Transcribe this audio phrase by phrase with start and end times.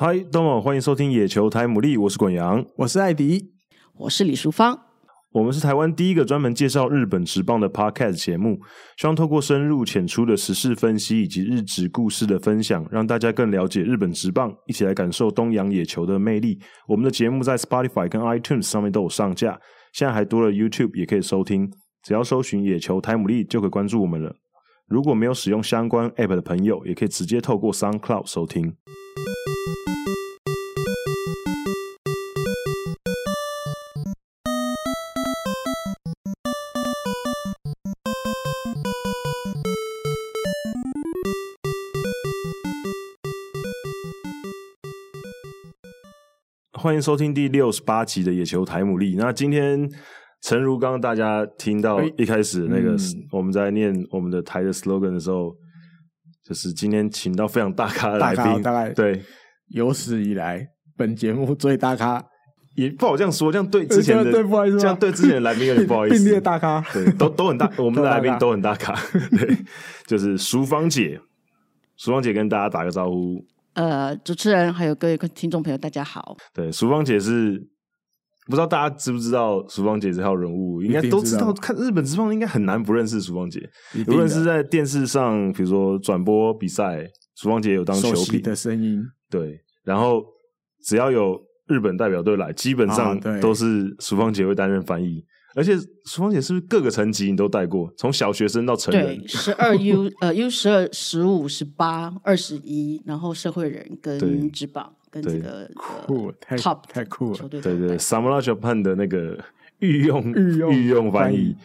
[0.00, 3.50] 嗨，大家好，欢迎收听《野球台牡蛎》，我是滚羊，我是艾迪，
[3.96, 4.78] 我是李淑芳。
[5.32, 8.60] 我们是台湾第一个专门介绍日本职棒的 Podcast 节目，
[8.96, 16.60] 希望透过深入浅出的时事分析以及日职故事的分享，让大家更了解日本职棒，一起来感受东洋野球的魅力。
[16.86, 19.58] 我们的节目在 Spotify 跟 iTunes 上面都有上架，
[19.94, 21.68] 现在还多了 YouTube 也可以收听，
[22.04, 24.32] 只要搜寻“野球台牡蛎”就可以关注我们了。
[24.88, 28.74] 如果没有使用相关 App 的朋友，也可以直接透过 SoundCloud 收听。
[46.72, 49.14] 欢迎收听第六十八集的《野球台姆利》。
[49.18, 49.90] 那今天，
[50.42, 52.96] 诚如刚刚大家听到一开始那个
[53.32, 55.54] 我们在念我们的台的 slogan 的时候，
[56.44, 59.22] 就是今天请到非常大咖的来宾，大概对。
[59.68, 62.24] 有史以来本节目最大咖，
[62.74, 68.94] 也不好这样说，这样对之前的 对不好意思，这样对之前的来宾有点不好意思，并列大咖， 对，都都很大， 我们的来宾都很大咖，
[69.30, 69.58] 对，
[70.06, 71.20] 就是淑芳姐，
[71.98, 73.44] 淑芳姐跟大家打个招呼。
[73.74, 76.34] 呃，主持人还有各位听众朋友，大家好。
[76.54, 77.62] 对，淑芳姐是
[78.48, 81.52] 不知道大家知不知道淑芳姐这号人物，应该都知道。
[81.52, 83.60] 看日本职棒应该很难不认识淑芳姐，
[84.08, 89.02] 无论是在电视上，比如说转播比赛，淑芳姐有当球评的声音。
[89.28, 90.24] 对，然后
[90.82, 95.22] 只要有日本代表队来，基本上都是淑芳姐会担任翻译。
[95.54, 97.92] 而且淑芳姐是不是各个层级你都带过？
[97.96, 109.38] 从小学生到成人，对，十二 U 呃 U 十二、十五、十八、二十一，然后社会人跟职棒跟这个酷太 top 太酷了，对对，Samurai Japan 的那个
[109.78, 111.56] 御用御用御用翻译。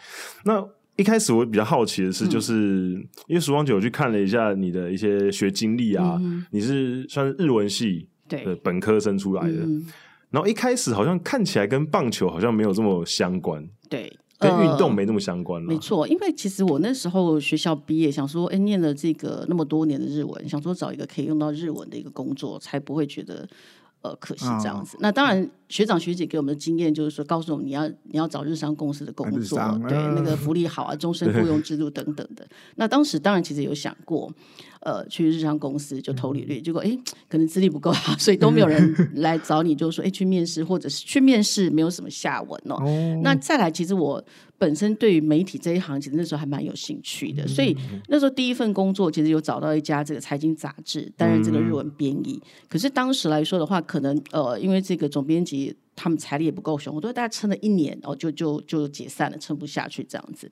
[0.45, 9.67] 那一开始我比较好奇的是，就是、嗯、因为曙光姐我去看了一下你的一些学经历啊，嗯、你是算是日文系的本科生出来的。
[10.29, 14.11] 然后一开始好像看起来跟棒球好像没有这么相关，对，
[14.43, 15.67] 跟运动没那么相关了。
[15.67, 23.47] 没错，因为其实我那时候学校毕业，想说，哎，念了这个那么多年的日文，想说找一个可以用到日文的一个工作，才不会觉得
[24.01, 24.97] 呃可惜这样子。
[24.97, 32.45] 哦、那当然，学长学姐给我们的经验就是说，告诉我们你要你要找日商公司的工作，对，那个福利好啊，终身雇佣制度等等的。
[32.75, 34.31] 那当时当然其实有想过。
[34.83, 36.97] 呃，去日商公司就投履历，结果哎，
[37.29, 42.75] 可能资历不够好，所以都没有人 来找你，就是说哎，去面试或者是去面试，没有什么下文哦。
[42.75, 44.23] 哦那再来，其实我
[44.57, 47.75] 本身对于媒体这一行，其实那时候还蛮有兴趣的，所以
[48.07, 52.41] 那时候第一份工作其实有找到一家这个财经杂志，担任这个日文编译。
[52.67, 55.75] 可是当时来说的话，可能呃，因为这个总编辑。
[55.95, 60.49] 他们财力也不够雄，我都大概撑了一年，然后就就就解散了，撑不下去这样子。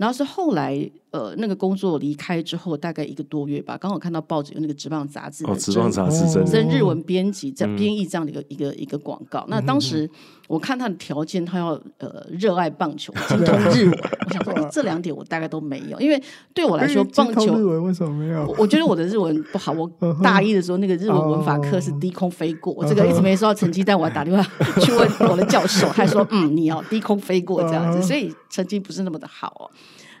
[0.00, 9.44] 然后是后来，呃，那个工作离开之后，大概一个多月吧，刚好看到报纸有那个职棒杂志，哦，职棒杂志真真日文编辑在编译这样的一个、嗯、一个一个广告。
[9.48, 10.08] 那当时
[10.48, 13.92] 我看他的条件，他要呃热爱棒球，精通日文。
[14.26, 16.22] 我想说，哎，这两点我大概都没有，因为
[16.54, 18.54] 对我来说，棒球日文为什么没有？
[18.56, 19.72] 我觉得我的日文不好。
[19.72, 19.90] 我
[20.22, 24.42] 大一的时候那个日文文法课是低空飞过，我这个一直没收到成绩单，我还打电话。
[24.80, 29.70] 去问我的教授，他说：“嗯，你要低空飞过这样子，所以成绩不是那么的好哦。”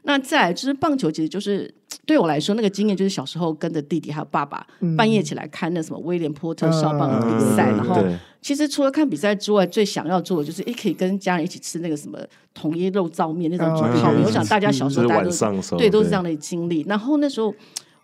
[0.04, 1.70] 那再来就是棒球，其实就是
[2.06, 8.02] 对我来说那个经验，就是小时候跟着弟弟还有爸爸半夜起来看那什么威廉波特少棒的比赛，然后
[8.40, 12.18] 其实除了看比赛之外，最想要做的就是也可以跟家人一起吃那个什么
[12.54, 14.22] 统一肉燥面那种煮泡面。
[14.24, 17.54] 我想大家小时候大家都对都是这样的经历，然后那时候。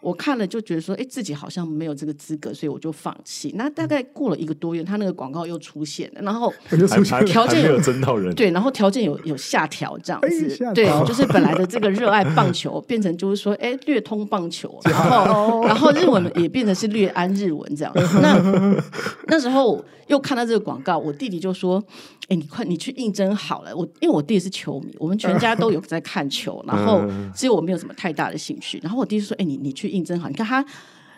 [0.01, 3.53] 我看了就觉得说，哎，自己好像没有这个资格，所以我就放弃。
[3.57, 6.53] 那大概过了一个多月，他那个广告又出现了，然后
[7.27, 17.93] 条件有征到人，对，然后条件有有下调这样子，对，就是本来的这个热爱棒 球变成就是说，哎，略通棒球，然后然后日文也变成是略安日文这样。
[18.23, 18.83] 那
[19.27, 21.83] 那时候又看到这个广告，我弟弟就说。
[22.29, 23.73] 哎，你快，你去应征好了。
[23.77, 27.01] 我因为我弟是球迷，我们全家都有在看球，然后
[27.33, 28.81] 只有我没有什么太大的兴趣。
[28.83, 30.65] 然后我弟说：“哎，你你去应征好，你看他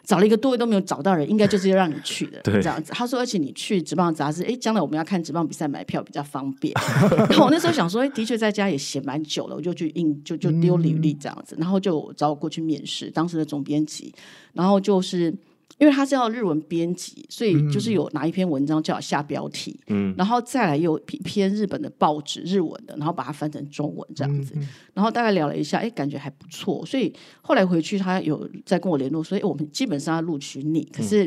[0.05, 6.73] 找了一个多月都没有找到人，应该就是要让你去的 这样子。”他说：“而且你去职棒杂志，哎，将来我们要看职棒比赛买票比较方便。
[7.29, 14.15] ”然后我那时候想说：“哎，的确在家也闲蛮久了，我就去应就就丢履历这样子，然后就找我过去面试，当时的总编辑，
[14.53, 15.35] 然后就是。”
[15.79, 31.25] 因为他是要日文编辑，所以就是有拿一篇文章叫我下标题，嗯，然后再来有一篇日本的报纸日文的，然后把它翻成中文这样子，嗯、然后大概聊了一下，哎，感觉还不错，所以后来回去他有在跟我联络，所以我们基本上要录取你，可是、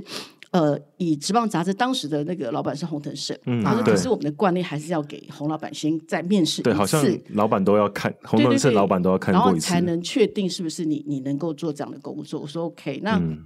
[0.51, 12.42] 嗯、呃，以职棒杂志当时的那个老板是洪腾胜，嗯，他说可是我们的惯例还是要给洪老板先再面试一次，对，好像老板都要看，洪腾胜老板都要看过一次，然后才能确定是不是你你能够做这样的工作。
[12.42, 13.15] 我说 OK，那。
[13.18, 13.45] 嗯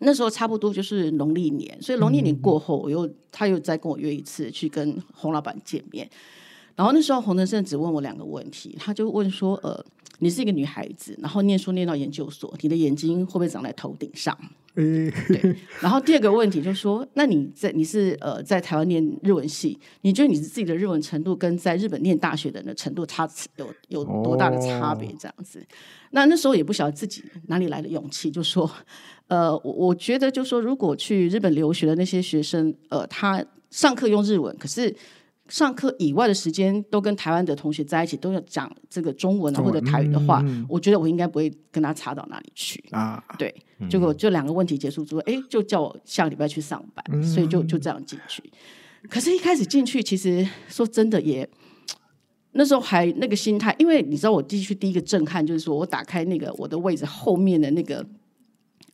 [0.00, 6.08] 那时候差不多就是农历年，所以农历年过后，我又他又再跟我约一次去跟洪老板见面。
[6.74, 9.84] 然后那时候洪德胜只问我两个问题，他就问说：“呃，
[10.18, 14.36] 你是一个女孩子，然后念书念到研究所，你的眼睛会不会长在头顶上？”
[14.74, 15.56] 对。
[15.80, 25.08] 然后第二个问题就是说：“那你在你是呃在台湾念日文系，你觉得你自己的日文程度跟在日本念大学的人的程度差有有多大的差别？
[25.18, 25.66] 这样子？”哦、
[26.10, 28.70] 那那时候也不晓得自己哪里来的勇气，就说
[29.28, 34.94] ：“呃，我我觉得就是说，如果去日本留学的那些学生，呃，他上课用日文，可是。”
[35.48, 43.22] 上课以外的时间都跟台湾的同学在一起，都要讲这个中文啊或者台语的话，嗯、我觉得我应该不会跟他差到哪里去啊。
[43.38, 43.54] 对，
[43.90, 48.42] 结果就两个问题结束之后，哎，就叫我下个礼拜去上班，嗯、所以就就这样进去。
[49.10, 51.46] 可是，一开始进去，其实说真的也，
[52.52, 58.04] 那时候还那个心态，因为你知道，我进去第一个震撼就是说我打开那个我的位置后面的那个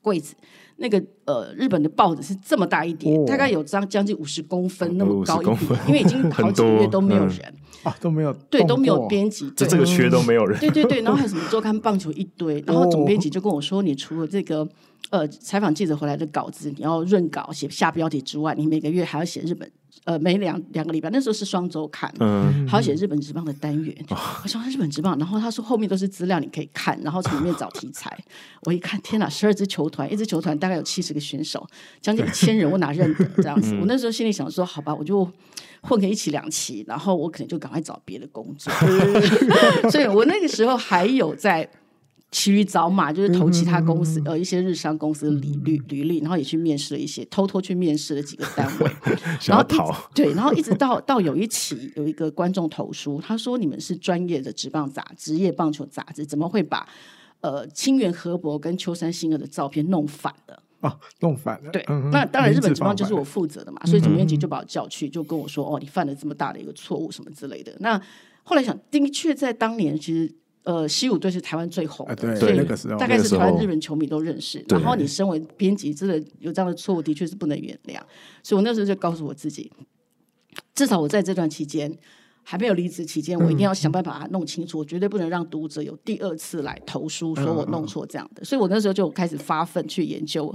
[0.02, 0.34] 柜子。
[0.82, 7.54] 那个呃，日本的报纸是这么大一叠，哦、大概有张将近五十公分那么高一点，因为已经 好几个月都没有人、嗯、
[7.84, 10.58] 啊，都没有对都没有编辑，就这个缺都没有人。
[10.58, 14.66] 对对对，然后还有什么周刊棒球一堆，然后总编辑就跟我说，你除了这个
[15.10, 19.70] 呃采访记者回来的稿子，你要润稿写下标题之外，你每个月还要写日本。
[20.04, 23.94] 呃，每两两个礼拜，那时候是双周刊，嗯，还要写日本职棒的单元。
[24.08, 28.18] 嗯、我说日本职棒，然后他说后面都是资料，你可以看，然后从里面找题材。
[28.62, 31.66] 我一看，天哪，十二支球团，一支球团大概有七十个选手，
[32.00, 33.74] 将近一千人，我哪认得这样子？
[33.74, 35.30] 嗯、我那时候心里想说，好吧，我就
[35.82, 38.72] 混个一期两期，然后我可能就赶快找别的工作。
[39.92, 41.68] 所以我那个时候还有在。
[42.30, 48.90] 骑驴找马，就是投其他公司，呃，一些日商公司的履履履历，然后也去面试了一些，偷偷去面试了几个单位，
[49.46, 56.88] 然后逃对，然后一直到到有一期有一个观众投书，他说，你们是专业的职棒杂职业棒球杂志，怎么会把
[57.40, 60.62] 呃清源河伯跟秋山新二的照片弄反了？
[60.82, 61.70] 哦，弄反了。
[61.72, 67.74] 对，那当然日本职棒就是我负责的嘛，所以总编辑就把我叫去，就跟我说，哦，你犯了这么大的一个错误什么之类的。
[67.80, 68.00] 那
[68.44, 70.32] 后来想，的确在当年其实。
[70.62, 74.62] 呃，西武队是台湾最红的，对，所以那个时候大概是台湾日本球迷都认识。
[74.68, 77.98] 然后你身为编辑，真的有这样的错误，的确是不能原谅。
[78.42, 79.72] 所以我那时候就告诉我自己，
[80.74, 81.90] 至少我在这段期间
[82.42, 88.44] 还没有离职期间，我一定要想办法把它弄清楚，我绝对不能让读者有第二次来投书说我弄错这样的。
[88.44, 90.54] 所以我那时候就开始发奋去研究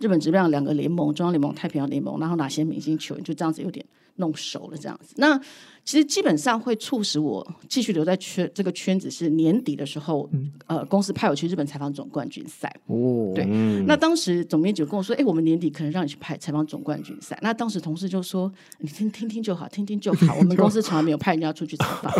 [0.00, 3.86] 日本职棒两个联盟，中央联盟、太平洋联盟，然后哪些明星球员，就这样子有点
[4.16, 5.14] 弄熟了这样子。
[5.16, 5.38] 那
[5.84, 12.74] 其实基本上会促使我继续留在圈这个圈子，是年底的时候，嗯、呃，公司派我去日本采访总冠军赛。
[12.86, 18.50] 哦，对，嗯、那当时总编辑跟我说：“哎，我们年底可能让你去拍采访总冠军赛。”那当时同事就说
[18.80, 20.36] ：“你听听听就好，听听就好。
[20.40, 22.10] 我们公司从来没有派人家出去采访。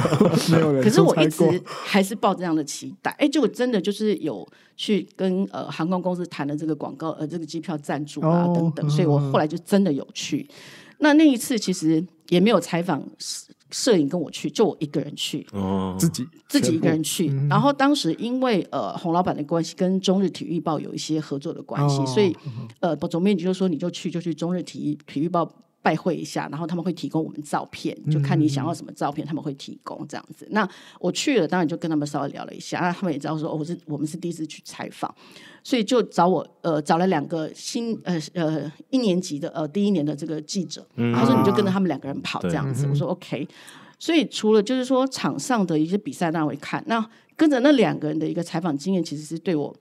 [0.52, 3.12] 没有人 ”可是我一直还是抱这样的期待。
[3.12, 4.46] 哎，结果真的就是有
[4.76, 10.46] 去跟呃航空公司谈了这个广告呃这个机票赞助啊、哦、等等，所以我后来就真的有去。
[10.98, 13.02] 那那一次其实也没有采访。
[13.70, 17.28] 摄影跟我去，就我一个人去，哦，自己自己一个人去。
[17.28, 22.36] 嗯、然后当时因为呃洪老板的关系，跟中日体育报有一些合作的关系，哦、所以
[22.78, 25.50] 呃总编辑就说你就去就去中日体育体育报
[25.84, 30.46] 拜会一下，然后他们会提供我们照片，就看你想要什么照片，他们会提供这样子。
[30.46, 35.14] 嗯、那我去了，当然就跟他们稍微聊了一下，那他们也知道说，哦，我是我们是第一次去采访。
[35.62, 43.46] 所以就找我，呃，找了两个新，呃呃一年级的，呃第一年的这个记者，嗯、他说你就跟着他们两个人跑这样子，对我说 OK。
[43.98, 49.74] 所以除了就是说场上的一些比赛那会看，那跟着那两个人的一个采访经验，其实是对我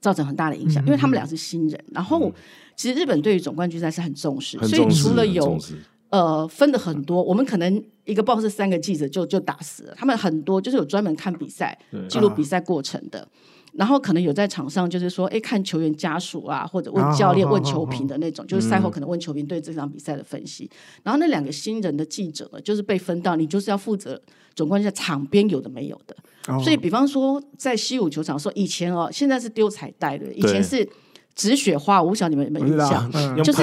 [0.00, 1.84] 造成很大的影响，嗯、因为他们俩是新人。
[1.92, 2.32] 然后
[2.76, 5.58] 其实日本对于总冠军赛是很重视，所以除了有
[6.10, 11.78] 呃分的很多，我们可能一个报是三个记者就就打死了，他们很多就是有专门看比赛、
[12.08, 13.26] 记录比赛过程的。
[13.76, 20.70] 然后可能有在场上，就是说，哎，看球员家属啊，或者问教练、问球评的那种，就是赛后可能问球评对这场比赛的分析。
[21.02, 24.22] 然后那两个新人的记者呢，就是被分到你就是要负责
[24.54, 26.16] 总冠军赛场边有的没有的。
[26.62, 30.88] 所以，比方说在西武球场说，以前哦，现在是丢彩带的，以前是
[31.34, 33.10] 止血花，我不晓得你们有没有印象，
[33.42, 33.62] 就是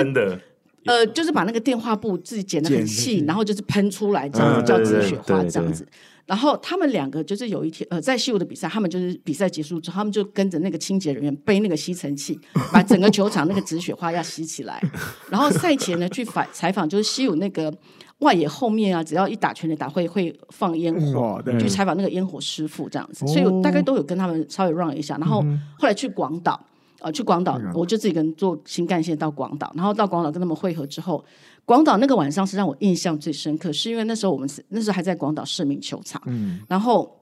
[0.86, 5.88] 呃，就是把那个电话布自己剪得很细，然后就是喷出来，这样子叫止血花，这样子。
[6.25, 12.40] 然后他们两个就是有一天，呃，在西武的比赛，他们就是比赛结束之后，他们就跟着那个清洁人员背那个吸尘器，
[12.72, 14.82] 把整个球场那个止血花要吸起来。
[15.30, 17.72] 然后赛前呢，去采 采访，就是西武那个
[18.20, 23.28] 外野后面啊，只要一打全垒打会会放烟火，去采访那个烟火师傅这样子。
[23.28, 25.18] 所以我大概都有跟他们稍微 run 一下。
[25.18, 25.44] 然后
[25.78, 26.66] 后来去广岛，
[27.01, 31.24] 呃，去广岛，我就自己跟坐新干线到广岛，然后到广岛跟他们会合之后。
[31.63, 37.15] 广岛那个晚上是让我印象最深刻，是因为那时候我们是那时候还在广岛市民球场，嗯、然后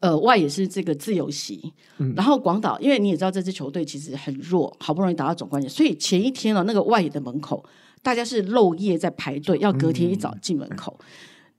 [0.00, 7.64] 呃，外野是这个自由席，嗯、然后广岛，因为你也知道这支球队其实很弱，好不容易打到总冠军，所以前一天了，那个外野的门口，
[8.02, 10.98] 大家是漏夜在排队，要隔天一早进门口。
[10.98, 11.04] 嗯、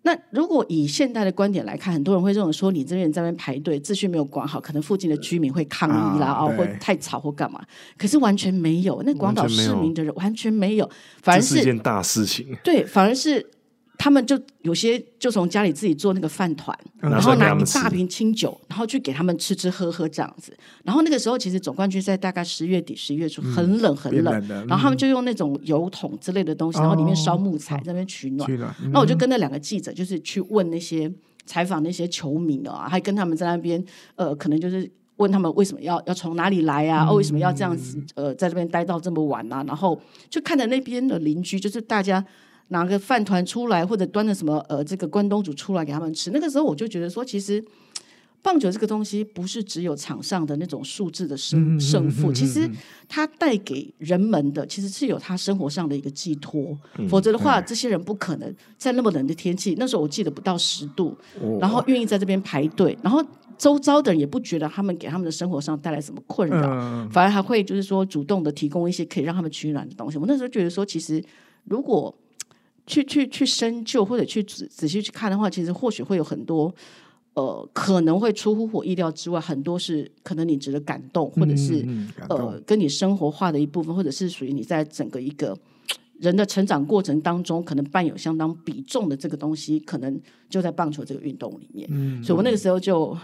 [0.04, 7.62] 那如果以现代的观点来看，很多人会认为说，你这边在那边排队，秩序没有管好，可能附近的居民会抗议啦，啊，或太吵或干嘛。
[7.98, 10.90] 可是完全没有，那广岛市民的人完全没有，
[11.22, 12.58] 反而是，是一件大事情。
[12.64, 13.50] 对，反而是。
[13.98, 20.58] 他们就有些就从家里自己做那个饭团，然后拿一大瓶清酒，然后去给他们吃吃喝喝这样子。
[20.84, 28.50] 然后那个时候其实总冠军在大概十月底十一月初很冷很冷，然后他们就用那种油桶之类的东西，然后里面烧木材在那边取暖。
[28.92, 31.12] 那我就跟那两个记者就是去问那些
[31.46, 33.84] 采访那些球迷啊，还跟他们在那边
[34.16, 37.06] 呃，可能就是问他们为什么要要从哪里来啊？
[37.08, 39.64] 哦，为什么要这样子呃，在这边待到这么晚啊？
[39.68, 42.26] 然后就看着那边的邻居，就是大家。
[42.72, 46.32] 拿个饭团出来，或者端着什么呃，这个关东煮出来给他们吃。
[46.32, 47.64] 那个时候我就觉得说，其实
[48.42, 52.68] 棒球这个东西不是只有场上的那种数字的胜胜负，其实
[53.08, 56.76] 它带给人们的其实是有他生活上的一个寄托。
[57.10, 61.16] 否则的话，这些人不可能在那么冷的天气，那时候我记得不到十度，
[61.60, 63.24] 然后愿意在这边排队，然后
[63.58, 70.18] 周遭的人也不觉得他们给他们的生活上带来什么困扰，反而还会就是说主动的提供一些可以让他们取暖的东西。
[70.18, 71.24] 我那时候觉得说，其实
[71.66, 72.16] 如果
[72.92, 76.74] 去去去深究或者去仔仔细去看的话，其实或许会有很多
[77.36, 85.58] 呃，可能会出乎我意料之外，很多是可能你值得感动，或者是嗯嗯呃，跟你生活化的一部分，或者是属于你在整个一个
[86.20, 90.20] 人的成长过程当中，可能伴有相当比重的这个东西，可能
[90.50, 91.88] 就在棒球这个运动里面。
[91.90, 93.18] 嗯，所以我那个时候就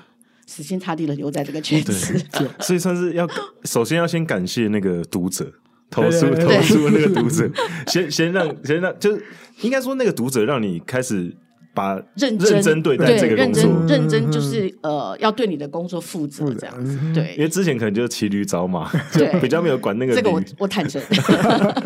[0.46, 2.18] 死心塌地的留在这个圈子，
[2.62, 3.28] 所以算是要
[3.66, 5.52] 首先要先感谢那个读者。
[5.89, 7.50] 投诉投诉那个 读者，
[7.88, 9.24] 先先让先让，就是
[9.62, 11.34] 应该说那个读者让你开始
[11.74, 20.13] 把认认真对待这个工作，认真认真就是呃要对你的工作负责这样子，对，因为之前可能就是骑驴找马，对，比较没有管那个。
[20.13, 21.01] 这个我我坦诚。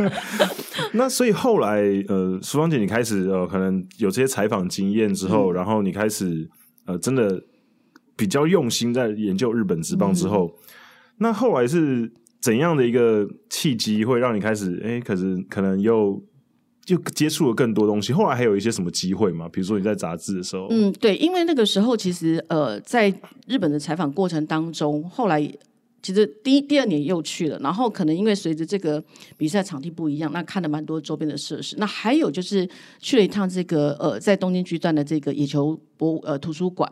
[0.93, 6.50] 那所以后来呃，淑芳姐你开始呃，可能有这些采访经验之后，然后你开始
[6.86, 7.41] 呃，真的
[8.15, 10.51] 比较用心在研究日本职棒之后，
[11.20, 12.12] 那后来是。
[12.41, 14.81] 怎样的一个契机会让你开始？
[14.83, 16.21] 哎，可是可能又
[16.83, 18.12] 就接触了更多东西。
[18.12, 19.48] 后来还有一些什么机会吗？
[19.48, 23.13] 比如说你在杂志的时候，嗯，对，因为那个时候其实呃，在
[23.48, 25.51] 日本的采访过程当中，后来。
[26.01, 29.03] 其实第一、第二年又去了，然后可能因为随着这个
[29.38, 31.75] 比赛场地不一样，那看了蛮多周边的设施。
[31.77, 32.67] 那还有就是
[33.00, 36.91] 去了一趟这个呃，在东京巨蛋的这个野球博呃图书馆，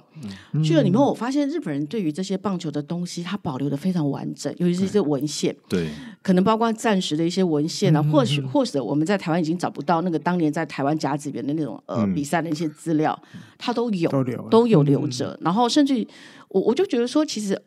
[0.53, 5.89] 嗯、去了里面，我发现日本人对于这些棒球的东西，它保留的非常完整，尤其是一些文献，对，
[6.21, 13.19] 可能包括暂时的一些文献啊，嗯、或许或者我们在台湾已经找不到那个当年在台湾甲子园的那种呃比赛的一些资料，
[13.57, 15.31] 它都有都，都有留着。
[15.31, 16.05] 嗯、然后甚至
[16.49, 17.59] 我我就觉得说，其实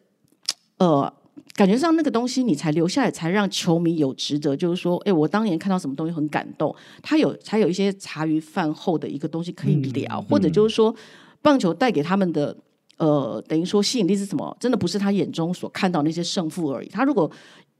[0.78, 1.12] 呃。
[1.54, 10.94] 感觉上那个东西你才留下来，才让球迷有值得，就是说，哎，我当年看到什么东西很感动，他有才有一些茶余饭后的一个东西可以聊，嗯、或者就是说，
[11.42, 12.56] 棒球带给他们的，
[12.96, 14.56] 呃，等于说吸引力是什么？
[14.58, 16.88] 真的不是他眼中所看到那些胜负而已。
[16.88, 17.30] 他如果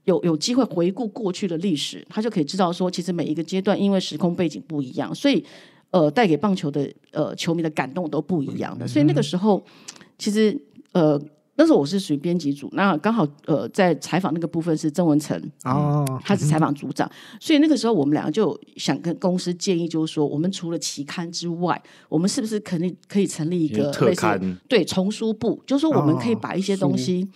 [0.04, 5.42] 有有机会回顾过去的历史，他就可以知道说，其实每一个阶段因为时空背景不一样，所以
[5.90, 8.86] 呃，带给棒球的呃球迷的感动都不一样的。
[8.86, 9.62] 所以那个时候，
[10.18, 10.60] 其实
[10.92, 11.18] 呃。
[11.56, 27.28] 那时候我是属于编辑组，那刚好呃在采访那个部分是曾文成哦，他是采访组长，所以那个时候我们两个就想跟公司建议，就是说我们除了期刊之外，我们是不是可以可以成立一个类似对丛书部，就是说我们可以把一些东西。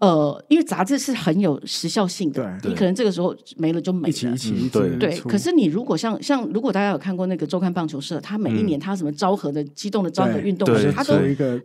[0.00, 4.08] 呃，因为杂志是很有时效性的，你可能这个时候没了就没了。
[4.08, 5.18] 一起一起对对。
[5.22, 11.14] 可是你如果像像如果大家有看过那个周刊棒球社，它每一年他什么昭和的激动的昭和运动，它都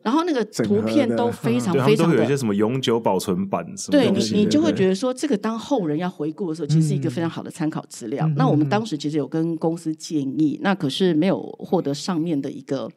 [0.01, 2.17] 然后那个图片都非常非常的。
[2.17, 3.91] 有一些什么永久保存版什么。
[3.91, 8.27] 对你你就会觉得说，这个当后人要回顾的时候，其实是一个非常好的参考资料。
[8.35, 12.89] 那我们当时其实有跟公司建议，那可是没有获得上面的一个。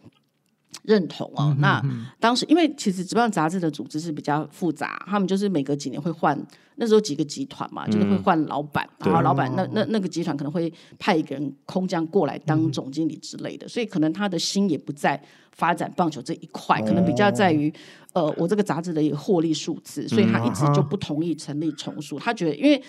[0.83, 1.83] 认同哦，那
[2.21, 6.39] 当时因为其实职棒杂志的组织是比较复杂，他们就是每隔几年会换，
[6.77, 15.21] 那时候几个集团嘛，就是会换老板，然后老板那那那个集团可能会派一个人空降过来当总经理之类的，所以可能他的心也不在
[15.53, 17.73] 发展棒球这一块，可能比较在于
[18.13, 22.83] 呃我这个杂志的一个获利数字，所以他一直就不同意成立重塑，他觉得因为。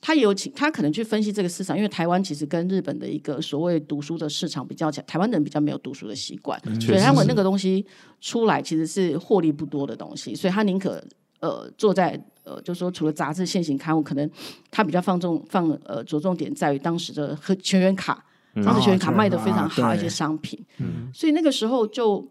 [0.00, 7.84] 他也有请他可能去分析这个市场，因为台湾其实跟日本的一个所谓读书的市场比较强，台湾人比较没有读书的习惯，所以他们那个东西
[8.20, 11.02] 出来其实是获利不多的东西，所以他宁可
[11.40, 14.28] 呃坐在呃，就是说除了杂志现行刊物，可能
[14.70, 18.24] 他比较放重放呃着重点在于当时的和全员卡，
[18.64, 20.58] 当时全员卡卖的非常好一些商品，
[21.12, 22.26] 所以那个时候就。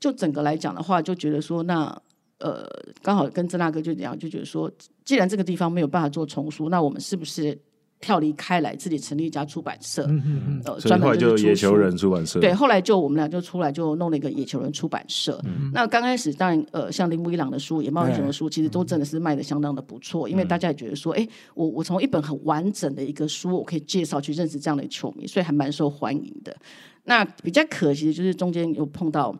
[0.00, 2.02] 就整个来讲的话，就觉得说那。
[2.42, 2.68] 呃，
[3.00, 4.68] 刚好跟曾大哥就这样，就觉得说，
[5.04, 7.56] 既然这个地方没有办法做丛书，那我们是不是
[8.00, 10.04] 跳离开来，自己成立一家出版社？
[10.08, 10.62] 嗯嗯嗯。
[10.64, 12.40] 呃，专门就野球人出版社。
[12.40, 15.40] 对，后来就我们俩就出来就弄了一个野球人出版社。
[15.44, 26.56] 嗯、那刚开始当然，呃，像铃木一朗的书、野茂英雄的书，其实都真的是卖的相当的不错，嗯、因为大家也觉得说，哎，我我从一本很完整的一个书，我可以介绍去认识这样的球迷，所以还蛮受欢迎的。
[27.04, 29.32] 那比较可惜的就是中间有碰到。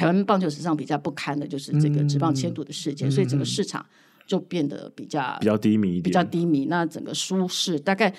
[0.00, 3.84] 台湾棒球史上比较不堪的就是这个职棒迁赌的事件，嗯、所以整个市场
[4.26, 6.64] 就变得比较比较低迷一点，比较低迷。
[6.64, 8.10] 那整个书市大概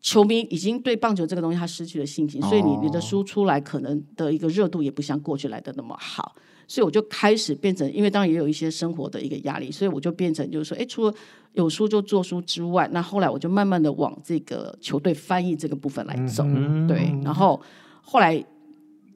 [0.00, 6.34] 球迷已经对棒球这个东西他失去了信心，哦、所以你你的书出来可能的一个热度也不像过去来的那么好。
[6.66, 11.14] 所以我就开始变成，因为当然也有一些生活的一个压力，所以我就变成就是说，哎，除了
[11.52, 17.62] 有书就做书之外，那后来我就慢慢的往这个球队翻译这个部分来走，嗯、对，然后
[18.02, 18.44] 后来。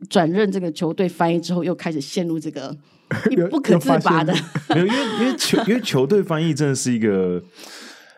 [0.08, 2.76] 转任这个球队翻译之后，又开始陷入这个
[3.50, 4.32] 不可自拔的。
[4.74, 7.42] 没有，因为因为球因为球队翻译真的是一个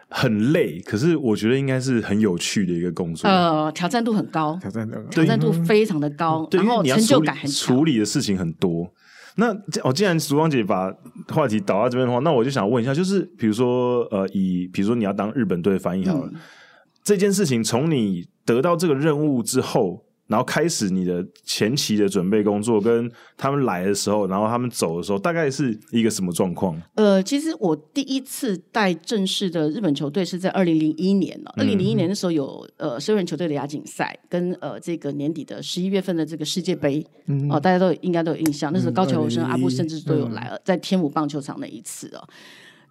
[0.08, 3.28] 很累，可是我觉得应该是很有趣的一个工作。
[3.28, 7.76] 呃，挑战度很高，挑战度挑战度非常的高，然后成就感很强。
[7.76, 8.92] 处理的事情很多。
[9.36, 10.92] 那哦，既然淑芳姐把
[11.28, 16.40] 话题导到这边的话，那我就想问一下，就是比如说呃，以比如说你要当日本队翻译好了，嗯、
[17.04, 20.04] 这件事情从你得到这个任务之后。
[20.30, 26.80] 然后开始你的前期的准备工作，跟他们来的时候，然后他们走的时候，大概是一个什么状况？
[26.94, 31.52] 呃，其实我第一次带正式的日本球队是在二零零一年了。
[31.56, 38.72] 二零零一年的时候有呃十二人球队的亚锦赛，跟呃这个年底的十一月份的这个世界杯，哦、嗯呃，大家都应该都有印象。
[38.72, 42.22] 那时候高桥由伸、阿部甚至都有来了，嗯、在天母棒球场那一次哦。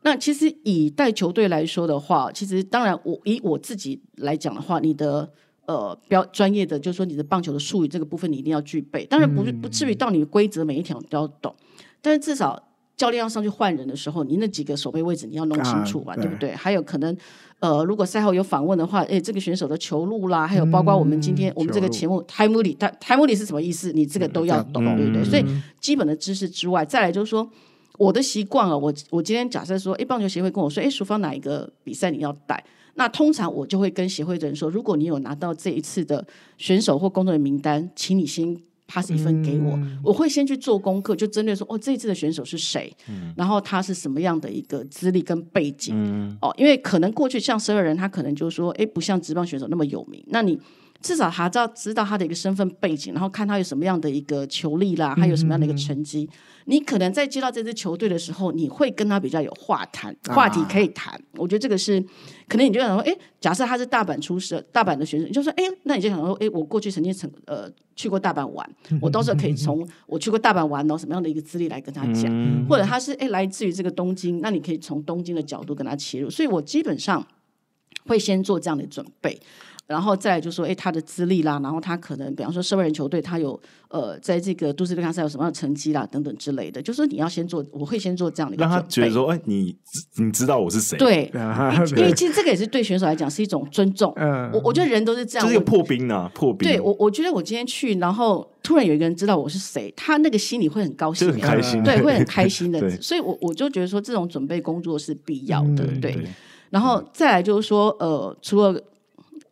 [0.03, 5.31] 那其实以带球队来说的话，其实当然我以我自己来讲的话，你的。
[5.70, 9.06] 呃，比较专业的，就是说你的棒球的术语这个部分，你一定要具备。
[9.06, 11.54] 当然不是不至于到你的规则每一条都要懂，
[12.02, 12.60] 但是至少
[12.98, 16.55] 教练要上去换人的时候，你那几个守备位置你要弄清楚吧，啊、对，对不对？
[16.55, 17.16] 还有可能，
[17.60, 23.92] 呃，如果赛后有访问的话，哎，这个选手的球路啦，还有包括我们今天、嗯、我们这个节目台姆里，台台姆里是什么意思？
[23.94, 25.24] 你这个都要懂，嗯、对不对？
[25.24, 25.46] 所以
[25.79, 27.48] 基本的知识之外，再来就是说
[28.00, 32.64] 我的习惯啊，我我今天假设说，哎，棒球协会跟我说，哎，淑芳哪一个比赛你要带？
[33.00, 36.24] 那通常我就会跟协会的人说，如果你有拿到这一次的
[36.57, 38.55] 选手或工作人员名单，请你先
[38.88, 50.59] pass 一份给我，嗯、我会先去做功课，就针对说哦，这一次的选手是谁，嗯、然后他是什么样的一个资历跟背景，嗯、哦，因为可能过去像十二人，他可能就是说，哎，不像职棒选手那么有名，那你。
[51.01, 56.24] 至少还要知道他的一个身份背景，然后看他有什么样的一个球力啦，他有什么样的一个成绩。
[56.24, 61.14] 嗯、你可能在接到这支球队的时候，你会跟他比较有话谈，话题可以谈。
[61.14, 62.03] 啊、我觉得这个是
[62.50, 68.70] 可能你就想说，哎，假设他是大阪出身，大阪的学生，你就说，哎，那你就想说，哎，我过去曾经曾呃去过大阪玩，
[69.01, 76.29] 我到时候可以从我去过大阪玩到什么样的一个资历来跟他讲，嗯、或者他是哎来自于这个东京，那你可以从东京的角度跟他切入。
[76.29, 77.25] 所以我基本上
[78.05, 79.40] 会先做这样的准备。
[79.90, 88.56] 然后再来就说，哎，他的资历啦，然后他可能，比方说，社会人球队，他有呃，在这个都市对抗赛有什么样的成绩啦，等等之类的，就是你要先做，我会先做这样的。
[88.58, 89.75] 让他觉得说，哎，你
[90.18, 90.96] 你知道我是谁？
[91.00, 91.32] 对，
[91.98, 94.14] 因为其实这个也是对选手来讲是一种尊重。
[94.18, 96.70] 嗯，我我觉得人都是这样，就是一个破冰啊，破冰。
[96.70, 102.88] 对我，我觉得我今天去，然后突然有一个人知道我是谁，他那个心里会很高兴，很开心，对，会很开心的。
[103.02, 106.16] 所以我我就觉得说，这种准备工作是必要的，对。
[106.70, 108.80] 然后再来就是说，呃，除了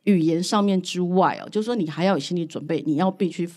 [0.08, 3.48] 语言上面之外哦，就是说你还要有心理准备，你要必须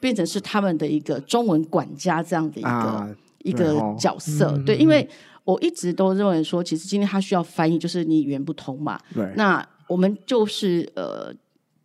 [0.00, 5.06] 变成是他们的一个中文管家这样的一个、啊、一个角色，对，哦嗯、对，因为
[5.44, 8.98] 我一直都认为说，其实今天他需要翻译，就是你语言不通嘛。
[9.14, 9.30] 对。
[9.36, 11.30] 那我们就是呃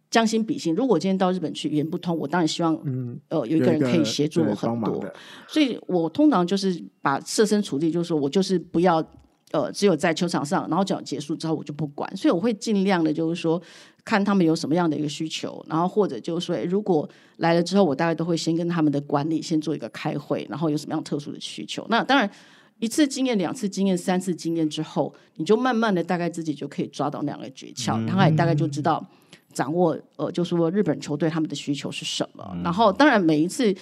[0.09, 5.05] 将心比心，如果今天到日本去语言不通，我当然希望嗯呃有一个人可以协助我很多，
[5.45, 9.05] 所以我通常就是把设身处地，就是说我就是不要
[9.51, 13.61] 呃只有在球场上，然后讲结束之后我就不管，所以我会尽量的，就是说。
[14.05, 21.85] 看他们有什么样的一个需求，然后或者就是说，如果来了之后，我大概都会先跟他们的管理先做一个开会，然后有什么样特殊的需求。
[21.89, 22.29] 那当然，
[22.79, 29.03] 一次经验、两次经验、三次经验之后，你就慢慢的大概自己就可以抓到那样的诀窍，然后也大概就知道
[29.51, 32.55] 掌握呃，就是说日本球队他们的需求是什么。
[32.63, 33.75] 然后当然每一次。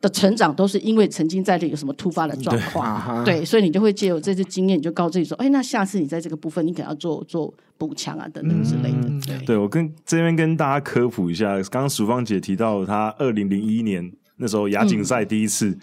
[0.00, 9.08] 的成长都是因为曾经在这有什么突发的状况，对，对，所以你就会借由这次经验，你就告诉自己说，哎，那下次你在这个部分，你可能要做做补强啊，等等之类的。
[9.08, 9.56] 嗯、对，对。
[9.58, 15.80] 我跟这边跟大家科普一下，刚刚淑芳姐提到，她二零零一年那时候亚锦赛第一次，嗯、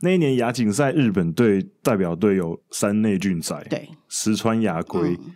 [0.00, 5.34] 那一年亚锦赛日本队代表队有山内俊哉，对，石川雅圭、嗯、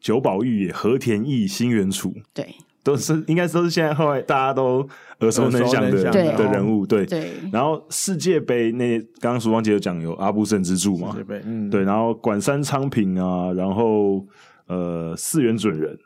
[0.00, 2.54] 久保裕也、和田义、新垣楚，对。
[2.84, 4.86] 都是应该都是现在后来大家都
[5.20, 7.30] 耳熟能详的的人物，对对。
[7.52, 11.84] 然后世界杯那刚刚淑芳姐有讲有阿部慎之助嘛，嗯，对。
[11.84, 14.26] 然后管山昌平啊，然后
[14.66, 15.96] 呃四元准人，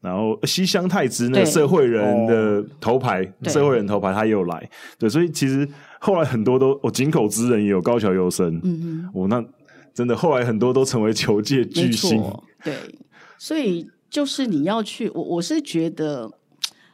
[0.00, 5.08] 然后西乡太之那个社会人的头牌，社会人头牌他也有来，对。
[5.08, 5.68] 所以其实
[6.00, 9.44] 后来很多都，哦井口之人也有高桥优生，嗯嗯，我那
[9.94, 12.20] 真的后来很多都成为球界巨星，
[12.64, 12.74] 对。
[13.38, 13.88] 所以。
[14.16, 16.32] 就是你要去，我我是觉得，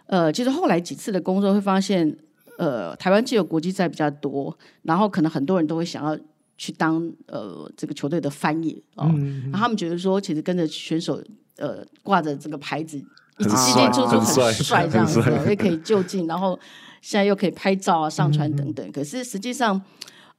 [0.06, 2.18] 呃，其实后来几次的工作会发现，
[2.58, 6.18] 呃，台湾既有国际赛比较多，然后可能很多人都会想要
[6.58, 11.22] 去当呃这个球队的翻译哦，嗯、然后他们觉得说，其实跟着选手
[11.58, 12.98] 呃挂着这个牌子，
[13.38, 16.58] 一直进进出出很帅这样子，也可以就近，然后
[17.00, 18.84] 现在又可以拍照啊、上传等等。
[18.84, 19.80] 嗯、可是实际上，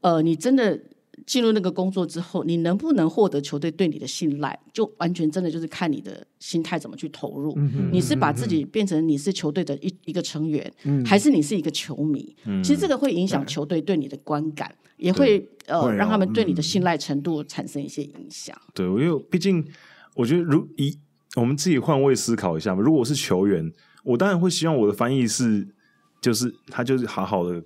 [0.02, 0.78] 呃，你真的。
[1.26, 7.58] 进入那个工作之后，你能不能获得球队对你的信赖，就完全真的就是看你的心态怎么去投入。
[7.91, 12.36] 你是把自己变成你是球队的一一个成员，嗯、还是你是一个球迷？
[12.45, 18.56] 嗯、其实这个会影响球队对你的观感，嗯、也会呃会、哦、让他们对你的信赖程度产生一些影响。
[18.73, 19.65] 对，因为毕竟
[20.15, 20.97] 我觉得，如一
[21.36, 23.71] 我们自己换位思考一下嘛，如果我是球员，
[24.04, 25.67] 我当然会希望我的翻译是，
[26.21, 27.63] 就是他就是好好的。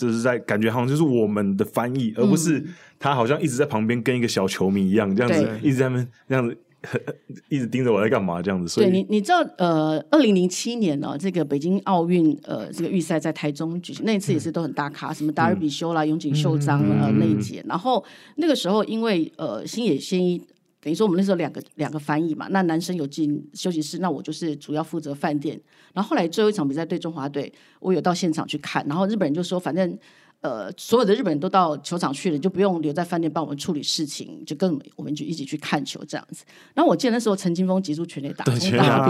[0.00, 2.64] 就是在感觉好像就是我们的翻译，而不是
[2.98, 6.56] 他好像一直在旁边跟一个小球迷一样，这样子一直在那这样子
[7.50, 8.66] 一直盯着我在干嘛这样子。
[8.66, 17.62] 所以对你你知道呃，二零零七年呢、哦，这个北京奥运呃这个预赛在台中举行，那一次也是都很大咖，嗯、什么达尔比修啦、永井秀章啊那一届。
[17.68, 18.04] 然后
[18.36, 20.40] 那个时候因为呃星野仙一。
[20.82, 25.60] 等于说我们那时候两个两个翻译嘛，那男生有进休息室，那我就是主要负责饭店。
[25.92, 28.82] 然后后来最后一场比赛对中华队，我有到现场去看。
[28.88, 29.98] 然后日本人就说，反正
[30.40, 36.44] 呃所有的日本人都到球场去了，就不用留在饭店帮我们处理事情，就跟我们就一起去看球这样子。
[36.72, 39.06] 然后我记得那时候陈金峰急出全垒打，对，全垒打，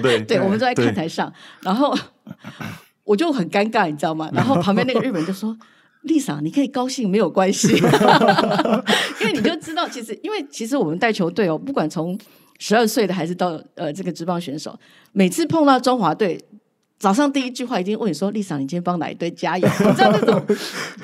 [0.00, 1.92] 对，对，我们都在看台上，然后
[3.02, 4.30] 我就很尴尬，你知道吗？
[4.32, 5.58] 然后旁边那个日本人就说。
[6.02, 7.68] 丽莎，你可以高兴没有关系，
[9.20, 12.18] 因为你就知道，其实因为其实我们带球队哦，不管从
[12.58, 14.78] 十二岁的还是到呃这个职棒选手，
[15.12, 16.40] 每次碰到中华队，
[16.98, 20.42] 早上第一句话一定问你说：“丽莎，你今天帮哪一队加油？” 你知道那种？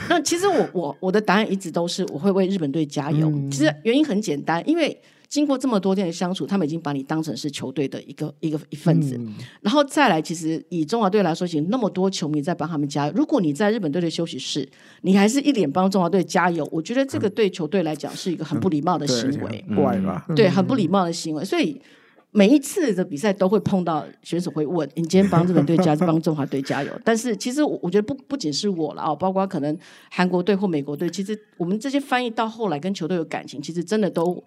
[0.08, 3.28] 那其实我我我的答案一直都是我会为日本队加油。
[3.28, 5.00] 嗯、其实原因很简单，因为。
[5.34, 13.12] 经过这么多天的相处，他们已经把你当成是球队的一个一个一份子，嗯、然后再来，其实以中华队来说，其实那么多球迷在帮他们加油。
[13.16, 14.68] 如果你在日本队的休息室，
[15.02, 20.24] 你还是一脸帮中华队加油，我觉得这个对球队来讲是一个很不礼貌的行为，怪吧？
[20.36, 21.44] 对，很不礼貌的行为。
[21.44, 21.82] 所以
[22.30, 29.76] 每一次的比赛都会碰到选手会问：“你今天帮日本队加，帮中华队加油？” 但是其实我觉得不不仅是我了啊，包括可能
[30.12, 34.44] 韩国队或美国队，其实我们这些翻译到后来跟球队有感情，其实真的都。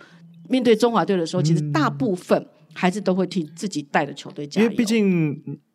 [0.50, 5.32] 面对中华队的时候，其实大部分还是都会替自己带的球队加油，因为毕竟，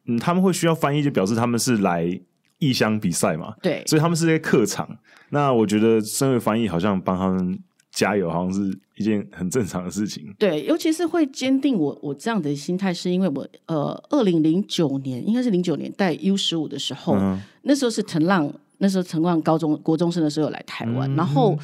[0.06, 2.20] 嗯，他们会需要翻译，就表示他们是来
[2.58, 3.54] 异乡比赛嘛。
[3.62, 4.88] 对，所以他们是在客场。
[5.30, 7.58] 那我觉得，身为翻译，好像帮他们
[7.90, 10.34] 加油，好像是一件很正常的事情。
[10.38, 21.58] 对，尤其是会坚定我我这样的心态，是因为我呃，二零零九年应该是零九年带 U 十五的时候，嗯、那时候是藤浪，那时候藤浪高中国中生的时候来台湾，嗯、然后。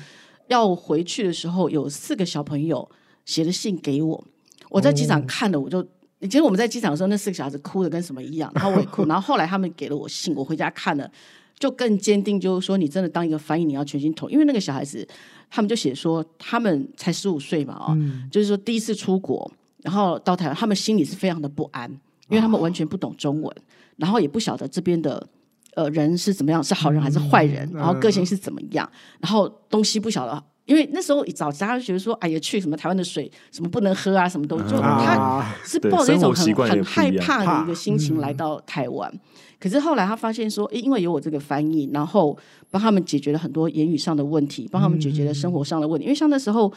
[0.48, 2.90] 要回去的时候，有四个小朋友
[3.28, 4.24] 写了信给我。
[4.70, 5.82] 我在机场看了，我就，
[6.22, 9.04] 其实我们在机场的时候，那四个小孩子哭的跟什么一样， 然后我也哭。
[9.04, 11.10] 然后后来他们给了我信，我回家看了，
[11.58, 14.30] 就更坚定，就是说你真的当一个翻译，你要全心投。
[14.30, 15.06] 因为那个小孩子，
[15.50, 19.50] 他们就写说，他们才十五岁嘛，哦，嗯、就是说第一次出国，
[19.82, 21.90] 然后到台湾，他们心里是非常的不安，
[22.30, 23.56] 因为他们完全不懂中文，
[23.96, 25.28] 然后也不晓得这边的。
[25.74, 26.64] 呃，人是怎么样？
[26.64, 27.64] 是好人还是坏人？
[27.72, 28.88] 嗯、然后个性是怎么样？
[28.92, 39.10] 嗯、然后东西不晓得，因为那时候一早大家就觉得说，哎呀，去什么台湾的水什么不能喝啊，什么都就他是抱着一种很很害怕的一个心情来到台湾。
[39.12, 39.20] 嗯、
[39.58, 42.38] 可是后来他发现说，因为有我这个翻译，然后
[42.70, 46.04] 帮他们解决了很多言语上的问题，帮他们解决了生活上的问题。
[46.04, 46.70] 嗯、因为像那时候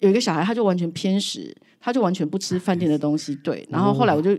[0.00, 3.36] 有一个小孩，他就完全偏食，他就完全不吃饭店的东西。
[3.36, 4.36] 对，然后后来我就。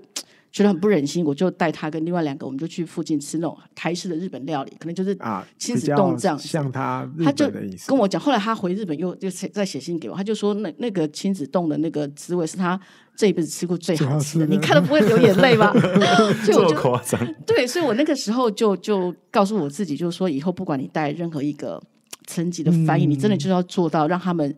[0.54, 5.18] 觉得很不忍心，我就带他跟另外两个，我们就去附近吃那种台式的日本料理，可能就是
[5.58, 6.48] 亲子冻这样子。
[6.48, 7.50] 像他，他就
[7.88, 12.80] 跟我讲，后来他回日本又就再写信给我，他就说那那个亲子冻的那个滋味是他
[13.16, 14.46] 这一辈子吃过最好吃的。
[14.46, 15.74] 你看了不会流眼泪吗？
[16.46, 17.20] 这么夸张？
[17.48, 21.82] 对，所以我那个时候就就告诉我自己，就是说以后不管你带任何一个
[22.28, 24.56] 层级的翻译，嗯、你真的就是要做到让他们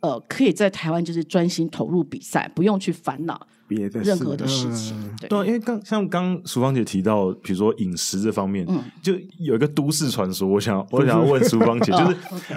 [0.00, 3.48] 呃可以在台湾就是专心投入比赛，不用去烦恼。
[3.68, 12.16] 别的任何的事情，嗯、对，对，因为刚像刚淑芳姐提到，比如说饮食这方面，嗯，就有一个都市传说，我想我想要问淑芳姐， 就是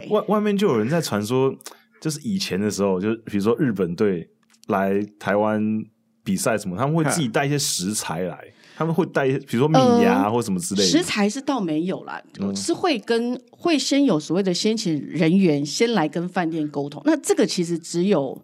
[0.10, 1.54] 外外面就有人在传说，
[2.00, 4.28] 就是以前的时候，就是比如说日本队
[4.68, 5.62] 来台湾
[6.24, 8.40] 比赛什么，他们会自己带一些食材来，
[8.78, 10.88] 他们会带一些，比如说米呀、啊呃、或什么之类的。
[10.88, 17.02] 食材是倒没有啦，嗯、是会跟会先有所谓的先请人员先来跟饭店沟通。
[17.06, 18.42] 那这个其实只有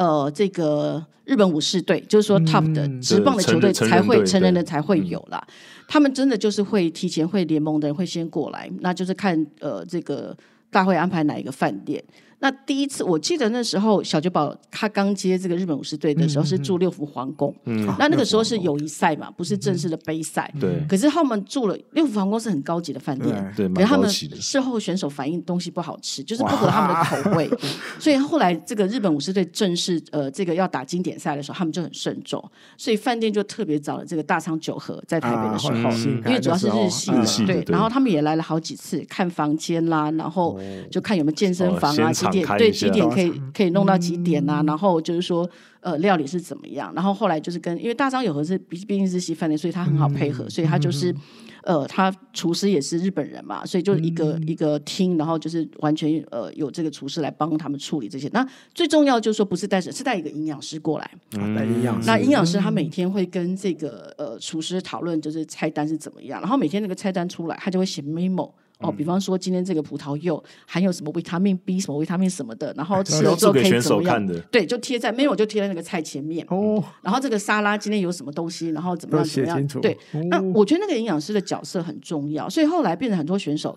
[0.00, 5.46] 呃这个日本武士队，就是说 top 的职棒的球队才会成人的才会有啦。
[5.86, 10.34] 他们真的就是会提前会联盟的人会先过来，那就是看呃这个
[10.70, 12.02] 大会安排哪一个饭店。
[12.42, 20.82] 那第一次，我记得那时候小久保他刚接这个日本武士队的时候是住六福皇宫，嗯，那那个时候是友谊赛嘛，不是正式的杯赛，对。
[20.88, 27.50] 可是他们住了六福皇宫是很高级的饭店，对，可是他们事后选手反映东西不好吃，就是 不合他们的口味，
[27.98, 32.42] 所以后来这个日本武士队正式呃这个要打经典赛的时候，他们就很慎重，
[32.78, 35.90] 所以饭店就特别找了这个大仓久和在台北的时候，
[36.24, 40.58] 因为主要是日系，对，然后他们也来了好几次看房间啦，然后
[40.90, 42.12] 就看有没有健身房啊。
[42.12, 44.60] 几点对几点可以可以弄到几点啊？
[44.60, 45.48] 嗯、然后就是说，
[45.80, 46.92] 呃，料理是怎么样？
[46.94, 51.14] 然后后来就是跟，因为大张友和是毕毕竟是日系饭店，所以他很好配合，嗯、所以他就是，
[51.62, 58.28] 呃，他厨师也是日本人嘛，所以就一个、嗯、一个厅，然后就是完全呃有这个厨师来帮他们处理这些。
[58.32, 62.06] 那最重要就是说，不是带是带一个营养师过来，带营养师。
[62.06, 68.50] 那营养师他每天会跟这个呃厨师讨论，就是菜单是怎么样，然后每天那个菜单出来，他就会写 memo。
[68.80, 74.26] 哦，比方说今天这个葡萄柚含有什么维他命 B 什么维他命什么的，然后吃了之后可以怎么样？
[74.50, 76.46] 对，就贴在没有就贴在那个菜前面。
[76.48, 79.66] 哦，然后这个沙拉今天有什么东西，然后怎么样怎么样？
[79.82, 79.96] 对，
[80.30, 83.76] 那我觉得那个营养师的角色很重要，所以后来变成很多选手，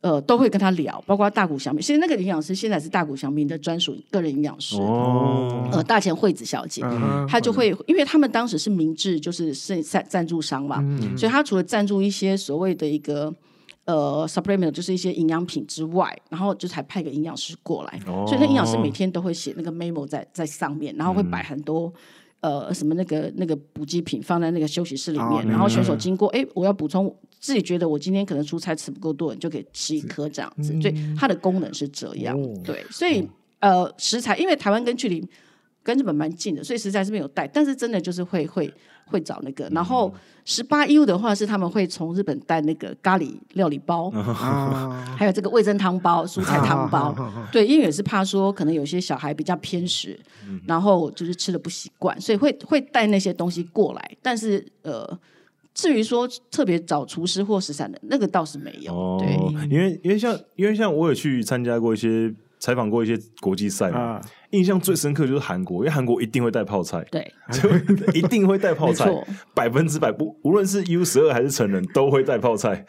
[0.00, 1.82] 呃，都会跟他聊，包括大谷翔平。
[1.82, 4.76] 其实那个营养师现在是大谷翔平的专属个人营养师。
[4.76, 6.82] 哦，呃，大前惠子小姐，
[7.28, 10.76] 她就会，因为他们当时是明治，就是是赞赞助商嘛，
[11.16, 13.34] 所以她除了赞助一些所谓的一个。
[13.86, 21.92] 呃，supplement 就是一些营养品之外，然后就才派个营养师过来，哦、所以那营养师每天都会写那个 memo 在在上面，然后会摆很多、
[22.40, 33.24] 嗯、呃什么那个那个补给品放在那个休息室里面，哦、然后选手经过，哎、嗯，我要补充，自己觉得我今天可能蔬菜吃不够多，你就可以吃一颗这样子，嗯、所以它的功能是这样，哦、对，所以
[33.60, 35.24] 呃食材，因为台湾跟距离
[35.84, 38.68] 跟日本蛮近的，所以食材是没有带，但是真的就是会会。
[39.06, 40.12] 会找那个，然后
[40.44, 44.10] 十八 U 的话是他们会从日本带那个咖喱料理包，
[45.16, 47.14] 还有这个味噌汤包、蔬菜汤包。
[47.50, 50.18] 对，因为也是怕说可能有些小孩比较偏食，
[50.66, 54.10] 然后就是吃的不习惯，所以会会带那些东西过来。
[54.20, 55.18] 但是呃，
[55.72, 59.18] 至于说特别找厨师或食散的那个倒是没有。
[59.20, 59.36] 对，
[59.70, 62.34] 因为因为像因为像我有去参加过一些。
[62.58, 67.68] 采访过一些国际赛嘛，啊、印象最深刻就是韩国，因为韩国一定会带泡菜，对， 就
[68.12, 69.10] 一定会带泡菜，
[69.54, 72.86] 百分之百不，无论是 U 十二还是成人都会带泡菜。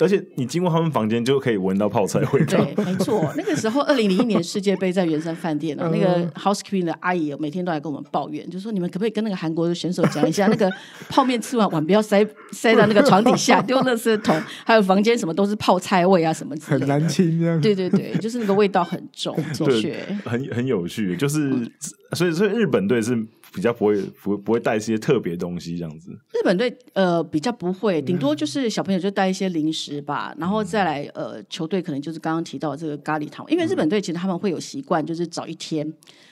[0.00, 2.64] 而且你经过他们房间就可以闻到泡菜味道。
[2.74, 3.30] 对，没错。
[3.36, 10.72] 那个时候，二零零一年世界杯在圆山饭店呢，那个 housekeeping 的阿姨每天都来跟我们抱怨，就说你们可不可以跟那个韩国的选手讲一下，那个
[11.08, 16.86] 泡面吃完碗不要塞塞到那个床底下， 丢垃圾桶，还有房间什么都是泡菜味啊什么之类的。
[16.86, 17.60] 很难听这样。
[17.60, 19.96] 对对对，就是那个味道很重， 的确。
[20.24, 21.50] 很很有趣，就是
[22.12, 23.26] 所以所以日本队是。
[23.52, 26.10] 比较不会不不会带一些特别东西这样子。
[26.32, 35.90] 日本队呃比较不会，顶多就是小朋友就带一些零食吧，然后再来呃球队可能就是刚刚提到的这个咖喱汤，因为日本队其实他们会有习惯，就是早一天，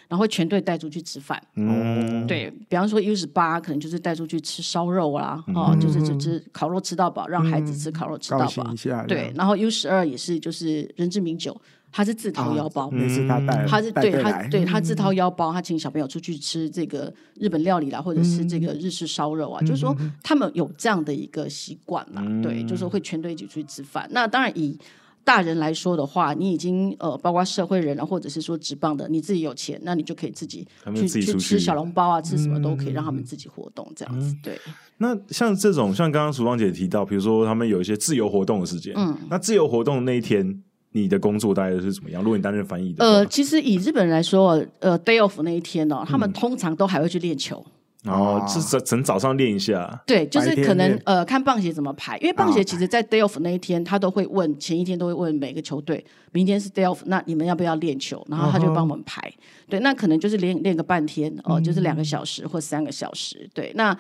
[0.08, 1.42] 然后全队带出去吃饭。
[1.54, 8.74] 嗯，对比方说 U 十八可能就是带出去吃烧肉啦，哦、嗯，就是就吃烤肉吃到饱，让孩子吃烤肉吃到饱。
[9.08, 11.60] 对，然后 U 十二也是就是人之名酒。
[11.96, 24.06] 他是自掏腰包，那是他带，他是对他对他自掏腰包，他请小朋友出去吃这个日本料理啦，或者是这个日式烧肉啊，就是说他们有这样的一个习惯啦，对，就是会全队一起出去吃饭。
[24.10, 24.78] 那当然以
[25.24, 34.36] 大人来说的话，你已经呃，包括社会人啊，或者是说职棒的，你自己有钱，那你就可以自己去去吃小笼包啊，吃什么都可以让他们自己活动这样子。
[34.42, 34.60] 对。
[34.98, 40.62] 那像这种，像刚刚淑芳姐提到，比如说他们有一些自由活动的时间，嗯，那自由活动的那一天。
[40.96, 42.22] 你的工作大概是怎么样？
[42.22, 47.64] 如果你担任翻译的，呃，其实以日本人来说，呃，day off 那一天哦，他们通常都还会去练球，
[48.02, 50.02] 然后是整整早上练一下。
[50.06, 58.24] 对，就是可能呃，看棒协怎么排，因为棒协其实在 day off 那一天，他都会问前一天都会问每个球队，明天是 day off，那你们要不要练球？
[58.30, 59.30] 然后他就帮我们排。
[59.68, 63.46] 对，那可能就是练练个半天哦，就是两个小时或三个小时。
[63.52, 63.94] 对，那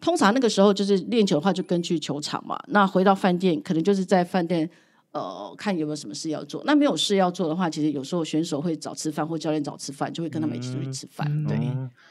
[0.00, 2.56] 通常那个时候就是练球的话，就根据球场嘛。
[2.68, 4.70] 那回到饭店，可能就是在饭店。
[5.16, 6.62] 呃，看有没有什么事要做。
[6.66, 11.26] 那没有事要做的话，其实有时候选手会早吃饭，或教练早吃饭，就会跟他们一起出去吃饭。
[11.30, 11.58] 嗯、对，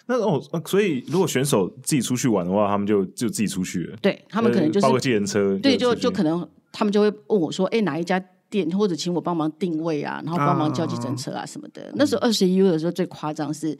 [0.07, 3.97] 那哦，所以如果选手自己出去玩的话，他们就就自己出去了。
[4.01, 5.57] 对，他们可能就是包个计程车。
[5.59, 8.67] 对，就就可能他们就会问我说：“哎，哪一家店？
[8.77, 11.83] 或者请我帮忙定位啊，然后帮忙叫计程车啊什么的。
[11.83, 13.77] 啊”那时候二十一 U 的时候最夸张是。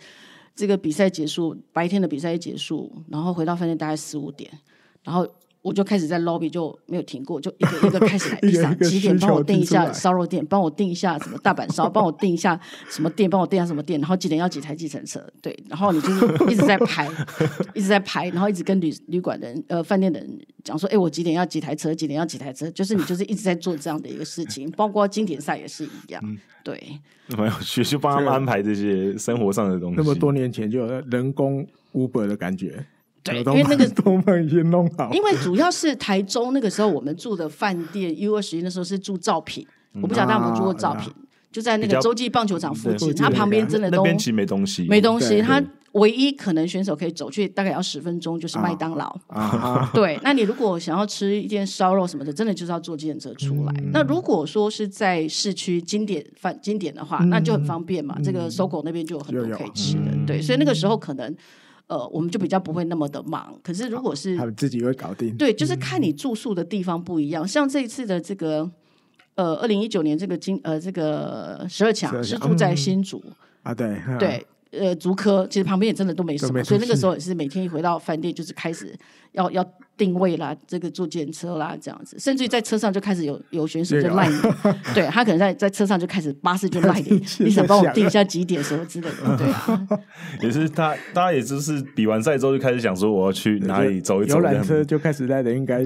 [0.56, 4.50] 这个比赛结束，白天的比赛一结束，然后回到饭店大概四五点，
[5.04, 5.28] 然后。
[5.66, 17.10] 我就开始在 lobby 就没有停过，就一个一个开始来 地上几点帮我订一下烧肉店，帮我订一下什么大阪烧，帮我订一下什么店，帮我订一下什么店，然后几点要几台计程车，对，然后你就是一直在排，
[17.74, 26.22] 一直在排，然后一直跟旅旅馆的人呃饭店的人讲说，哎，我几点要几台车，几点要几台车，就是你就是一直在做这样的一个事情，包括经典赛也是一样，
[26.64, 26.80] 对，
[27.36, 29.96] 没有去就帮他们安排这些生活上的东西。
[29.98, 32.86] 那么多年前就有人工 Uber 的感觉。
[33.26, 35.12] 对，因为那个都已经 弄好。
[35.12, 41.18] 因为主要是台中那个时候我们住的饭店 U 二十一那时候是住兆品，嗯、我不晓得大家有没有住过兆品，啊、
[41.52, 45.42] 就在那个洲际棒球场附近，它旁边真的都那边其实没东西，没东西。
[45.42, 45.60] 它
[45.94, 49.18] 唯一可能选手可以走去大概要十分钟，就是麦当劳。
[49.28, 53.74] 啊、对，那你如果想要吃一件烧肉什么的，真的就是要坐计程车出来。
[53.78, 58.14] 嗯、那如果说是在市区经典饭经典的话，嗯、那就很方便嘛。
[58.18, 61.36] 嗯、这个 SOGO 那边就有很多可以吃的，嗯、对，所以那个时候可能。
[61.88, 63.58] 呃，我们就比较不会那么的忙。
[63.64, 67.46] 可是如果是他们自己会搞定，对，就是看你住宿的地方不一样。
[67.46, 68.70] 嗯、像这一次的这个，
[69.36, 74.46] 呃，二零一九年这个金呃这个十二强是住在新竹、嗯、啊，对对。
[74.72, 78.94] 呃，足科其实旁边也真的都没什么，所以那个时候也是每天一回到饭店，就是开始
[79.32, 84.36] 要要定位啦，这个坐电车啦，这样子，甚至于在车上就开始有有选手就赖你，
[84.94, 89.88] 对他可能在在车上就开始巴士就赖你， 你想帮我定一下几点什么之类的， 对啊，
[90.42, 95.86] 也是他大家也就是比完赛之后就开始想说我要去哪里走一走，游览车就开始赖的应该。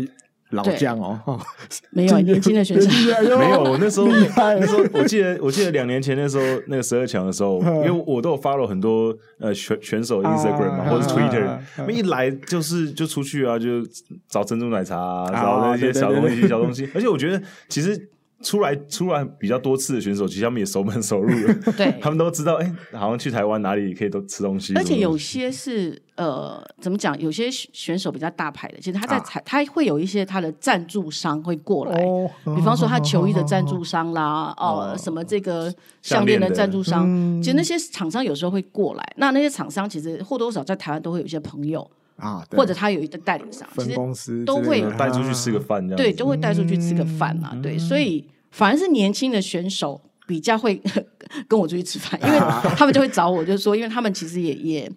[0.52, 1.40] 老将哦，
[1.92, 2.90] 没有年轻的选手，
[3.38, 3.78] 没有。
[3.78, 13.84] 那时候那时候，我记得我记得两年前那时候那个十二强的时候，因为我都有 follow 很多呃选选手 Instagram 嘛，或者 Twitter，一来就是就出去啊，就
[14.28, 16.90] 找珍珠奶茶，找那些小东西小东西。
[16.96, 18.10] 而且我觉得其实。
[18.42, 21.54] 出来出来比较多次的选手，其实他们也熟门熟路了。
[21.78, 24.74] 对，他们都知道，哎、欸，好像去台湾哪里可以都吃东西。
[24.76, 27.20] 而且有些是呃，怎么讲？
[27.20, 37.06] 有些选手比较大牌的，其实他在台，啊、他会有一些他的赞助商会过来，哦、比方说他球衣的赞助商啦，哦，哦，什么这个项链的赞助商。
[37.08, 41.90] 嗯、其实那些厂商有时候会过来，那那些厂商其实或多或少在台湾都会有一些朋友
[42.20, 48.26] 啊，或者他有一个代理商，分公司都会带出去吃个饭，对，都会带出去吃个饭嘛，对，所以。
[48.52, 50.82] 反而是年轻的选手比较会
[51.48, 52.40] 跟我出去吃饭，因为
[52.76, 54.92] 他们就会找我，就是说，因为他们其实也也，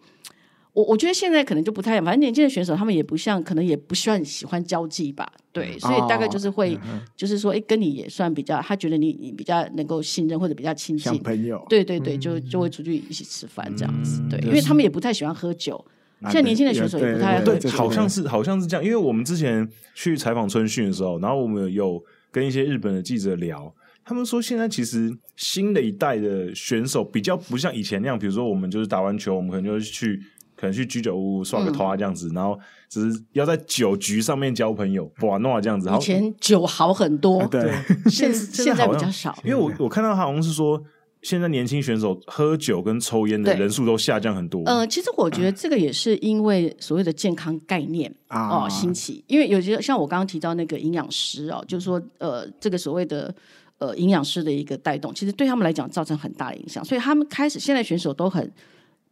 [0.72, 6.78] 我我觉得现在可能就不太，反正年轻的选手他们也不像，可能也不算喜欢交际吧，对，所以大概就是会，
[7.14, 15.84] 就是说，哎，跟你也算比较，他觉得你你比较能够信任或者比较亲近，朋友，对对对，就就会出去一起吃饭这样子，对，因为他们也不太喜欢喝酒，
[16.24, 22.02] 现在年轻的选手也不太对，好像是好像是这样，因为我们之前去采访春训的时候，然后我们有。
[22.34, 23.70] 跟一些日本的记者聊，
[24.02, 30.18] 他们说现在其实新的一代的选手比较不像以前那样，比如说我们就是打完球，我们可能就是去
[30.56, 32.58] 可能去居酒屋刷个头啊这样子，嗯、然后
[32.88, 35.90] 只是要在酒局上面交朋友，哇，弄啊这样子。
[35.90, 37.70] 以前酒好很多，对，
[38.08, 39.38] 现现在比较少。
[39.44, 40.82] 因为我我看到他好像是说。
[41.22, 44.62] 现在年轻选手喝酒跟抽烟的人数都下降很多。
[44.64, 53.34] 呃，其实我觉得这个也是因为所谓的健康概念哦兴起，因为有些像我刚刚提到那个营养师哦，就是说呃这个所谓的
[53.78, 58.52] 呃营养师的一个带动，其实对他们来讲造成很大的影响，所以他们开始现在选手都很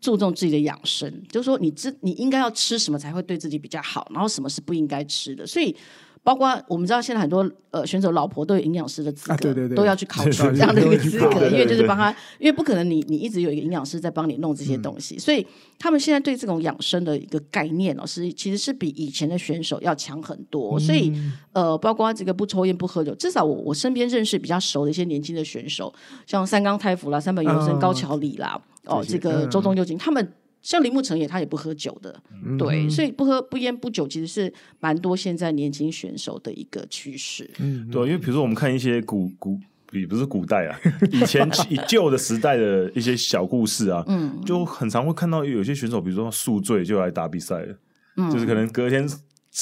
[0.01, 5.77] 注重自己的养生，就是说你知你应该要吃什么才会对自己比较好，然后什么是不应该吃的，所以。
[6.22, 15.46] 包括我们知道，现在很多呃选手老婆都有营养师的资格，啊、对对对，都要去考取这样的一个资格，因为就是帮他，因为不可能你你一直有一个营养师在帮你弄这些东西，嗯、所以
[15.78, 20.78] 他们现在对这种养生的一个概念哦，是其实是比以前的选手要强很多。
[20.78, 21.12] 嗯、所以
[21.52, 25.92] 呃，包括这个不抽烟不喝酒，至少我我身边认识比较熟的一些年轻的选手，
[26.26, 30.33] 像三冈太辅啦、三本优生、高桥李啦，哦，哦，这个周宗佑京他们。
[30.62, 37.51] 像林木成也，他也不喝酒的，嗯、对，所以不喝不烟不酒，其实是蛮多现在年轻选手的一个趋势。
[37.59, 39.59] 嗯，对，因为比如说我们看一些古古，
[39.92, 40.79] 也不是古代啊，
[41.11, 47.75] 以前 以旧的时代的一些小故事啊，嗯，就很常会看到有些选手，比如说宿醉就来打比赛了，
[48.19, 49.08] 嗯，就是可能隔天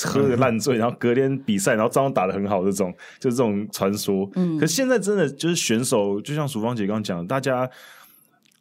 [0.05, 4.29] 喝个烂醉， 然后隔天比赛，然后照样打的很好，这种就是这种传说。
[4.35, 7.71] 嗯，可是现在真的就是选手，就像淑芳姐刚刚讲的，大家。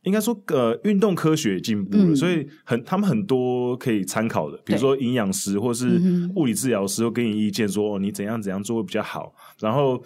[0.08, 6.02] 应该说，呃，运动科学进步了，嗯、所以很他们很多可以参考的，比如说营养师或是
[6.36, 9.34] 物理治疗师会给你意见说，说、嗯、哼你怎样怎样做会比较好。
[9.60, 10.02] 然后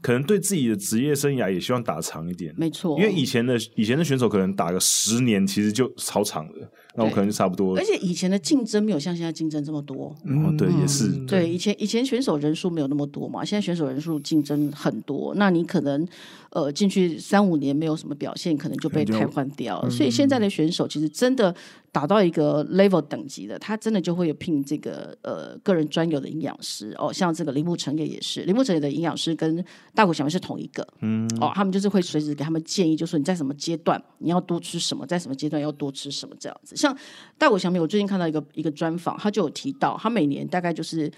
[0.00, 2.54] 可能对自己的职业生涯也希望打长一点。
[2.56, 6.70] 没错，因为以前的以前的选手可能打个十年，其实就超长了。
[6.96, 7.76] 那我可能就差不多。
[7.76, 10.14] 而且以前的竞争没有像现在竞争这么多。
[10.24, 11.08] 嗯，对，也是。
[11.26, 15.32] 对，以前以前选手人数没有那么多嘛，现在选手人数竞争很多。
[15.36, 16.06] 那你可能
[16.50, 19.88] 呃进去三五年没有什么表现，可能就被汰换掉。
[19.90, 21.54] 所以现在的选手其实真的
[21.92, 30.86] 打到一个 level 等级的，他真的就会有聘这个呃个人专有的营养师哦，像这个铃木成也也是，铃木成也的营养师跟大谷翔平是同一个。
[31.00, 31.28] 嗯。
[31.40, 36.76] 哦，他们就是会随时给他们建议，就是说你在什么阶段你要多吃什么，在什么阶段要多吃什么这样子。
[36.76, 36.96] 像
[37.38, 41.10] 大谷翔平，我最近看到一个一个专访，他就有提到，他每年大概就是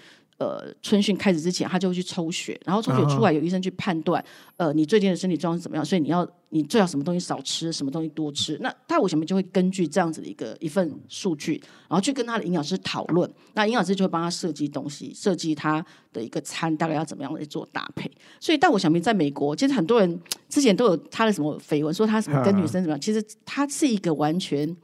[0.43, 4.21] 呃春训开始之前，他就会去抽血，然后抽血出来有医生去判断，
[4.57, 8.57] 哦、呃你最近的身体状况是怎么样，所以你要你最好什么东西少吃，什么东西多吃。
[8.61, 18.11] 那大谷翔平就会根据这样子的一个一份数据，然后去跟他的营养师讨论，那营养师就会帮他设计东西，设计他的一个餐大概要怎么样来做搭配。
[18.39, 20.19] 所以但我想明在美国，其实很多人
[20.49, 24.75] 之前都有他的什么绯闻，说他什么跟女生怎么样，其实他是一个完全。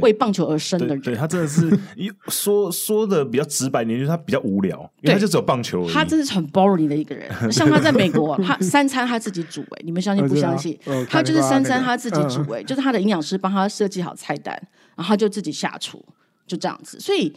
[0.00, 5.92] 为棒球而生的人，对，对他真的是 一说说的比较直白点，就是他比较无聊，因为他就只有棒球而已。
[5.92, 7.30] 他真的是很 boring 的一个人。
[7.52, 10.78] 像他在美国，他三餐他自己煮，哎，你们相信不相信？
[11.08, 14.54] 他就是三餐他自己煮，哎，就是他的营养师帮他设计好菜单，
[14.96, 16.04] 然后他就自己下厨，
[16.46, 16.98] 就这样子。
[17.00, 17.34] 所以。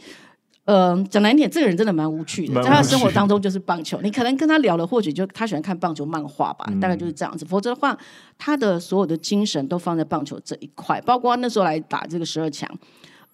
[0.65, 4.01] 呃，讲难听点，这个人真的蛮无趣的，在他的生活当中就是棒球。
[4.01, 7.45] 你可能跟他聊了，或许就他喜欢看棒球漫画吧，嗯、大概就是这样子。
[7.45, 7.95] 否则的话，
[8.39, 10.99] 他的所有的精神都放在棒球这一块。
[11.01, 12.67] 包括那时候来打这个十二强，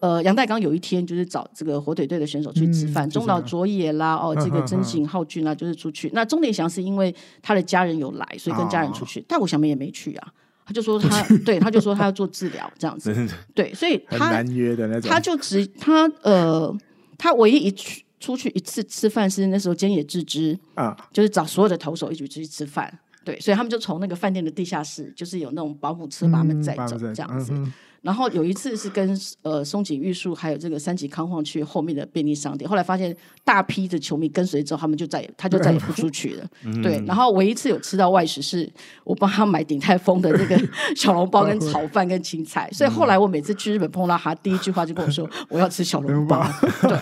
[0.01, 6.11] 呃，杨代刚有一天就是找这个火腿队的选手去吃饭，嗯、中岛卓也啦，哦，这个真井浩俊啊，就是出去。
[6.13, 9.21] 那钟点祥是因为他的家人有来，所以跟家人出去。
[9.21, 10.27] 大谷翔平也没去啊，
[10.65, 13.15] 他就说他 对，他就说他要做治疗这样子。
[13.55, 16.75] 对，所以他难约的那种，他就只他呃。
[17.21, 22.91] 他唯一一去出去一次吃饭是那时候菅野智之啊，就是找所有的投手一起出去吃饭，
[23.23, 27.53] 对，所以他们就从那个饭店的地下室，就是有那种保姆车把他们载走这样子。
[27.53, 27.71] 嗯
[28.01, 36.47] 然后有一次是跟呃松井玉树还有这个三井康晃去后面的便利商店，后来发现大批的球迷跟随之后，他们就再也他就再也不出去了。
[36.65, 38.67] 嗯、对，然后唯一一次有吃到外食是
[39.03, 40.59] 我帮他买鼎泰丰的那个
[40.95, 46.43] 小笼包跟炒饭跟青菜，所以后来我每次去日本碰到他，第一句话就跟我说我要吃小笼包。
[46.81, 46.97] 对，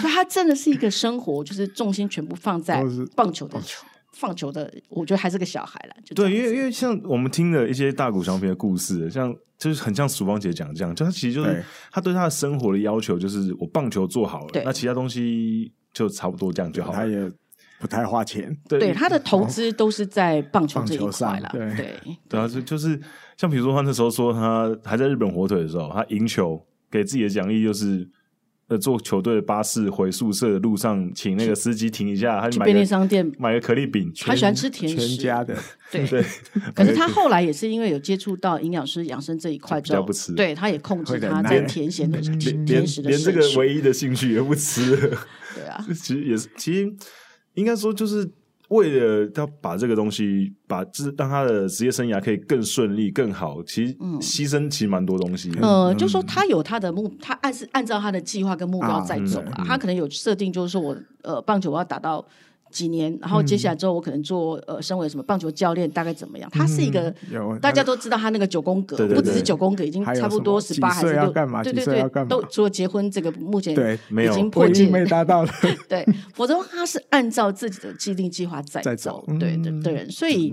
[0.00, 2.84] 所以他真的是一个生活就是重心全部放在
[3.16, 3.84] 棒球的球。
[4.18, 5.94] 放球的，我觉得还是个小孩了。
[6.14, 11.62] 对，因为因为像我们听的一些大谷翔平的故事，像就是很像曙光姐讲这样，就他其实就是
[11.92, 16.98] 他对他的生活的要求就是我棒球做好了，那其他东西就差不多这样就好了。
[16.98, 17.30] 他也
[17.78, 21.50] 不太花钱，对，对他的投资都是在棒球这一块了。
[21.52, 22.98] 对对，对啊，就就是
[23.36, 26.58] 像比如说他那时候说他还在日本火腿的时候，他赢球
[26.90, 28.08] 给自己的奖励就是。
[28.68, 34.12] 呃，坐球队的巴士回宿舍的路上，请那个司机停一下，他去便利商店买个可丽饼。
[34.20, 35.56] 他喜欢吃甜食，全家的。
[35.92, 36.24] 对 对。
[36.74, 40.32] 可是他后来也是因为有接触到营养师养生这一块之后，不吃。
[40.32, 44.96] 对，他也控制他在甜咸的甜食的连这个唯一的兴趣也不吃。
[45.54, 46.92] 对啊， 其实也是，其实
[47.54, 48.28] 应该说就是。
[48.68, 55.50] 为了要把这个东西，把就是让他的职业生涯可以更顺利、更好，其实牺牲其实蛮多东西。
[55.62, 59.64] 呃，就说他有他的目，他按是按照他的计划跟目标在走啊。
[59.66, 62.26] 他可能有设定，就是说我呃棒球我要打到。
[62.70, 66.50] 几年，然后接下来之后，我可能做呃，身为什么棒球教练，大概怎么样？
[66.52, 67.14] 他是一个，
[67.62, 71.32] 大家都知道他那个九宫格，不只是九宫格，已经差不多十八还是六？
[71.62, 73.72] 对对对，都除了结婚这个目前
[74.10, 75.50] 已经破戒没达到了。
[75.88, 76.04] 对，
[76.34, 80.52] 否则他是按照自己的既定计划在走，对的的人，所以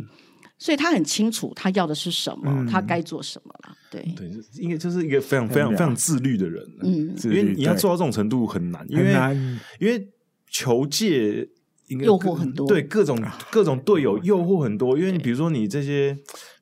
[0.57, 3.75] 所以他很清楚他要的是什么，他该做什么了。
[3.89, 6.63] 对对，应该就是一个非常非常非常自律的人。
[6.83, 9.13] 嗯，因为你要做到这种程度很难，因为
[9.79, 10.07] 因为
[10.49, 11.49] 球界。
[11.99, 13.21] 诱惑很多，对各种
[13.51, 16.13] 各种队友诱惑很多，因为你比如说你这些，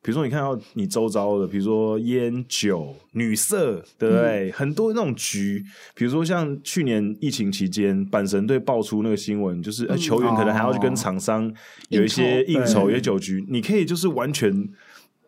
[0.02, 4.50] 比如说你看到你周遭的，比如说烟酒、女色，对不对？
[4.50, 5.64] 嗯、很多那种局，
[5.96, 11.54] 比如说像去年疫情期间，阪神队爆出那个新闻，就是、嗯、球员可能还要去跟厂商
[11.90, 14.70] 有一些应酬、有些酒局，你可以就是完全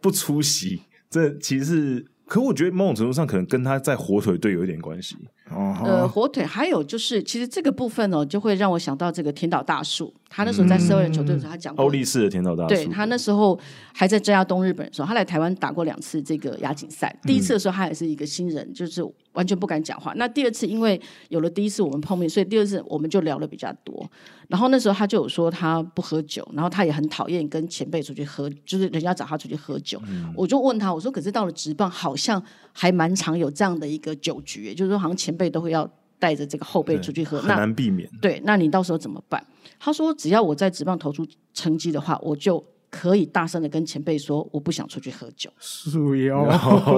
[0.02, 2.06] 不出席，这其实是。
[2.26, 5.16] 可我觉得某种程度上可能跟他在火腿队有一点关系。
[5.50, 10.14] 哦，呃，火腿还有就是，其实这个部分呢，就会让我想到这个田岛大树。
[10.36, 12.70] 他那时候在社会人球队的时候，他讲过欧力士的田岛大树。
[12.70, 13.58] 对，他那时候
[13.94, 17.16] 还在正亚东日本的时候，他来台湾打过两次这个亚锦赛。
[17.24, 19.04] 第一次的时候，他也是一个新人，就是
[19.34, 20.12] 完全不敢讲话。
[20.16, 24.10] 那第二次，因为有了第一次我们碰面，所以第二次我们就聊得比较多。
[24.48, 30.02] 然后那时候他就有说他不喝酒，然后他也很讨厌跟前辈出去喝，就是人家找他出去喝酒。
[30.08, 35.88] 嗯、我就问他，我说可是到了职棒，好像还蛮常有这样的一个酒局，就是说好像前辈都会要。
[36.20, 38.10] 带着这个后辈出去喝，很难避免。
[38.22, 39.46] 对，那你到时候怎么办？
[39.80, 45.50] 他说：“只要我在职棒投出成绩的话，我就可以大声的跟前辈说，我不想出去喝酒。
[45.60, 46.48] 属于哦，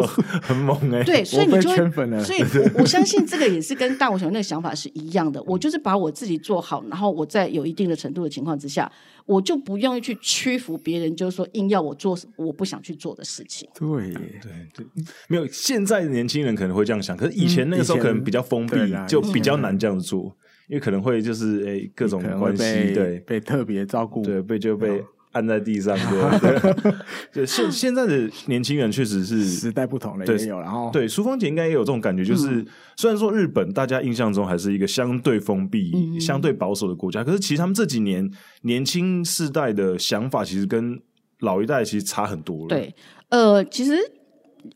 [0.43, 1.03] 很猛哎、欸。
[1.03, 2.21] 对，所以你就会粉了。
[2.23, 5.41] 所以我我相信这个也是跟大我小那个想法是一样的。
[5.43, 8.91] 我就是把我自己做好，然后我在有一定的程度的情况之下，
[9.25, 13.69] 我就不愿意去屈服别人，就是说硬要我做我不想去做的事情。
[13.73, 14.85] 对对对，
[15.29, 18.75] 没有现在的年轻人可能会这样想，可是以前那个时候可能比较封闭，
[19.07, 20.35] 就比较难这样做。
[20.67, 25.95] 因为可能会就是诶、欸、各种关系对被特别照顾，对被就被按在地上
[26.39, 26.95] 对，对，
[27.33, 38.29] 对现现在的年轻人确实是 时代不同了也有，然后对淑芳姐应该也有这种感觉，就是、嗯、虽然说日本大家印象中还是一个相对封闭、嗯、相对保守的国家，可是其实他们这几年
[38.61, 40.97] 年轻世代的想法其实跟
[41.41, 42.67] 老一代其实差很多了。
[42.69, 42.95] 对，
[43.27, 43.97] 呃，其实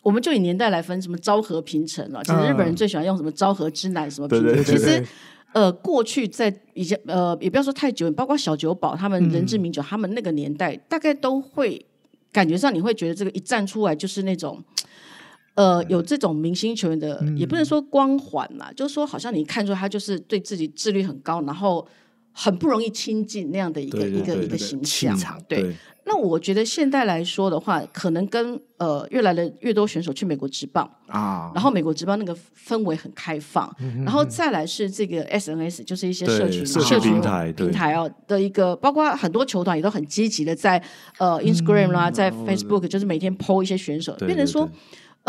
[0.02, 5.14] 我们就以年代来分，什么昭和平成啊，其实日本人最喜欢用什么昭和之南什么平成，对对对对对其实。
[5.54, 11.84] 呃，过去在以前，呃，也不要说太久，包括小酒保他们人之名酒，嗯、他们那个年代，大概都会
[12.32, 14.64] 感觉上，你会觉得这个一站出来就是那种，
[15.56, 21.86] 呃，有这种明星球员的，嗯、也不能说光环嘛，就是说好像你看出他就是对自己自律很高，然后
[22.32, 25.18] 很不容易亲近那样的一个一个一个形象，
[25.48, 25.62] 对。
[25.62, 25.76] 对
[26.06, 32.36] 那我觉得现在来说的话，可能跟呃越来的越多选手去美国职棒啊，然后美国职棒那个
[32.68, 40.82] 氛围很开放，嗯、然后再来是这个 SNS，就是一些社群社群平台平台哦的一个，包括很多球团也都很积极的在
[41.20, 44.68] 呃 Instagram 啦，嗯、在 Facebook，就是每天 po 一些选手，变成说。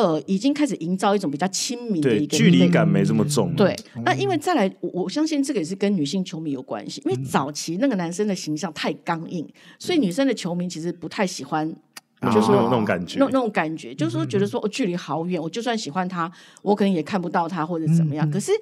[0.01, 3.55] 呃，已经开始营造一种比较亲民的一个距离感，没这么重。
[3.55, 9.47] 对，那因为再来，我我相信这个也是跟女性球迷有关系，因为早期那个男生的形象太刚硬，
[9.79, 11.71] 所以女生的球迷其实不太喜欢，
[12.23, 16.33] 就是说那种感觉，那那种感觉，就是说觉得说我距离好远，我就算喜欢他，
[16.63, 18.31] 我可能也看不到他或者怎么样。
[18.31, 18.53] 可是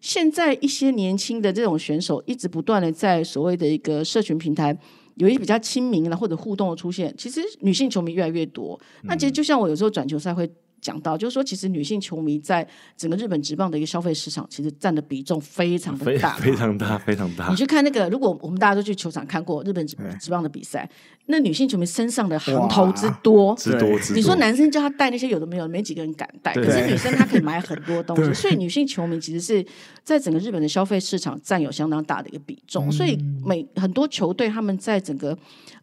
[0.00, 4.76] 现在一些年轻的这种选手，一直不断的在所谓的一个社群平台
[5.14, 8.80] 有一些比较亲民的或者互动的出现，其实女性球迷越来越多。
[9.02, 10.50] 那其实就像我有时候转球赛会。
[10.80, 12.66] 讲到就是说，其实女性球迷在
[12.96, 17.48] 整个日本职棒的一个消费市场，其实占的比重非常的大， 非常大，非常大。
[17.48, 20.88] 你去看那个，如果我们大家都去球场看过日本职职棒的比赛，
[21.26, 24.16] 那女性球迷身上的行头之多，之多之多。
[24.16, 29.64] 你说男生叫他带那些有的没有的，没几个人敢带，可是女生她可以买很多东西，所以女性球迷其实是
[30.02, 32.90] 在整个日本的消费市场占有相当大的一个比重。
[32.90, 35.36] 所以每很多球队他们在整个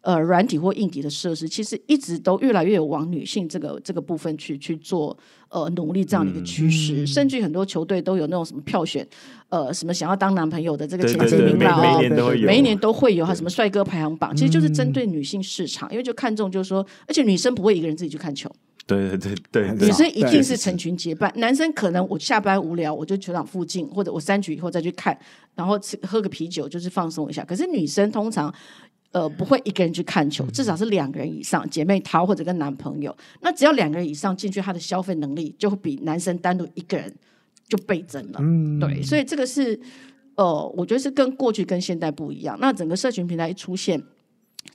[0.06, 5.16] 呃软体或硬体的设施，其实一直都越来越有往女性这个这个部分去去做。
[5.48, 9.06] 呃，努力这样的一个趋势，嗯、甚至很多球队都有那种什么票选，
[9.48, 18.50] 呃，什么想要当男朋友的这个前几名啦，每年都会有，每一年都会有，哈什么帅哥排行榜，其实就是针对女性市场，因为就看中就是说，而且女生不会一个人自己去看球，
[18.88, 19.34] 对对对
[19.78, 25.16] 对，女生一定是成群结伴，男生可能我下班无聊，我就球场附近，或者我三局以后再去看，
[25.54, 27.44] 然后吃喝个啤酒，就是放松一下。
[27.44, 28.52] 可是女生通常。
[29.16, 33.16] 呃，不会一个人去看球，至少是两个人以上，姐妹淘或者跟男朋友。
[33.40, 37.10] 那只要两个人以上进去，他的消费能力就会比男生单独一个人
[37.66, 38.38] 就倍增了。
[38.42, 39.80] 嗯，对，所以这个是
[40.34, 42.58] 呃，我觉得是跟过去跟现代不一样。
[42.60, 44.02] 那整个社群平台一出现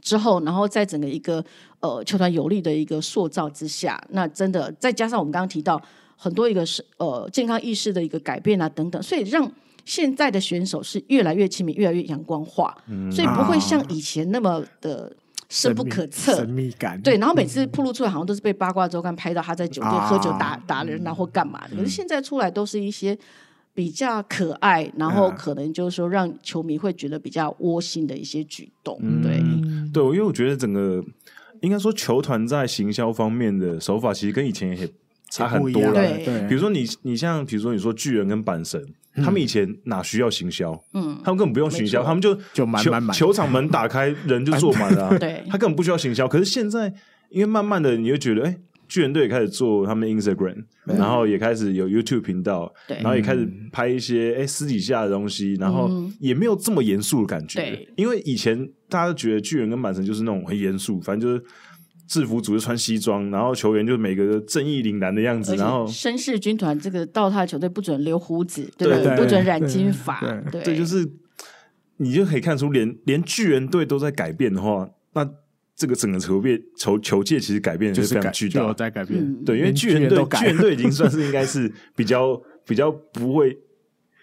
[0.02, 1.46] 之后，然后在整个一个
[1.80, 5.80] 呃球团有利的一个塑造之下，那真的再加上我们刚刚提到
[6.16, 9.52] 很多一个是呃健康意识的一个改变啊等等，所以让。
[9.86, 15.12] 现在的选手是越来越亲民，越来越阳光化，嗯、所以不会像以前那么的
[15.50, 17.02] 深不可测、神秘感。
[17.02, 21.76] 对，然后每次曝露出来，好像都是被八卦周刊拍到他在酒店喝酒打、啊、打人然后干嘛的。
[21.76, 23.18] 可是现在出来都是一些
[23.74, 28.98] 比较可爱，然后可能就是说让球迷会觉得比较窝心的一些举动。
[29.22, 31.04] 对，嗯、对，因为我觉得整个
[31.62, 34.88] 应该说球团在行销方面的手法，其实跟以前也
[35.30, 35.94] 差很多了。
[35.94, 38.82] 对，比如说你，你像比如说你说巨人跟板神。
[39.16, 40.72] 他们以前哪需要行销？
[40.94, 45.18] 嗯，他们根本不用行销，他们就就满满满，球场门打开，人就坐满了、啊。
[45.20, 46.28] 对，他根本不需要行销。
[46.28, 46.94] 可是现在，
[47.30, 48.58] 因为慢慢的，你就觉得，哎、欸，
[48.88, 55.90] 巨人队也开始做他们 Instagram，、嗯、然后也开始有 YouTube 频道，然后也开始拍一些哎、欸、私底下的东西，然后
[56.20, 57.60] 也没有这么严肃的感觉。
[57.60, 61.44] 对，因为以前大家都觉得巨人跟满神就是那种很严肃，反正就是。
[62.12, 69.04] 制服组就穿西装，然后球员就每个正义凛然的样子，然后绅士军团这个到他的球队不准留胡子，对不对？
[69.06, 70.20] 对不准染金发，
[70.52, 71.10] 对，对，就是
[71.96, 75.26] 你就可以看出连，连连巨人队都在改变的话，那
[75.74, 79.18] 这个整个球变球球界其实改变就是非常巨大，在改变。
[79.18, 83.58] 嗯、对，因为巨人队巨人队已经算是应该是比较比较不会。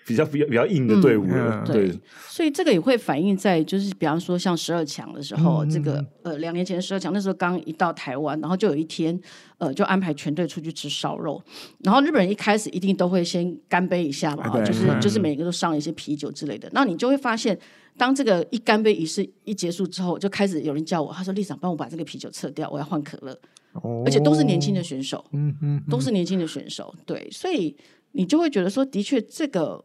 [0.09, 1.63] 比较比较比较硬的队伍了。
[1.65, 9.17] 嗯、对，所以这个也会反映在就是比方说像十二强的时候，嗯、这个呃两年前的十二强那时候刚一到台湾，然后就有一天
[9.59, 11.41] 呃就安排全队出去吃烧肉，
[11.85, 17.59] 然后日本人一开始一定都会先干杯一下嘛，就是就是每个都上一些啤酒之类的，那你就会发现。
[17.97, 23.37] 当这个一干杯仪式一结束之后，就开始有人叫我，他说：“理事长，帮我把这个啤酒撤掉，我要换可乐。
[23.73, 27.77] 哦”而且都是年轻的选手，嗯嗯，都是年轻的选手，对，所以
[28.13, 29.85] 你就会觉得说，的确这个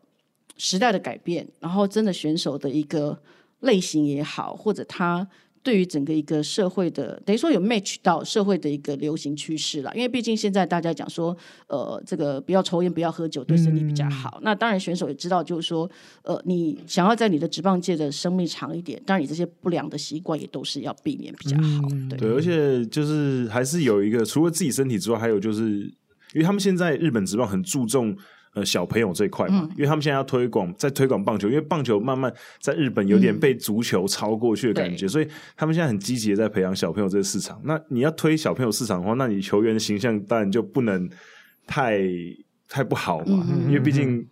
[0.58, 3.20] 时代的改变，然后真的选手的一个
[3.62, 5.28] 类型也好，或者他。
[5.66, 9.90] 对于整个一个社会的，等于说有 match 到社会的一个流行趋势了。
[9.96, 11.34] 因为毕竟现在大家讲说，
[11.68, 14.40] 呃，这个不要抽烟，不要喝酒，对身体比较好。
[14.40, 15.90] 嗯、那当然选手也知道，就是说，
[16.24, 21.88] 呃，你想要在你的职棒界的生命长一点，当然你这些不良的习惯也都是要避免比较好。
[21.94, 25.80] 嗯、对，对，而且就是还是有一个，除了自己身体之外，还有就是，
[26.34, 28.14] 因为他们现在日本职棒很注重。
[28.54, 35.28] 呃，小朋友这一块嘛，嗯、因为他们现在要推广，在推广棒球，因为棒球慢慢在日本有点被足球超过去的感觉，嗯、所以
[35.58, 37.60] 他们现在很积极的在培养小朋友这个市场。
[37.64, 41.10] 那你要推小朋友市场的话，那你球员的形象当然就不能
[41.66, 42.00] 太
[42.70, 44.24] 太不好嘛，嗯、因为毕竟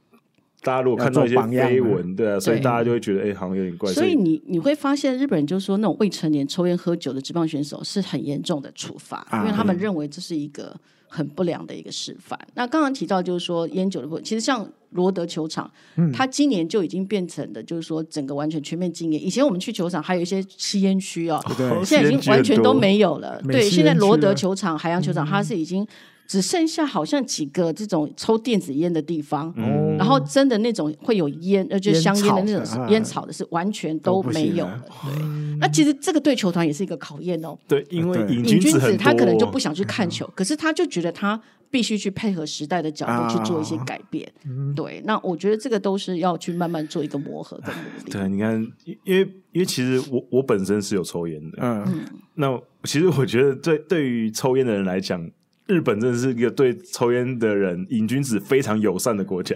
[0.61, 3.91] 大家如果看到一些绯闻，对啊，所以大家就会觉得哎、欸，好像有点怪。
[3.91, 10.75] 所以你你会发现，日本人就是说那种未成年抽烟喝酒的职棒选手是很严重的处罚，啊、因为他们认为这是一个。
[11.13, 12.39] 很不良的一个示范。
[12.53, 19.21] 那刚刚提到就是说烟酒的部分，其实像罗德球场，嗯，它今年就已经变成的，就是说整个完全全面禁烟。
[19.21, 23.41] 以前我们去球场还有一些吸烟区哦，对现在已经完全都没有了。
[23.41, 25.85] 对，现在罗德球场、海洋球场，它是已经。
[26.31, 34.81] 只剩下好像几个这种抽电子烟的地方，嗯、然后真的那种会有烟，呃，就香烟的那种烟草的是完全都没有了。
[35.03, 37.57] 对，嗯、那其实这个对球团也是一个考验哦。
[37.67, 41.37] 对，因为瘾君子他可能就不想去看球，嗯、可是他就觉得他
[41.69, 44.25] 必须去配合时代的角度去做一些改变。
[44.37, 48.09] 啊嗯、对，那我觉得这个都是要去慢慢做一个磨合的努力。
[48.09, 48.65] 对，你看，
[49.03, 52.05] 因为因为其实我我本身是有抽烟的，嗯，
[52.35, 55.29] 那其实我觉得对对于抽烟的人来讲。
[55.71, 59.55] 日本真的是一个对抽烟的人瘾君子非常友善的国家，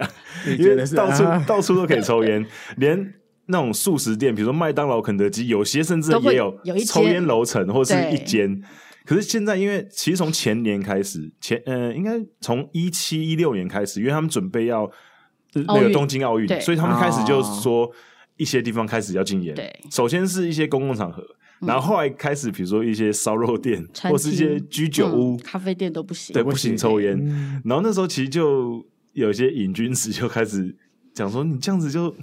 [0.58, 2.44] 因为到处到处都可以抽烟，
[2.78, 3.14] 连
[3.46, 8.62] 那种素食店，比如说麦当劳、肯德基，有些甚至也有抽烟楼层或是一间。
[9.04, 14.90] 可是现在，因为其实从前年开始，前呃，应该从一七一六年开始，因为他们准备要
[15.52, 17.88] 那个东京奥运，所以他们开始就说
[18.36, 19.54] 一些地方开始要禁烟。
[19.92, 21.22] 首先是一些公共场合。
[21.60, 27.16] 然后后来开始，比如说一些烧肉店，或是一些居酒屋、嗯、咖啡店都不行，对，不行抽烟。
[27.18, 30.76] 嗯、然后那时候其实就有一些瘾君子就开始
[31.14, 32.14] 讲说：“你这样子就，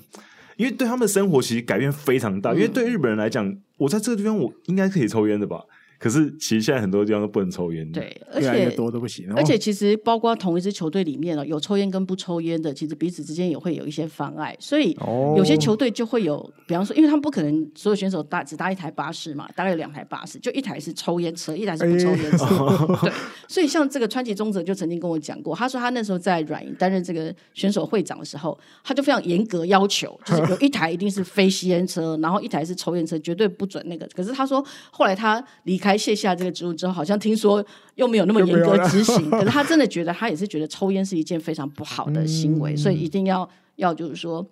[0.57, 2.51] 因为对他们的生活其实改变非常大。
[2.51, 5.61] 嗯、因为对日本人来讲，我在这个地方我应该可以抽烟的吧。”
[6.03, 7.89] 可是，其实现在很多地方都不能抽烟。
[7.89, 9.25] 对，而且多都不行。
[9.37, 14.53] 而且，其实包括同一支球队里面有抽烟跟不抽烟的，其实彼此之间也会有一些妨碍。
[14.59, 14.91] 所以，
[15.37, 16.37] 有些球队就会有，
[16.67, 22.97] 比方说，因为他们不可能所有选手搭只搭一台巴士嘛，大概有两台巴士，就一台是抽烟车，一台是不抽烟车。
[23.01, 23.11] 对，
[23.47, 34.05] 所以像这个川崎宗则就曾经跟我讲过，他说他那时候在软银担任这个选手会长的时候，他就非常严格要求，就是有一台一定是非吸烟车，然后一台是抽烟车，绝对不准那个。
[34.13, 35.92] 可是他说，后来他离开。
[35.97, 37.65] 卸下这个职务之后，好像听说
[37.95, 39.29] 又没有那么严格执行。
[39.31, 44.45] 可是他真的觉得，他也是觉得抽烟是一件非常不好的行为，嗯、所以一定要要就是说，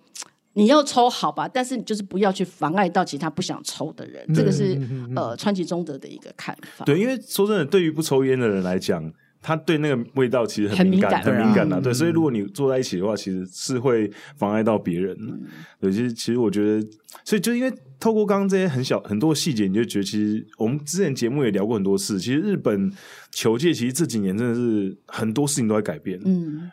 [0.53, 4.23] 你要抽好吧，但是你就是不要去妨碍到其他不想抽的人。
[4.27, 4.79] 嗯、这个是
[5.15, 6.85] 呃川崎中德的一个看法。
[6.85, 9.11] 对，因为说真的，对于不抽烟的人来讲，
[9.41, 11.81] 他对那个味道其实很敏感，很敏感的。
[11.81, 15.17] 对，所以如果你坐在一起的话，其实是会妨碍到别人。
[15.19, 15.41] 嗯、
[15.79, 16.87] 对，其实其实我觉得，
[17.23, 17.73] 所以就因为。
[18.01, 22.19] 透过刚刚这些很小很多细节，你就觉得其实我们之前节目也聊过很多次。
[22.19, 22.91] 其实日本
[23.29, 26.71] 球界其实这几年真的是很多事情都在改变，嗯，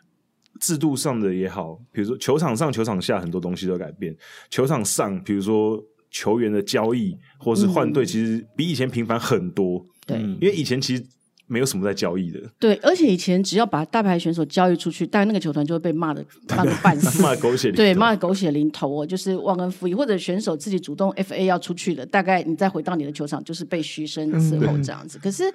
[0.59, 4.17] 制度上的也好，比如说球场上、球场下很多东西都在改变。
[4.49, 9.85] 球场上，比如说球员的交易或是换队，其实比以前频繁很多。
[10.07, 11.05] 对，因为以前其实。
[11.51, 16.23] 没有什么在交易的，对，而且以前只要把大牌选手交易出去，但那个球团就会被骂的
[16.55, 25.17] 骂的半死，骂狗血，对，骂狗血淋头哦，就是忘恩负义，或者选手自己主动 FA 要出去了，大概你再回到你的球场，就是被嘘声伺候这样子。
[25.17, 25.51] 嗯、可是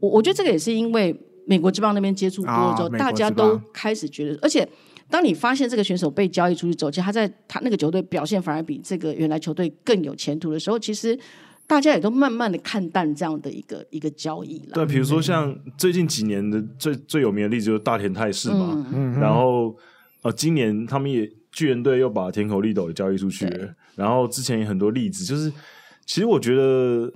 [0.00, 1.14] 我我觉得这个也是因为
[1.46, 4.66] 美国之棒那边接触多了之后，啊、大家都开始觉得，而且
[5.10, 11.18] 当你发现这个选手被交易出去之后，其实他在他那个球队表现反而比这个原来球队更有前途的时候，其实。
[11.66, 14.74] 大家也都慢慢的看淡这样的一个一个交易了。
[14.74, 19.76] 对，比如说像最近几年的最最有名的例子就是大田泰市嘛，嗯、然后
[20.22, 23.46] 呃，今年他们也巨人队又把田口利斗也交易出去。
[23.46, 25.50] 了，然后之前也很多例子，就是
[26.04, 27.12] 其实我觉得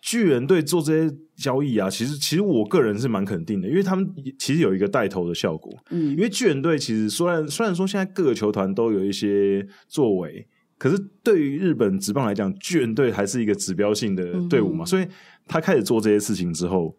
[0.00, 5.72] 巨人队做这些交易啊，其实其实我个人是蛮肯定的，因为他们其实有一个带头的效果。
[5.90, 10.46] 嗯，因为巨人队其实虽然虽然说现在各个球团都有一些作为，
[10.84, 15.08] 可是对于日本职棒来讲，巨人队还是一个指标性的队伍嘛，嗯、所以
[15.48, 16.94] 他开始做这些事情之后，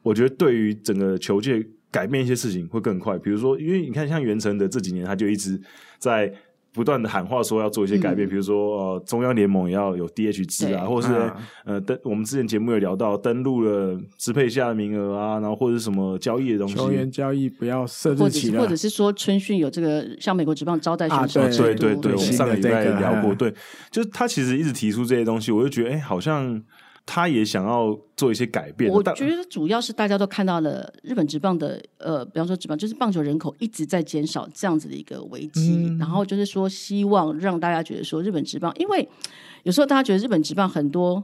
[0.00, 3.18] 我觉得对于整个球界改变一些事情会更快。
[3.18, 5.60] 比如说，因为你看像袁成的这几年，他就一直
[5.98, 6.32] 在。
[6.76, 23.50] 不断的喊话说要做一些改变，嗯、比如说呃中央联盟也要有 DH 制啊，或者是、啊、呃登我们之前节目有聊到登录了支配下的名额啊，然后或者是什么交易的东西，球员交易不要设置起来，或者是说春训有这个像美国职棒招待选手、啊，对对对，我们上个礼拜聊过，对，
[23.90, 26.62] 就是他其实一直提出这些东西，我就觉得哎、欸，好像。
[27.08, 28.90] 他也想要做一些改变。
[28.92, 39.08] 我觉得主要是大家都看到了日本职棒的呃，比方说职棒就是棒球人口一直在减少这样子的一个危机，嗯、然后就是说希望让大家觉得说日本职棒，因为
[39.62, 41.22] 有时候大家觉得日本职棒很多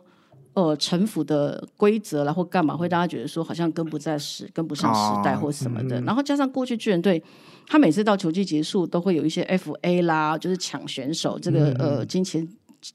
[0.54, 7.20] 呃陈腐的规则啦或干嘛，会大家觉得说好像跟不在时跟不上时代或什么的，哦嗯、然后加上过去巨人队，
[7.66, 12.48] 他每次到球季结束都会有一些 FA 啦，就是抢选手这个、嗯、呃金钱。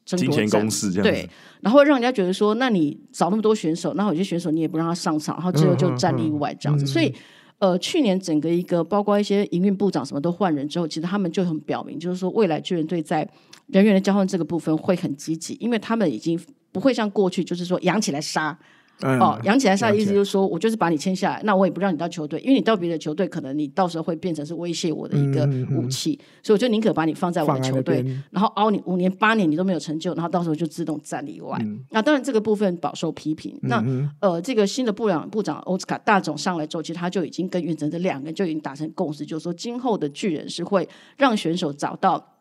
[0.04, 1.30] 金钱攻势这样对，
[1.62, 6.86] 然后让人家觉得说，那你找那么多选手，那有些选手你也不让他上场，然后最后就战例外这样子。
[6.86, 7.14] 所以，
[7.60, 13.28] 呃，去年整个一个包括一些营运部长什么都换人之后，其实他们就很表明，就是说未来巨人队在
[13.68, 16.40] 人员的交换这个部分会很积极，因为他们已经
[16.72, 18.58] 不会像过去就是说养起来杀。
[19.02, 31.58] 嗯、哦，养起来杀的意思就是说，我就是把你签下来，那我也不让你到球队，因为你到别的球队，可能你到时候会变成是威胁我的一个武器，嗯嗯、所以我就宁可把你放在我的球队，然后熬你五年八年你都没有成就，然后到时候就自动站例外。
[31.62, 33.56] 嗯、那当然这个部分饱受批评。
[33.62, 40.88] 嗯、那呃，这个新的部长部长奥斯卡大总上来之后，其实他就已经跟运城这两个人就已经达成共识，就是说今后的巨人是会
[41.18, 42.34] 让选手找到。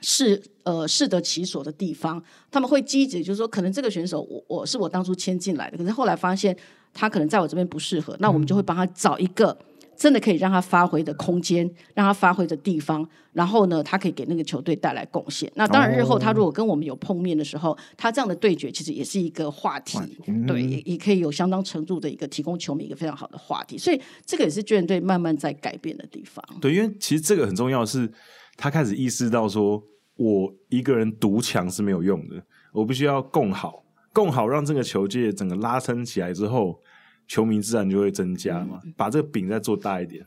[0.00, 6.56] 适呃适得其所的地方，他们会积极，就是说，可能这个选手我我是我当初签进来的，可是后来发现
[6.92, 9.56] 他可能在我这边不适合，那我们就会帮他找一个
[9.96, 15.50] 真的可以让他发挥的空间，让他发挥的地方，然后呢，他可以给那个球队带来贡献。
[15.54, 19.98] 那当然，日后他如果跟我们有碰面的时候，他这样的对决其实也是一个话题，
[20.46, 23.78] 对，也也可以有相当程度的一个提供球迷一个非常好的话题。
[23.78, 26.44] 所以这个也是巨人队慢慢在改变的地方。
[26.60, 28.10] 对，因为其实这个很重要的是。
[28.56, 29.82] 他开始意识到说，
[30.16, 32.42] 我一个人独强是没有用的，
[32.72, 36.80] 我必须要共好，共好让这个球界整个拉伸起来之后，
[37.26, 40.24] 球迷自然就会增加嘛，把这个饼再做大一点。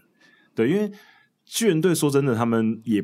[0.54, 0.92] 对，因为
[1.46, 3.02] 巨人队说真的，他们也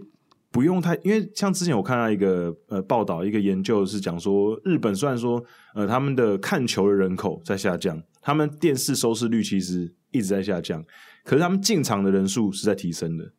[0.52, 5.44] 不用太，因为像之前我看到一个呃报道，一个研究是讲说，日本虽然说
[5.74, 10.84] 呃他们的看球的人口在下降，他们电视收视率其实一直在下降，
[11.24, 13.32] 可是他们进场的人数是在提升的。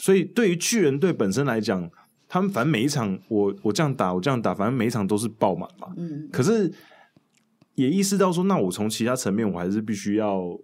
[0.00, 1.90] 所以，对于巨人队本身来讲，
[2.28, 5.92] 他们反正每一场我我这样打，我这样打，反正每一场都是爆满嘛。
[5.96, 6.28] 嗯。
[6.32, 6.72] 可是
[7.74, 10.56] 也意识到说，那我从其他层面，我还是必须要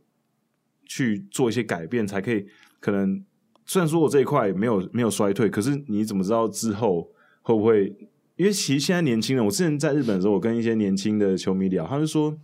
[0.86, 2.46] 去做一些改变，才可以。
[2.78, 3.24] 可能
[3.66, 7.10] 虽然说我这一块没有没有衰退，可是你怎么知道之后
[7.42, 7.92] 会不会？
[8.36, 12.38] 因为其实现在年轻人，我之前在日本的时候，我跟一些年轻的球迷聊，他就说，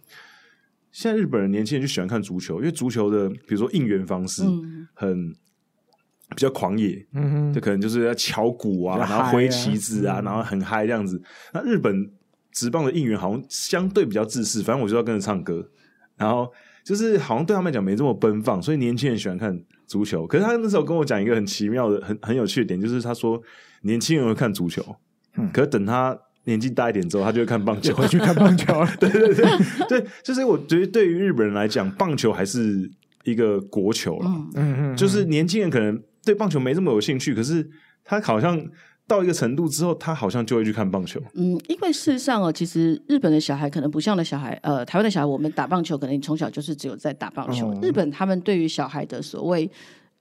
[0.91, 4.43] 现在日本人年轻人就喜欢看足球，因为足球的比如说应援方式
[4.95, 5.37] 很。
[6.31, 8.99] 比较狂野，嗯哼，就可能就是要敲鼓啊，啊。
[9.01, 11.21] 然后挥旗子啊，嗯、然后很嗨这样子。
[11.53, 12.09] 那日本
[12.53, 15.69] 职棒的应援好像相对比较自私，反正我就要跟着唱歌，
[16.17, 16.49] 然后
[16.85, 20.27] 就是好像对他们来讲没这么奔放，所以年轻人喜欢看足球。
[20.27, 23.41] 可是他那时候跟我讲一个很奇妙的、很很有趣的点，就是他说
[23.83, 24.85] 年轻人会看足球，
[25.37, 28.67] 嗯，可是等他年纪大一点之后，他就会看棒球，回去看棒球。
[29.01, 29.47] 对对对。
[29.89, 32.91] 对，就是我觉得对于日本人来讲，棒球还是
[33.25, 36.01] 一个国球了，嗯嗯嗯，就是年轻人可能。
[36.25, 37.69] 对棒球没这么有兴趣，可是
[38.05, 38.61] 他好像
[39.07, 41.21] 到一个程度之后，他好像就会去看棒球。
[41.35, 47.73] 嗯，因为事实上哦，其实日本的小孩可能不像的小孩，呃，台湾的小孩，我们打棒球可能你从小就是只有在打棒球。
[47.75, 49.71] 嗯、日本他们对于小孩的所谓。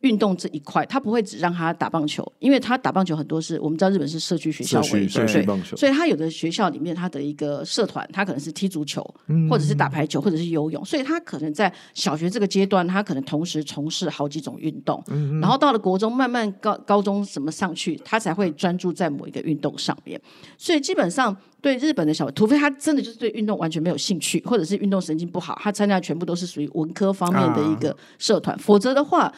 [0.01, 9.03] 运动这一块，他不会只让他打棒球，因为他打棒球很多是我们知道日本是社区学校为主，对，所以他有的学校里面他的一个社团，他可能是踢足球，
[9.49, 15.03] 或者是打排球，或者是游泳，所以他可能在小学这个阶段，他可能同时从事好几种运动，
[15.41, 20.19] 然后到了国中，慢慢高高中什么上去，他才会专注在某一个运动上面。
[20.57, 29.33] 所以基本上对日本的小孩，除非他真的就是对运动完全没有兴趣，或者是运动神经不好，他参加全部都是属于文科方面的一个社团，否则的话。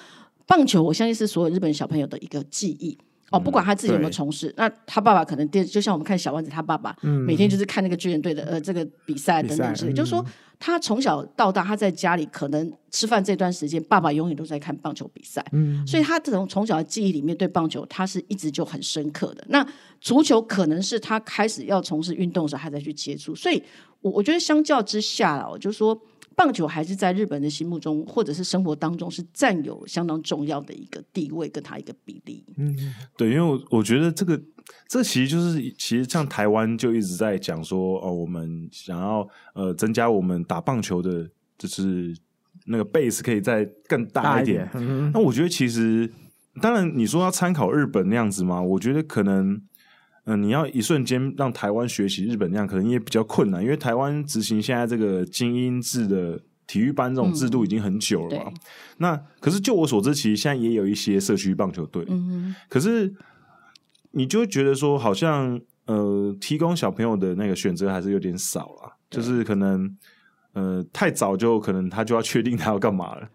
[0.45, 2.97] 棒球，我相信是所有日本小朋友的一个记忆。
[3.31, 6.93] 哦，不管他自己有没有从事，那他爸爸可能电，就像我们看小丸子，他爸爸
[7.25, 10.21] 每天就是看那个巨人队的呃这个比赛等等之类，就是说
[10.59, 15.41] 他从小到大他在家里可能吃饭这段时间，爸爸永远都在看棒球比赛，
[15.87, 19.45] 所以他这种从小的记忆里面对棒球他是一直就很深刻的。
[19.47, 19.65] 那
[20.01, 23.63] 足球可能是他开始要从事运动的时候，他才去接触，所以
[24.01, 25.97] 我我觉得相较之下啦，我就说。
[26.35, 32.43] 棒球还是在日本的心目中，或者是生活当中，是占有相当重要的一个地位，跟它一个比例。
[32.57, 32.75] 嗯，
[33.17, 34.41] 对，因为我我觉得这个，
[34.87, 42.15] 这其实就是，其实像台湾就一直在讲说，哦，我们想要呃增加我们打棒球的，就是
[42.65, 44.67] 那个 base 可以再更大一点。
[44.67, 46.11] 一点嗯、那我觉得其实，
[46.61, 49.61] 当然你说要参考日本那样子嘛，我觉得可能。
[50.25, 58.45] 嗯、呃，你要一瞬间让台湾学习日本那样，可能也比较困难，因为台湾执行现在这个精英制的体育班这种制度已经很久了嘛。
[58.47, 58.53] 嗯、
[58.97, 62.05] 那可是就我所知，其实现在也有一些社区棒球队。
[62.69, 63.13] 可是
[64.11, 69.97] 你就会觉得说，好像呃，提供小朋友的那个选择还是有点少了，就是可能
[70.53, 73.27] 呃太早就可能他就要确定他要干嘛了。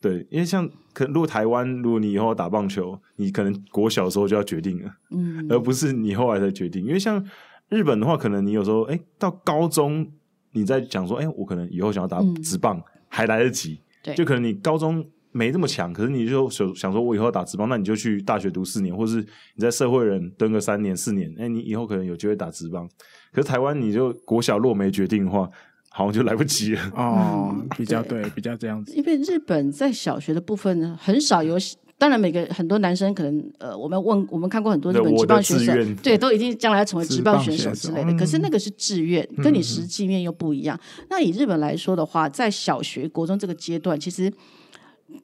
[0.00, 6.82] 对，因为像可能如果台湾，如果你以后要打棒球，你可能国小的时候就要决定了，嗯，而不是你后来才决定。
[6.86, 7.22] 因为像
[7.68, 10.10] 日本的话，可能你有时候哎，到高中
[10.52, 13.78] 你在讲说，哎，我可能以后想要打直棒，嗯、还来得及。
[14.02, 22.88] 对，就可能你高中没这么强，可是你就想想说，我以后要打直棒，那你就去大学读四年，或是你在社会人蹲个三年四年，哎，你以后可能有机会打直棒。
[23.32, 25.46] 可是台湾，你就国小若没决定的话。
[25.92, 28.94] 好像就来不及了哦， 比较对，比较这样子。
[28.94, 31.56] 因为日本在小学的部分呢，很少有，
[31.98, 38.14] 当然每个很多男生可能呃，我们问我们看过很多日本职棒选手，对，都已经将来要成为职棒选手之类的。
[38.16, 40.78] 可是那个是志愿，跟你实际面又不一样。
[41.08, 44.32] 那以日本来说的话，在小学、国中这个阶段，其实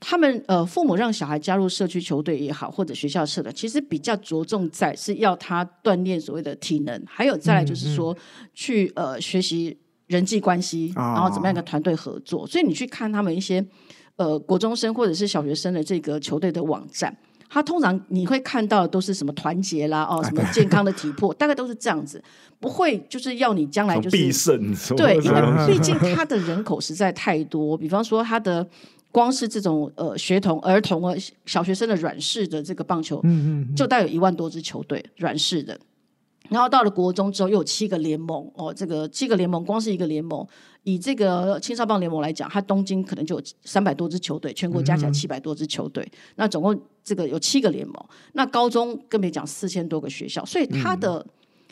[0.00, 8.14] 他们呃父母让小孩加入社区球队也好，或者学校社的，其实比较着重在是要他锻炼所谓的体能，还有再来就是说
[8.52, 9.78] 去呃学习。
[10.07, 12.44] 人际关系，然后怎么样一个团队合作？
[12.44, 13.64] 哦、所以你去看他们一些
[14.16, 17.16] 呃国中生或者是小学生的这个球队的网站，
[17.48, 22.22] 他通常你会看到的都是什么团结啦，哦， 什么健康的体魄，大概都是这样子，
[22.61, 24.74] 不会就是要你将来就是必胜。
[24.96, 28.64] 对，因为 毕竟他的人口实在太多，比方说他的
[29.11, 31.14] 光是这种呃学童、儿童啊
[31.46, 35.78] 小学生的软式的这个棒球，嗯嗯，就带有一万多支球队软式的。
[36.51, 40.47] 然后到了国中之后，又有七个联盟哦，这个七个联盟，光是一个联盟，
[40.84, 46.03] 以这个青少棒联盟来讲，它东京可能就有三百多支球队，全国加起来七百多支球队。
[46.05, 47.94] 嗯、那总共这个有七个联盟，
[48.32, 51.18] 那高中更别讲四千多个学校，所以它的。
[51.18, 51.30] 嗯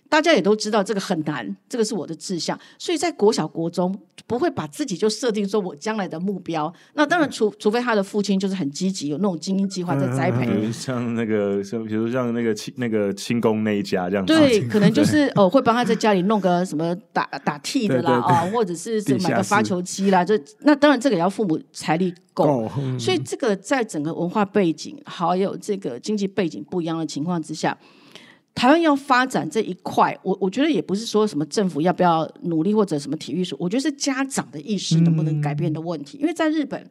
[0.09, 3.93] 大家也都知道这个很难，这个是我的志向，所以在国小国中
[4.27, 6.73] 不会把自己就设定说我将来的目标。
[6.93, 10.47] 那当然除，除除非他的父亲就是很积极，有那种精英计划在栽培。
[10.49, 14.33] 嗯、像那个像比如像那个清那个轻工那一家这样子。
[14.33, 20.25] 对， 可能就是哦，会帮他在家里弄个什么打打 T 的啦啊、哦，或者是买个发球机啦。
[20.25, 27.77] 就那当然这个也要父母财力够，嗯、所以这个在整个文化背景还有这个经济背景不一样的情况之下。
[28.55, 36.19] 台湾要发展这一块，我我觉得也不是说什么政府要不要努力或者什么体育署，我觉得是家长的意识能不能改变的问题。
[36.19, 36.89] 嗯、因为在日本，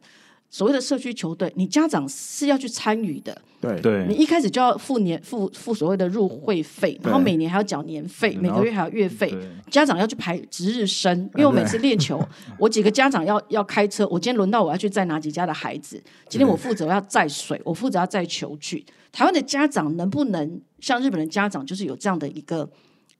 [0.54, 3.36] 所谓的社区球队，你家长是要去参与的。
[3.60, 9.36] 对对，你一开始就要付年付付所谓的入会费，然后每年还要缴年费，每个月还要月费。
[9.68, 12.24] 家长要去排值日生，因为我每次练球，
[12.56, 18.86] 我几个家长要要开车，我今天轮到我要去载哪几家的孩子，今天我负责要载水，我负责要载球具。
[19.10, 22.70] 台湾的家长能不能像日本的家长，就是有这样的一个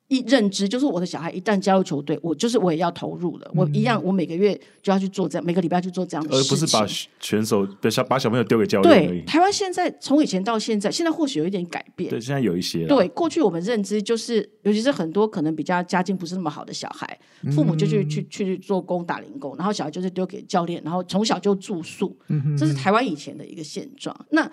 [0.08, 6.86] 一认知，就是我的小孩一旦加入球队，我就是我也要投入了，我一样，我每个月就要去做这样，每个礼拜去做这样的事情，而不是把
[7.20, 9.08] 选手把小把小朋友丢给教练。
[9.08, 12.10] 对，台湾现在从以前到现在，现在或许有一点改变。
[12.10, 12.86] 对，现在有一些。
[12.86, 17.18] 对，过去我们认知就是，尤其是很多可能比较家境不是那么好的小孩，
[17.52, 24.14] 父母就去去去做工打零工，然后小孩就是丢给教练，然后从小就住宿，嗯这是台湾以前的一个现状。
[24.30, 24.50] 那。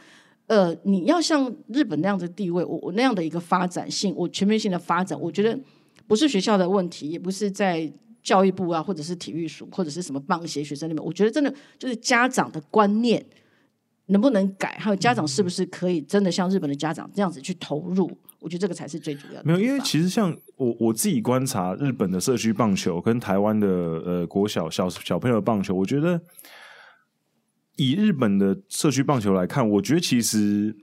[0.51, 5.57] 呃，你要像日本那样的地位，我我那样的一个发展性，我全面性的发展，我觉得
[6.07, 7.89] 不是学校的问题，也不是在
[8.21, 13.25] 教育部啊，或者是体育署，或者是什么棒协学生里面，我觉得真的就是家长的观念
[14.07, 19.43] 能不能改，还有家长是不是可以真的像日本的家长这样子去投入，我觉得这个才是最主要的。
[19.45, 26.19] 没有，因为其实像我我自己观察日本的社区棒球跟台湾的呃国小小小朋友的棒球，我觉得。
[27.77, 30.75] 以日本的社区棒球来看，我觉得其实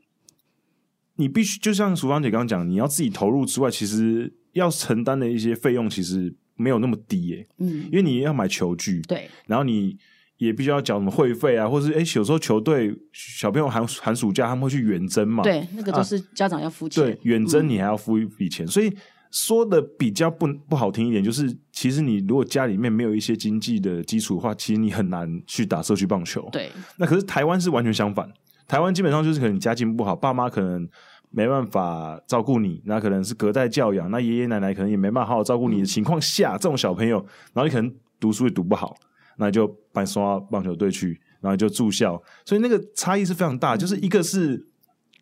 [1.17, 7.47] 你必须就像淑芳姐刚刚讲，你要自己投入之外，其实要承担的一些费用其实没有那么低耶。
[7.59, 9.97] 嗯，因为你要买球具，对，然后你
[10.39, 18.93] 也必须要缴什么会费啊，或是哎，有时候球队小朋友寒寒暑假他们会去远征嘛，对，那个都是家长要付钱，啊、对，远征你还要付一笔钱，嗯、所以
[19.31, 26.49] 说的比较不不好听一点，就是其实你如果家里面没有一些经济的基础的话，其实你很难去打社区棒球。
[26.53, 28.31] 对，那可是台湾是完全相反，
[28.67, 30.89] 台湾基本上就是可能家境不好，爸妈可能
[31.31, 37.19] 没办法照顾你，那可能是隔代教养，那爷爷奶奶可能也没办法好好照顾你的情况下，嗯、这种小朋友，
[37.53, 38.97] 然后你可能读书也读不好。
[39.41, 43.77] 那就把你送到棒球队去，然后就住校，所以那个差异是非常大。
[43.77, 44.68] 就是一个是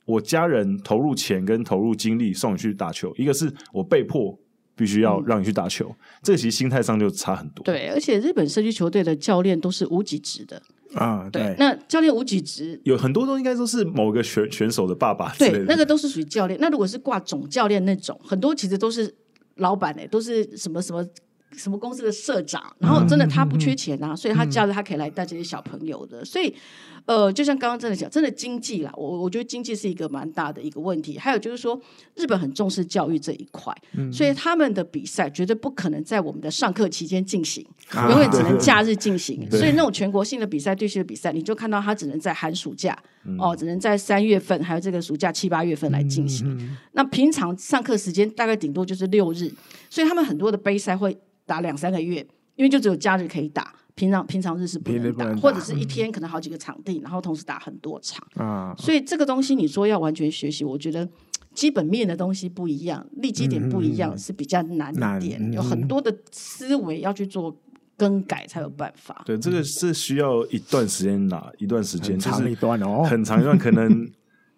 [0.06, 4.38] 我家人投入钱跟投入精力送你去打球，一个是我被迫
[4.74, 7.62] 必须要让你去打球，嗯、这个其实心态上就差很多。
[7.64, 10.62] 对，而且日本社区球队的教练都是无给职的
[10.94, 11.28] 啊。
[11.30, 15.34] 对，那教练无给职，有很多都应该都是某个选选手的爸爸。
[15.38, 16.58] 对，那个都是属于教练。
[16.60, 19.14] 那如果是挂总教练那种，很多其实都是
[19.56, 21.06] 老板哎，都是什么什么。
[21.52, 26.20] 什么公司的社长，然后真的他不缺钱啊，嗯、所以他假日他可以来带这些小朋友的。
[26.20, 26.54] 嗯、所以，
[27.06, 31.16] 呃，就像刚刚真的讲，真的经济啦，我我觉得经济是一个蛮大的一个问题。
[31.16, 31.80] 还有就是说，
[32.16, 39.48] 日本很重视教育这一块，嗯、所以他们的比赛绝对不可能在我们的上课期间进行，啊、永远只能假日进行。
[39.50, 46.76] 所以那种全国性的比赛、地区的比赛，你就看到他只能在寒暑假、嗯、哦，只能在三月份还有这个暑假七八月份来进行。
[46.92, 49.50] 那平常上课时间大概顶多就是六日，
[49.88, 51.16] 所以他们很多的杯赛会。
[51.48, 52.26] 打两三个月，
[52.56, 58.74] 因为就只有假日可以打，平常平常日是不能打，能打或者是一天可能好几个场地，嗯、然后同时打很多场啊。
[58.78, 61.08] 所以这个东西你说要完全学习，我觉得
[61.54, 67.58] 基本面的东西不一样，立基点不一样，嗯、是比较难一点，难有很多的思维要去做
[67.96, 69.22] 更改才有办法。
[69.24, 74.06] 对，这个是需要一段时间拿，一段时间，长一段哦，很长一段，可能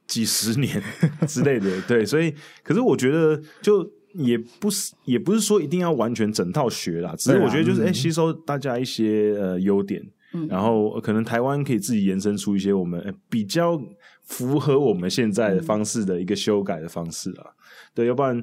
[0.09, 0.83] 几十年
[1.29, 1.81] 之类的。
[1.83, 2.35] 对，所以
[2.65, 3.89] 可是我觉得就。
[4.15, 10.03] 也不是，也不是说一定要完全整套学啦，只是我觉得就是哎、吸收大家一些呃优点，
[10.33, 13.81] 嗯、然后可能台湾可以自己延伸出一些我们、欸、比较
[14.25, 17.45] 符合我们现在的方式的一个修改的方式啊。
[17.47, 17.55] 嗯、
[17.95, 18.43] 对，要不然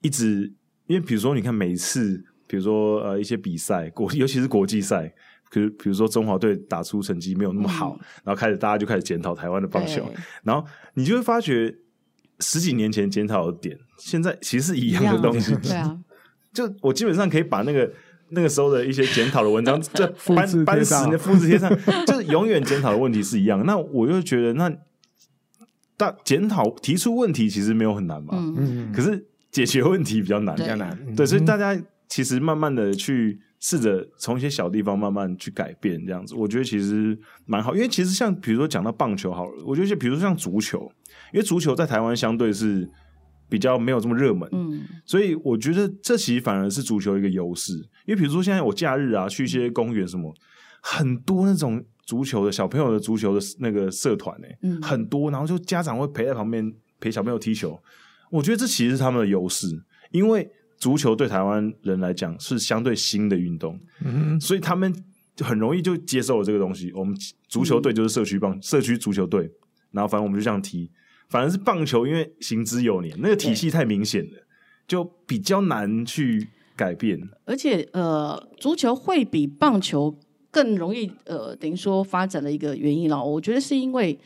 [0.00, 0.52] 一直
[0.86, 5.12] 因为比如说你看每一次，比如说呃一些比赛国， 尤其是国际赛，
[5.52, 10.10] 比如比如说中华队打出成绩没有那么好，嗯、然后开始大家就开始检讨台湾的棒球，
[10.42, 11.76] 然后你就会发觉。
[12.40, 15.54] 十几年前检讨的点，现在其实是一样的东西。
[15.56, 15.98] 对啊，
[16.54, 17.90] 就我基本上可以把那个
[18.30, 21.70] 那个时候的一些检讨的文章，这 搬搬十年复制贴上，
[22.06, 23.64] 就是永远检讨的问题是一样。
[23.66, 24.72] 那我就觉得，那
[25.96, 30.96] 大检讨提出问题其实没有很难嘛，嗯，可是解决问题比较难，比较难。
[31.16, 31.76] 对，所以大家
[32.08, 37.74] 其实慢慢的去试着从一些小地方慢慢去改变，这样子，我觉得其实蛮好。
[37.74, 40.90] 因为其实像比如说讲到棒球好了，我觉得就比如说像足球。
[41.32, 42.88] 因为足球在台湾相对是
[43.48, 47.74] 比较没有这么热门，嗯，所以我觉得这其实反而是足球一个优势。
[48.04, 50.34] 因为比如说现在我假日啊去一些公园什么，
[50.82, 57.80] 很多那种足球的小朋友的足球的那个社团欸，嗯，很多，然后就家长会陪在旁边陪小朋友踢球。
[58.30, 59.66] 我觉得这其实是他们的优势，
[60.10, 64.94] 因为足球对台湾人来讲是相对新的运动，嗯，所以他们
[65.34, 66.92] 就很容易就接受了这个东西。
[66.92, 67.16] 我们
[67.48, 69.50] 足球队就是社区棒，社区足球队，
[69.92, 70.90] 然后反正我们就这样踢。
[71.28, 74.46] 反而是棒球，因为行之有年，那个体系太明显了，
[74.86, 77.18] 就比较难去改变。
[77.44, 80.18] 而且，呃，足球会比棒球
[80.50, 83.22] 更容易，呃，等于说发展的一个原因了。
[83.22, 84.18] 我觉得是因为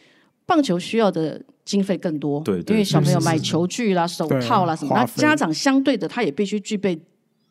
[0.46, 7.00] 棒球需要的经费更多，对，对，因为小朋友买球具啦、手套啦什么，那家长相对的他也必须具备。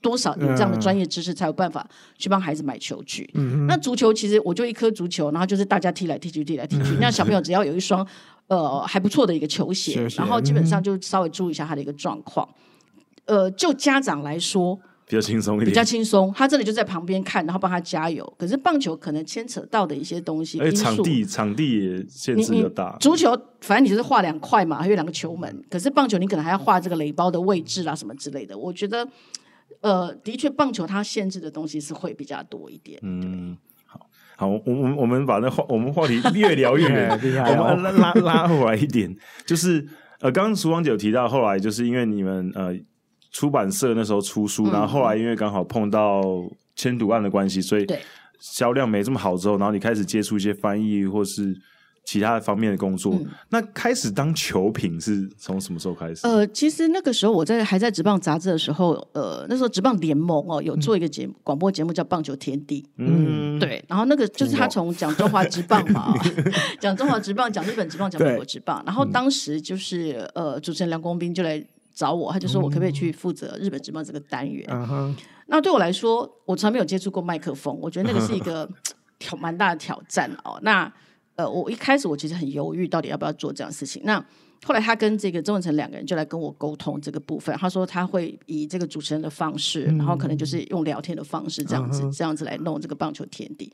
[0.02, 1.88] 多少有这样的专业知识才有办法
[2.18, 3.30] 去帮孩子买球具？
[3.68, 6.96] 那足球其实我就一颗足球，然后就是大家踢来踢去，踢来踢去。
[6.96, 8.06] 嗯、那小朋友只要有一双
[8.48, 12.50] 呃还不错的一个球鞋，然后基本上就稍微注意一下他的一个状况。
[13.26, 14.76] 呃，就家长来说
[15.06, 16.34] 比较轻松一点，比较轻松。
[16.36, 18.34] 他这里就在旁边看，然后帮他加油。
[18.40, 22.98] 可是棒球可能牵扯到的一些东西，哎，场地场地也限制比较大。
[23.00, 25.64] 足球反正你就是画两块嘛，还有两个球门。
[25.70, 28.58] 可是棒球你可能还要画这个垒包的位置啊什么之类的。
[28.58, 29.08] 我觉得。
[29.82, 33.00] 呃，的确，棒球它限制的东西是会比较多一点。
[33.02, 34.00] 嗯，好，
[34.38, 37.10] 好，我我们我们把那话我们话题越聊越远，
[37.58, 39.16] 我们拉拉拉回来一点，
[39.46, 39.86] 就是
[40.20, 42.74] 呃，刚刚淑芳姐有提到，后来就是因为你们呃
[43.32, 46.22] 出版社那时候出书，然后后来因为刚好碰到
[46.76, 47.86] 千读案的关系，所以
[48.40, 51.56] 销量没这么好之后，然后你开始接触一些翻译或是。
[52.04, 56.28] 其他的方面的工作，嗯、那开始当球评是从什么时候开始？
[56.28, 62.82] 呃，其实那个时候我在还在职棒杂志的时候，呃，那时候职棒联盟哦有做一个节目，广、嗯、播节目叫《棒球天地》。
[62.98, 66.14] 嗯，对，然后那个就是他从讲中华职棒嘛，
[66.82, 68.84] 讲中华职棒，讲日本职棒，讲美国职棒。
[68.86, 74.68] 然后当时就是呃，主持人梁公斌就来找我，他就说我可不可以去负责日本职棒这个单元？
[74.72, 75.16] 嗯、
[75.48, 78.68] 那对我来说，我从来没有接触过麦克风，我觉得那个是一个。
[79.22, 80.58] 挑蛮大的挑战哦。
[80.64, 80.92] 那
[81.36, 84.02] 呃，我一开始我其实很犹豫，到底要不要做这样的事情。
[84.06, 84.24] 那
[84.64, 93.72] 后来他跟这个周文成两个人就来跟我沟通这个部分，他说他会以这个主持人的方式，然后可能就是用聊天的方式这样子，这样子来弄这个棒球天地。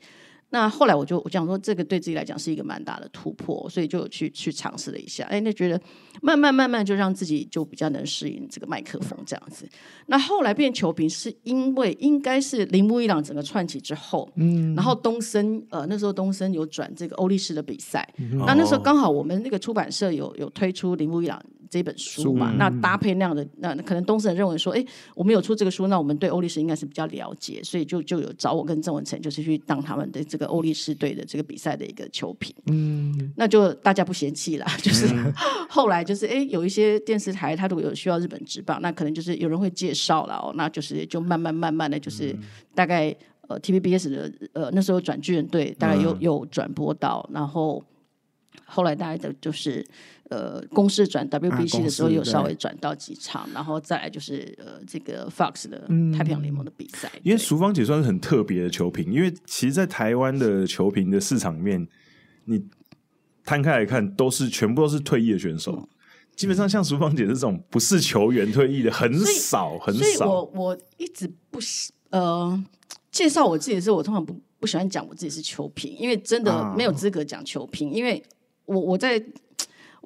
[0.50, 5.24] 那后来我就我讲说，这个对自己来讲是一个蛮大的突破，所以就去去尝试了一下。
[5.24, 5.78] 哎，那觉得
[6.22, 9.68] 慢慢慢慢就让自己就比较能适应这个麦克风这样子。
[10.06, 21.38] 那后来变球评是因为应该是铃木一朗整个串起之后，嗯，然后东森呃那时候东森有转这个欧力士的比赛，嗯、那那时候刚好我们那个出版社有有推出铃木一朗。
[21.70, 32.54] 这本书嘛，那搭配那样的，那可能东森认为说，哎，我们有出这个书，那我们对欧力士应该是比较了解，所以就就有找我跟郑文成，就是去当他们的这个欧力士队的这个比赛的一个球评。
[32.66, 35.32] 嗯，那就大家不嫌弃啦， 就是、嗯、
[35.68, 42.34] 后来就是哎，有一些电视台他如果有需要日本职棒，那可能就是有人会介绍了哦，那就是就慢慢慢慢的就是
[42.74, 43.14] 大概
[43.48, 47.84] 呃 TVBS 的呃那时候转巨人队大概有有转播到，然后
[48.64, 49.84] 后来大概的就是。
[50.30, 55.78] 呃，公式转 WBC 的时候，有稍微转到几场，啊、然后再来就是呃，这个 Fox 的
[56.14, 57.10] 太平洋联盟的比赛。
[57.22, 61.88] 因为淑芳姐算是很特别的球评，因为其实，在台湾的球评的市场里面，
[62.44, 62.62] 你
[63.42, 65.72] 摊开来看，都是全部都是退役的选手。
[65.72, 65.88] 嗯、
[66.36, 70.00] 基本上，像淑芳姐这种不是球员退役的很少，很少。
[70.02, 71.58] 所以我我一直不
[72.10, 72.62] 呃
[73.10, 78.22] 介绍我自己的时候，我通常不不喜欢讲我自己是球评，因为真的没有资格讲球评，啊、因为
[78.66, 79.24] 我我在。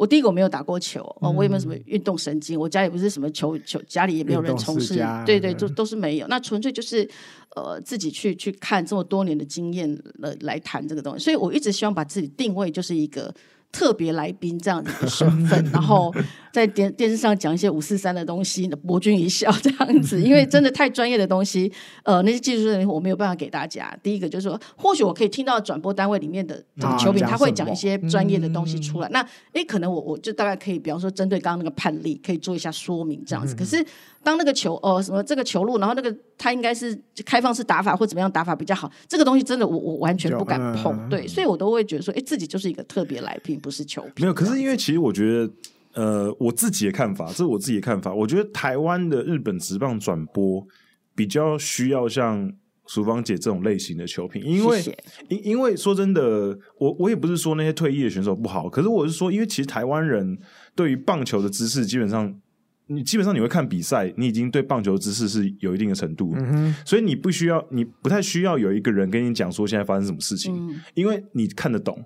[0.03, 6.26] 我第一个我没有打过球哦，我也没有什么运动神经，我家也不是什么球球，家里也没有人从事，对对，都都是没有。
[6.26, 7.09] 那纯粹就是
[7.55, 13.32] 呃自己去去看这么多年的经验来来谈这个东西，所以我一直希望把自己定位就是一个。
[13.73, 16.14] 特别来宾这样子的身份， 然后
[16.53, 20.20] 在电电视上讲一些五四三的东西，博君一笑这样子。
[20.23, 21.73] 因为真的太专业的东西，
[22.05, 23.97] 呃，那些技术人员我没有办法给大家。
[24.03, 29.09] 第一个就是说，或许我可以听到转播单位里面的这个球评，他会讲一些专业的东西出来。
[29.09, 33.55] 那诶，可能我我就大概可以，比方说针对刚刚那个判例，可以做一下说明这样子。
[33.55, 33.83] 可是
[34.23, 41.09] 当那个球哦、呃、什么这个球路，然后那个他应该是开放式打法或怎么样打法比较好，这个东西真的我我完全不敢碰。
[41.09, 43.59] 对，所以我都会觉得说，哎，自己就是一个特别来宾。
[43.63, 44.35] 不是球评，没有。
[44.35, 45.53] 可是因为其实我觉得，
[45.95, 48.13] 呃，我自己的看法，这是我自己的看法。
[48.13, 50.67] 我觉得台湾的日本职棒转播
[51.15, 52.53] 比较需要像
[52.87, 54.83] 淑芳姐这种类型的球评，因为
[55.29, 60.37] 因因为说真的，我我也不是说那些退役的选手不好，可是我是说，因为其实台湾人
[60.75, 62.35] 对于棒球的知识，基本上
[62.89, 72.05] 你基本上你会看比赛，你已经对棒球知识是有一定的程度，嗯，所以你不需要，你不太需要有一个人跟你讲说现在发生什么事情，嗯、因为你看得懂。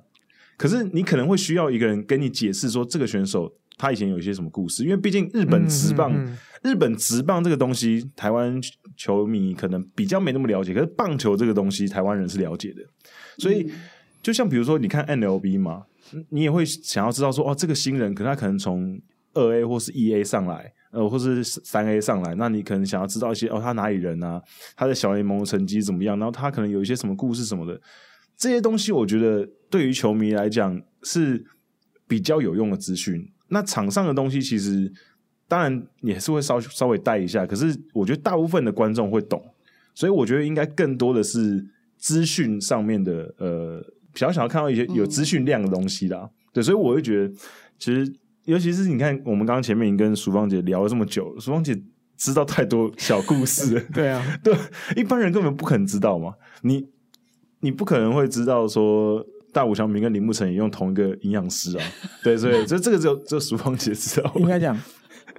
[0.57, 8.59] 可是你可能会需要一个人跟你解释说，这个选手他以前有一些什么故事，因为毕竟日本职棒，嗯嗯嗯、日本职棒这个东西，台湾
[8.97, 10.73] 球迷可能比较没那么了解。
[10.73, 12.81] 可是棒球这个东西，台湾人是了解的。
[13.37, 13.71] 所以，
[14.23, 15.85] 就像比如说，你看 NLB 嘛，
[16.31, 18.99] 你也会想要知道说，哦，这个新人，可能他可能从
[19.35, 24.41] 二 A 或是一 A 上来，呃，或是三 A 上来，那你可能想要知道一些，哦，他哪里人啊？
[24.75, 26.19] 他的小联盟成绩怎么样？
[26.19, 27.79] 然后他可能有一些什么故事什么的。
[28.37, 31.45] 这些东西我觉得对于球迷来讲是
[32.07, 33.33] 比较有用的资讯。
[33.49, 34.93] 那场上的东西其实
[35.49, 39.43] 当然也是会稍稍微带一下，可是我觉得大部分的观众会懂，
[39.95, 41.65] 所以我觉得应该更多的是
[41.97, 43.81] 资讯上面的呃，
[44.13, 46.19] 比较想要看到一些有资讯量的东西啦。
[46.23, 47.33] 嗯、对，所以我会觉得
[47.79, 48.13] 其实
[48.45, 51.81] 尤其是你看我们刚刚前面已经跟淑芳姐聊了这么久，淑芳姐
[52.17, 53.81] 知道太多小故事了。
[53.95, 54.55] 对啊， 对，
[54.97, 56.89] 一般人根本不可能知道嘛，你。
[57.61, 61.85] 你不可能会知道说大谷翔平跟林木诚也用同一个营养师啊，
[62.23, 64.33] 对，所以这这个只有只有淑芳姐知道。
[64.37, 64.79] 应该讲，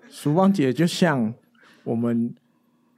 [0.09, 1.33] 淑芳姐就像
[1.83, 2.33] 我们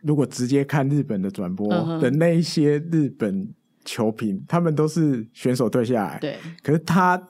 [0.01, 1.67] 如果直接看日本的转播
[1.99, 3.53] 的那一些日本
[3.83, 7.21] 球评，他们都是选手退下来，对，可是他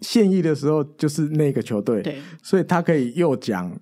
[0.00, 3.78] 现役的时候就是那个球队，对，所以他可以又讲。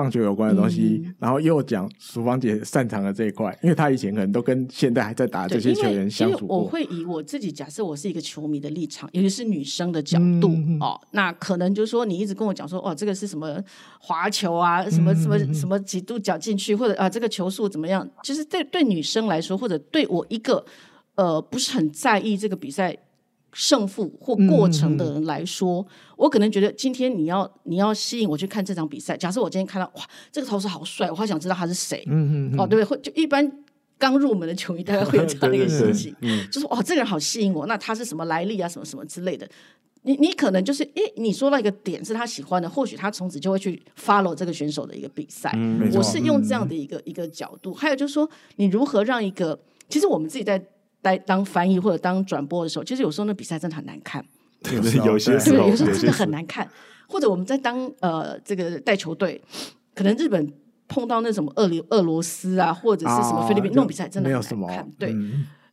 [0.00, 6.60] 棒球有关的东西，嗯、然后又讲淑芳姐擅长的这一块，因为她以前可能都跟现在还在打这些球员相处过。
[6.60, 13.62] 我会以我自己假设我是一个球迷的立场，尤其是女生的角度、嗯、哦，那可能就是说你一直跟我讲说哦，这个是什么
[14.00, 18.08] 滑球啊，什么什么什么几度角进去，或者啊这个球速怎么样？
[18.22, 20.64] 其实对对女生来说，或者对我一个
[21.16, 22.96] 呃不是很在意这个比赛。
[23.52, 25.86] 胜负或过程的人来说，嗯、
[26.16, 29.16] 我可能觉得今天你要你要吸引我去看这场比赛。
[29.16, 32.04] 假设我今天看到哇，这个投手好帅，我好想知道他是谁。
[32.06, 32.84] 嗯嗯哦，对不对？
[32.84, 33.50] 会就一般
[33.98, 36.14] 刚入门的球迷大概会有 这样的一个心情，
[36.50, 37.66] 就是哇，这个人好吸引我。
[37.66, 38.68] 那他是什么来历啊？
[38.68, 39.48] 什么什么之类的。
[40.02, 45.52] 你你可能就是，诶，你说到一个点是他喜欢的，或许他从此就会去 follow 这个选手的一个比赛。
[45.56, 47.74] 嗯、我是用这样的一个、嗯、一个角度。
[47.74, 49.58] 还有就是说，你如何让一个，
[49.88, 50.64] 其实我们自己在。
[51.02, 54.24] 待当翻译或者当转播的时候，其实有时候那比赛真的很难看。
[54.62, 54.74] 对，
[55.04, 56.68] 有些时候，有时候真的很难看。
[57.08, 59.42] 或者我们在当呃这个带球队，
[59.94, 60.52] 可能日本
[60.86, 64.90] 碰到那什么俄罗俄罗斯啊，或者是什么菲律宾，那种比赛真的很难看。
[64.98, 65.14] 对，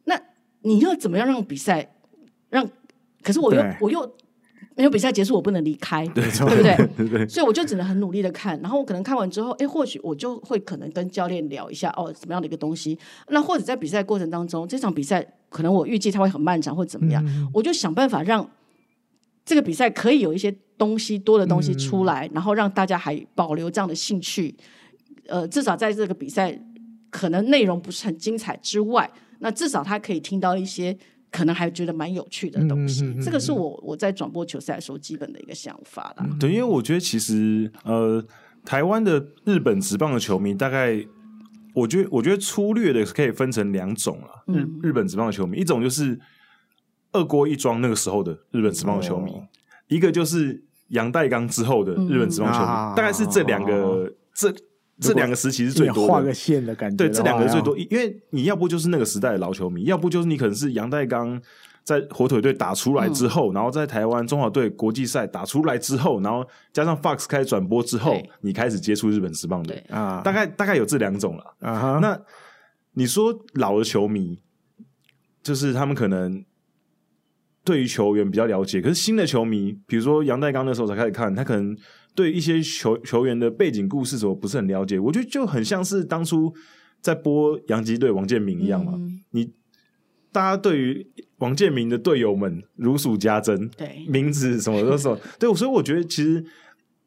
[0.06, 0.20] 那
[0.62, 1.94] 你要怎么样让比赛
[2.50, 2.68] 让？
[3.22, 4.16] 可是我又我又
[4.78, 7.28] 没有比赛结束，我不能离开，对不对？
[7.28, 8.58] 所以我就只能很努力的看。
[8.62, 12.98] 然后我可能看完之后，哎，或许我就会可能跟教练聊一下，哦，怎么样的一个东西。
[13.28, 17.22] 那或者在比赛过程当中，这场比赛可能我预计它会很漫长，或怎么样，
[17.54, 18.50] 我就想办法让
[19.44, 20.56] 这个比赛可以有一些。
[20.78, 24.56] 东西多的东西出来，嗯、然后让大家还保留这样的兴趣。
[25.26, 26.56] 呃，至少在这个比赛
[27.10, 29.10] 可能内容不是很精彩之外，
[29.40, 30.96] 那至少他可以听到一些
[31.38, 33.14] 可能还觉得蛮有趣的东西。
[33.22, 36.28] 这个是我我在转播球赛的时候基本的一个想法啦。
[36.40, 38.24] 对，因为我觉得其实呃，
[38.66, 41.06] 台湾的日本职棒的球迷大概，
[41.76, 44.44] 我觉得我觉得粗略的可以分成两种了。
[44.48, 46.20] 日、嗯、日本职棒的球迷，一种就是
[47.12, 49.48] 二锅一庄那个时候的日本职棒的球迷，哦、
[49.88, 50.64] 一个就是。
[50.92, 52.66] 杨代刚之后的日本职棒球迷，
[52.96, 54.50] 大概是这两个这
[55.00, 56.14] 这两个时期是最多的。
[56.14, 61.42] 画个线的感觉，对，这两个最多，因为你要不就是那个时代的老球迷，要不就是你可能是杨代刚
[61.84, 69.76] 在火腿队打出来之后，然后在台湾中华队国际赛打出来之后，然后加上 Fox 开始转播之后，你开始接触日本职棒的。
[69.90, 71.56] 啊，大概大概有这两种了。
[71.60, 72.00] 啊。
[72.02, 72.20] 那
[72.94, 74.40] 你说老的球迷，
[75.44, 76.44] 就是他们可能。
[77.64, 81.76] 对于球员比较了解，可是新的球迷，比如说杨代刚那时候才开始看，他可能
[82.18, 84.98] 对一些球球员的背景故事什么不是很了解。
[84.98, 86.52] 我觉得就很像是当初
[87.00, 88.94] 在播洋基队王建民一样嘛。
[88.96, 89.54] 嗯、你
[90.32, 91.06] 大家对于
[91.38, 96.44] 王建民的队友们如数家珍，对名字什么都是， 对，所以我觉得其实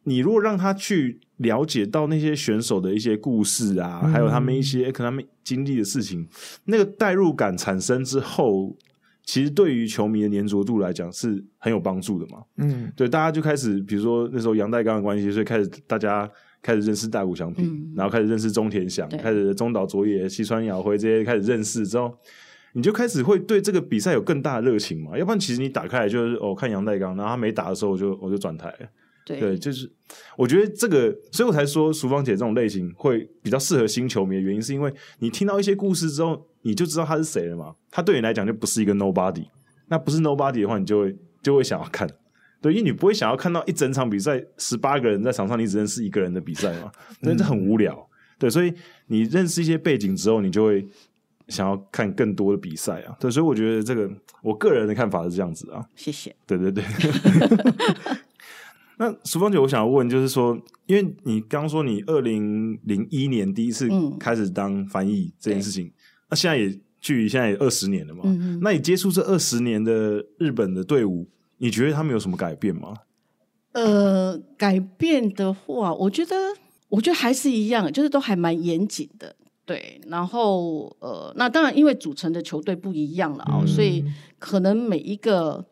[0.05, 6.29] 你如果让他去了解到那些选手的一些故事啊，嗯、还有他们一些可能他们经历的事情，
[6.67, 8.77] 那个代入感产生之后。
[9.31, 12.43] 其实对于球迷的粘着度来讲是很有帮助的嘛。
[12.57, 16.29] 嗯，对，大家就开始，比如说那时候杨代刚的关系，所以开始大家
[16.61, 22.13] 开始认识大谷翔平，嗯、然后开始认识中田翔，对开始中岛卓也、西川遥辉这些开始认识之后，
[22.73, 25.17] 你就开始会对这个比赛有更大的热情嘛。
[25.17, 28.89] 要不然其实你打开来就是哦看杨代刚，然后他没打的时候我就我就转台了。
[29.39, 29.91] 对，对，就是
[30.37, 36.47] 我觉得这个，所以我才说淑芳姐这种类型会比较适合新球迷的原因，是因为你听到一些故事之后。
[36.63, 37.75] 你就知道他是谁了嘛？
[37.91, 39.47] 他对你来讲就不是一个 nobody，
[39.89, 42.07] 那不是 nobody 的话，你就会就会想要看，
[42.61, 46.93] 对，因为你不会想要看到一整场比赛十八个人在场上，你只认识一个人的比赛嘛，
[47.23, 48.07] 那这很无聊，
[48.39, 48.75] 对，所以
[49.07, 50.87] 你认识一些背景之后，你就会
[51.49, 54.07] 想要看更多的比赛啊，对，所以我觉得这个
[54.43, 56.85] 我个人的看法是这样子啊，谢谢，对对对。
[59.01, 60.55] 那淑芳姐，我想要问，就是说，
[60.85, 65.87] 因为你刚刚说你二零零一年第一次开始当翻译这件事情。
[65.87, 65.93] 嗯
[66.33, 68.23] 那现在也距离现在也二十年了嘛？
[68.63, 71.27] 那你接触这二十年的日本的队伍，
[71.59, 72.95] 你觉得他们有什么改变吗？
[73.73, 76.37] 呃，改变的话，我觉得，
[76.89, 79.35] 我觉得还是一样，就是都还蛮严谨的。
[79.65, 84.05] 对，然后呃，那当然因为组成的球队不一样了哦，嗯、所以
[84.39, 85.65] 可能每一个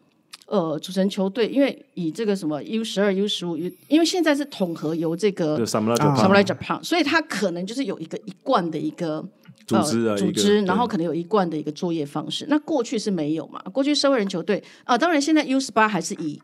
[0.48, 3.56] 呃组成球队，因为以这个什么 U 十二、U 十五，
[3.86, 9.24] 因为现在是统合由这个 Samurai Japan，所以他可能就是有一个一贯的一个。
[9.66, 12.46] 组织啊，组织，然后可能有一贯的一个作业方式。
[12.48, 13.60] 那过去是没有嘛？
[13.70, 16.40] 过去社会人球队啊，当然现在 U 十八还是以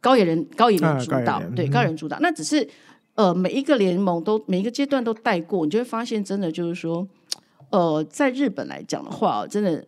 [0.00, 2.16] 高野人高野人主导，啊、对高野人主导。
[2.20, 2.66] 那只是
[3.14, 7.06] 呃，每一个联盟都每一个阶段都带过，你就会发现，真的就是说，
[7.68, 9.84] 呃，在日本来讲的话，真的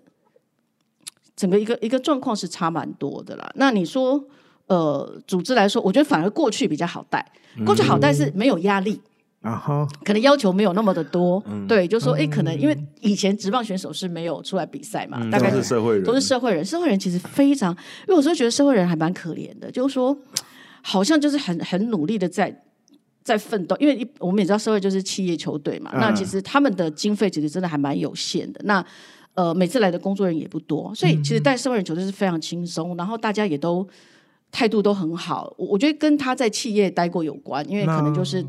[1.37, 3.51] 整个一个一个状况是差蛮多的啦。
[3.57, 4.23] 那你说
[4.67, 7.25] 呃，组织来说，我觉得反而过去比较好带，
[7.67, 9.01] 过去好带是没有压力。
[9.43, 20.17] 啊哈，可能要求没有那么的多，嗯、对，就说哎，可能因为以前职棒选手是没有出来比赛嘛，嗯、大概是社会人，都是社会人，社会人其实非常，因为我说觉得社会人还蛮可怜的，就是说
[20.81, 22.59] 好像就是很很努力的在
[23.23, 28.83] 在奋斗，因为我们也知道社会就是企业球队嘛，嗯、那其实他们的经费其实真的还蛮有限的，那
[29.35, 33.87] 呃每次来的工作人员也不多，所以其实带社会人球队是非常轻松，然后大家也都
[34.51, 38.45] 态度都很好，我我觉得跟他在企业待过有关，因为可能就是。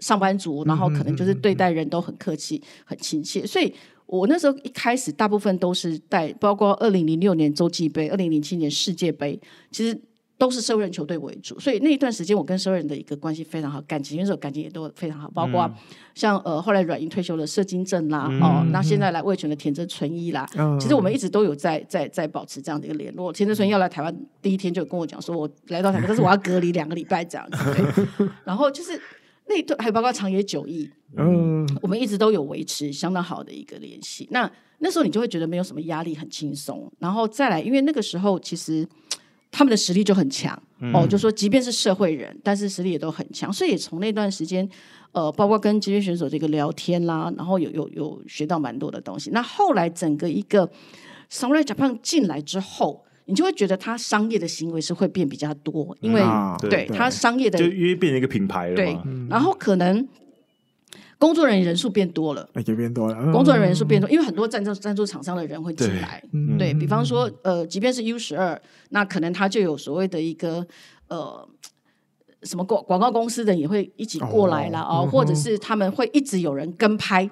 [0.00, 3.70] 上班族，然后可能就是对待人都很客气、很亲切，所以
[4.06, 9.38] 我那时候一开始大部分都是带，包括二零零六年洲际杯、二零零七年世界杯，
[9.70, 10.00] 其实
[10.40, 15.70] 都是社会人球队为主，所以那一段时间我跟社会人的一个关系非常好，感情选手感情也都非常好，包括
[16.14, 20.48] 像呃后来软银退休的社金正啦，哦，那现在来味全的田泽纯一啦，
[20.80, 23.30] 其实我们一直都有在在在保持这样的一个联络。
[23.30, 28.98] 田泽纯一要来台湾第一天就跟我讲说，我来到台湾，但是我要隔离两个礼拜这样子，对， 然后就是。
[29.52, 34.28] 那一段还有包括长野久义，嗯，我们一直都有维持相当好的一个联系。
[34.30, 34.48] 那
[34.78, 36.88] 那时候你就会觉得没有什么压力，很轻松。
[37.00, 38.86] 然后再来，因为那个时候其实
[39.50, 43.52] 他们的实力就很强、嗯、哦，就说即便是社会人，但是实力也都很强。
[43.52, 44.68] 所以从那段时间，
[45.12, 49.30] 呃，包括跟职业选手这个聊天啦，然后有有有学到蛮多的东西。
[49.30, 50.70] 那后来整个一个
[51.30, 53.04] Samurai Japan 进来之后。
[53.26, 58.74] 你就会觉得他商业的行为是会变比较多，因为、啊、对他商业的就因为变成一个品牌了嘛。
[58.74, 58.98] 对，
[59.28, 60.04] 然后可能
[61.20, 63.14] 工作人员人数变多了，也变多了。
[63.20, 66.20] 嗯、工作人员人数变多，因为很多赞助赞助厂商的人会进来。
[66.58, 70.66] 对，对比方说，呃，即便是 U 十二，那可能他就有所谓的一个
[71.08, 71.46] 呃
[72.44, 77.30] 什么广广告公司的也会一起过来了啊、哦，或者是他们会一直有人跟拍。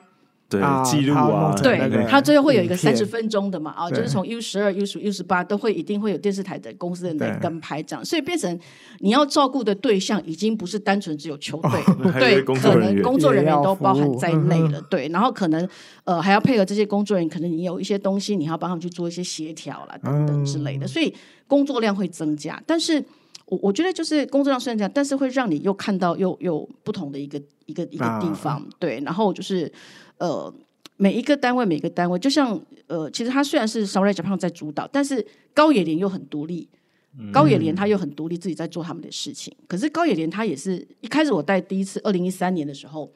[0.51, 8.59] 对，记录啊，对，他最后会有一个三十分钟的嘛，啊，就是从 U 十二、U 十、U 十八都会一定会有电视台的公司的人在跟拍这样，所以变成
[9.01, 15.69] 你要照顾的对象已经不是单纯只有球队， 对，可能工作人员都包含在内了，对，然后可能
[16.05, 21.15] 呃还要配合这些工作人员，可能你有一些东西你要帮他们去做一些协调啦等等之类的，所以
[21.47, 23.05] 工作量会增加，但是
[23.45, 29.70] 我我觉得就是工作量虽然这样，但是会让你又看到又又不同的一个一个一个地方，对，然后就是。
[30.19, 30.53] 呃，
[30.97, 36.69] 每一个单位，每一个单位，就像呃，其实他虽然是 s o r r y Japan 在主导，但是高野莲又很独立。
[37.19, 39.55] 嗯、高野莲他又很独立，自己在做他们的事情。
[39.66, 43.11] 可是高野莲他也是一开始我带第一次二零一三年的时候。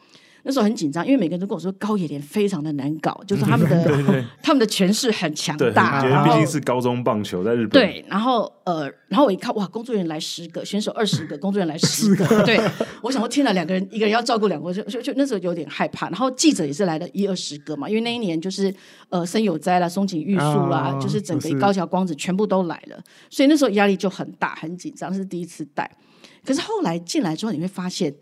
[0.44, 6.05] 那时候很紧张，因为每个人都跟我说高野连非常的难搞，就是他们的 他们的权势很强大。
[6.05, 7.70] 因为毕竟是高中棒球在日本。
[7.70, 12.44] 对，然后呃，然后我一看哇，工作人员来十个，选手二十个，工作人员来十个。
[12.44, 12.60] 对，
[13.02, 16.09] 我想说天哪，两个人一个人要照顾两个，就就就那时候有点害怕。
[16.09, 18.74] 然后记者也是来了一二十个嘛，因为那一年就是
[19.10, 23.01] 呃森友哉啦、松井玉树啦，就是整个高桥光子全部都来了，
[23.31, 25.89] 所以那时候压力就很大，很紧张，是第一次带。
[26.44, 28.12] 可是后来进来之后，你会发现。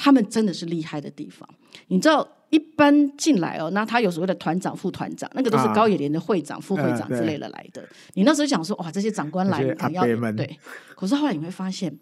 [0.00, 1.46] 他们真的是厉害的地方，
[1.88, 7.84] 你知道，一般进来哦，那他有所谓的团长、副团长，那个都是高野连的会长、啊、副会长之类的来的。
[8.14, 10.56] 你那时候想说，哇，这些长官来，你肯定要对。
[10.94, 11.92] 可是后来你会发现，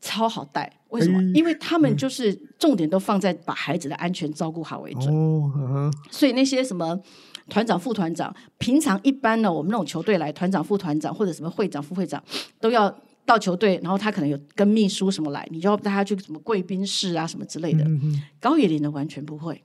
[0.00, 0.70] 超好带。
[0.88, 1.20] 为什么？
[1.20, 5.14] 欸、因为他们就是重点都放在把孩子的安全照顾好为准。
[5.14, 7.00] 哦、所以那些什么
[7.48, 12.20] 团长、副团长，平常一般呢，我们那种球队来，团长、副团长或者什么会长、副会长
[12.60, 12.92] 都要。
[13.24, 17.84] 到球队，然后他可能有跟秘书什么来，你就要带他去什么贵宾室啊什么之类的。
[17.84, 19.62] 嗯、高野林的完全不会，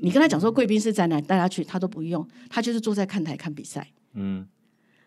[0.00, 3.86] 你跟他讲说贵宾室在哪，带他去他都不用，他就是坐在看台看比赛。
[4.14, 4.46] 嗯，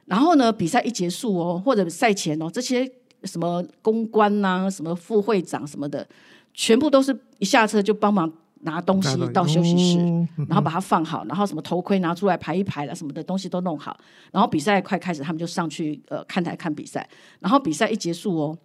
[0.06, 2.90] 然后呢，比赛一结束哦，或者赛前哦，这些
[3.24, 6.08] 什么公关呐、啊，什么副会长什么的，
[6.53, 8.32] 全部都是一下车就帮忙。
[8.64, 14.00] 拿东西到休息室，哦、然后把它放好，然后什么头盔拿出来排一排了，什么的东西都弄好，
[14.32, 17.10] 然后比赛快开始，他们就上去呃看台看比赛，
[17.40, 18.58] 然后比赛一结束哦，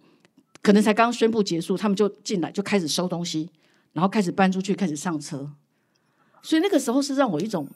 [0.61, 3.49] 可能才刚宣布结束，他们就进来就开始收东西，
[3.93, 5.49] 然后开始搬出去，开始上车，
[6.41, 7.67] 所以那个时候是让我一种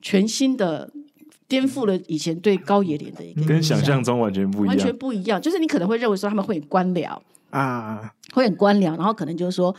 [0.00, 0.90] 全新的
[1.46, 7.18] 颠覆了以前对高野连的一个跟想象中完全不一样，完全不一样，就是你可能会认为说他们会很官僚
[7.50, 9.76] 啊，会很官僚，然后可能就是说。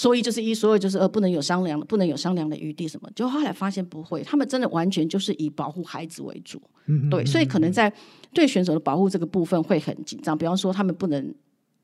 [0.00, 3.10] 说一就是一，说二就是二，不能有商量，不能有商量的余地什么。
[3.14, 7.92] 就后来发现不会，他们真的完全就是以保护孩子为主，嗯、哼对，所以可能在
[8.32, 10.38] 对选手的保护这个部分会很紧张。
[10.38, 11.34] 比方说，他们不能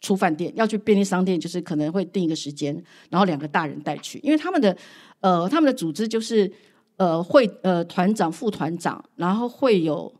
[0.00, 4.74] 出饭店，要去便利商店，就是可能会定一个时间，然后两个大人带去，因为他们的
[5.20, 6.50] 呃，他们的组织就是
[6.96, 10.10] 呃会呃团长、副团长，然后会有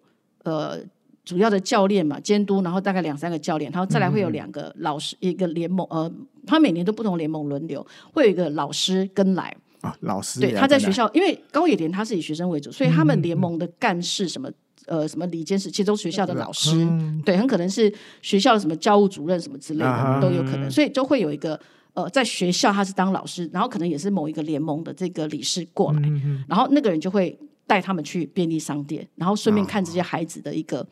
[0.44, 0.85] 呃。
[1.26, 6.10] 主要的教练嘛，监督，然后大概两三个教练，然后再来会有两个老师，嗯、一个联盟，呃，
[6.46, 7.84] 他每年都不同联盟轮流，
[8.14, 9.54] 会有一个老师跟来。
[9.82, 14.48] 啊，老师对，他在学校，因为高野连他是以学生为主，所以他们联盟的干事什么，
[14.86, 17.92] 嗯、呃，什么理监事，其实都学校的老师，嗯、对，很可能是
[18.22, 21.60] 学校的什么教务主任什么之类的、啊、都有可能，所以就会有一个
[21.92, 26.00] 呃，在学校他是当老师，然后可能也是某一个联盟的这个理事过来，
[26.48, 30.86] 然后那个人就会带他们去便利商店，然后顺便看这些孩子的一个。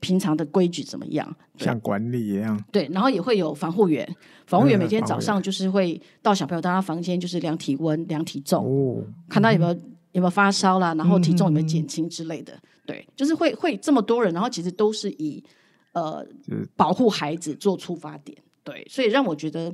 [0.00, 1.36] 平常的规矩怎么样？
[1.56, 2.58] 像管理一样。
[2.72, 4.06] 对，然后也会有防护员，
[4.46, 9.72] 防护员每天早上就是会到小朋友到他房间，就是量体温、量体重，哦、看他有没有
[10.12, 12.54] 有没有发烧啦，然后体重有没有减轻之类的。
[12.54, 15.44] 嗯、对，就是会会这么多人，然后其实都是以
[15.92, 16.26] 呃
[16.74, 18.36] 保护孩子做出发点。
[18.64, 19.70] 对，所以让我觉得，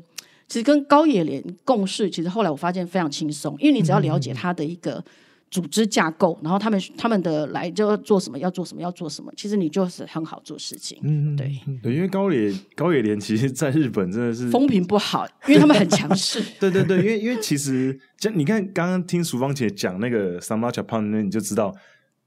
[0.48, 5.04] 其实跟高野连共事，其实后来我发现非常轻松，因为你只要了解他的一个。
[5.50, 9.32] 组织架构，然后他们他们的来就要做什么，要做什么，要做什么。
[9.36, 11.50] 其实你就是很好做事情，嗯，对
[11.82, 16.42] 对，因为高野高野连其实在日本真的是风评不好，因为他们很强势。
[16.60, 21.74] 对对对，因为因为其实像你看刚刚听淑芳姐讲那个 Samurai Japan 那你就知道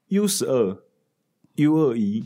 [0.07, 0.77] U 十二、
[1.55, 2.25] U 二一。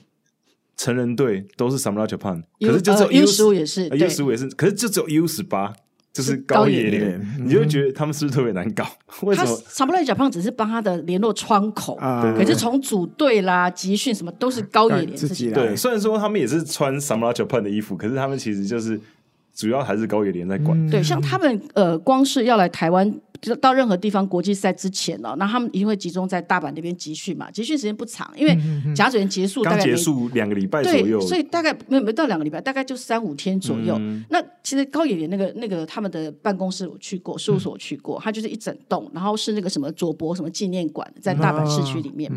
[0.75, 5.71] 成人队都是 Samurai Japan，可是就只有 U 十五也是，U 十五也是，可是就只有 U 十八。
[6.13, 8.85] 就是高野连，你就会觉得他们是不是特别难搞？
[9.23, 9.61] 为什么？
[9.65, 11.95] 他 Samurai Japan 只是帮他的联络窗口，
[12.37, 15.53] 可是从组队啦、集训什么都是高野连自己来。
[15.53, 18.99] 对，虽然说他们也是穿 Samurai Japan 的衣服，可是他们其实就是
[19.55, 20.89] 主要还是高野连在管。
[20.89, 23.13] 对，像他们呃，光是要来台湾。
[23.43, 27.51] 就到任何地方国际赛之前哦，那他们一定会集中在大阪那边集训嘛。
[27.51, 28.57] 集训时间不长，因为
[28.95, 33.97] 甲子园结束大概结束两个礼拜左右，所以大概没有没到两个礼拜，大概就三五天左右。
[33.99, 42.31] 嗯、那其实高野连那个那个他们的办公室我去过，事务所我去过，他就是一整栋，然后是那个什么佐伯什么纪念馆，在大阪市区里面。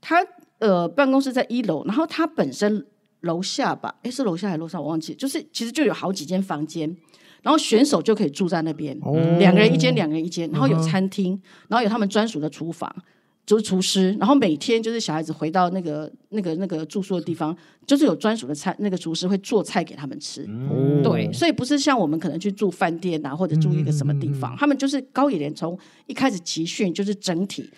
[0.00, 0.22] 他、
[0.60, 2.86] 嗯、呃办公室在一楼，然后他本身
[3.22, 6.96] 楼下吧，哎，是楼下还是楼上我忘记，就是其实就有好几间房间。
[7.44, 12.90] 然后选手就可以住在那边，哦、两个人一间，两个人一间，然后有餐厅，嗯、然后有他们专属的厨房，
[13.44, 14.16] 就是厨师。
[14.18, 17.54] 然后每天就是小孩子回到那个那个那个住宿的地方，
[17.86, 20.46] 就是有专属的菜，那个厨师会做菜给他们吃。
[20.48, 27.70] 嗯、对，所以不是像我们可能去住饭店啊，或者住一个什么地方，嗯、他们就是高野连从一开始集训就是整体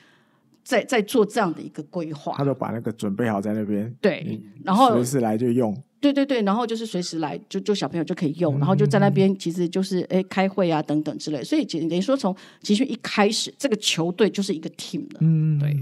[0.63, 5.77] 在在做这样的一个规划，他就把那个准备好在那边，对，然后随时来就用。
[6.01, 15.75] 对对对，然后就是随时来，就就小朋友就可以用，然后就在那边，其实就是哎开会啊等等之类，所以等于说从集训一开始，这个球队就是一个 team 了，嗯，对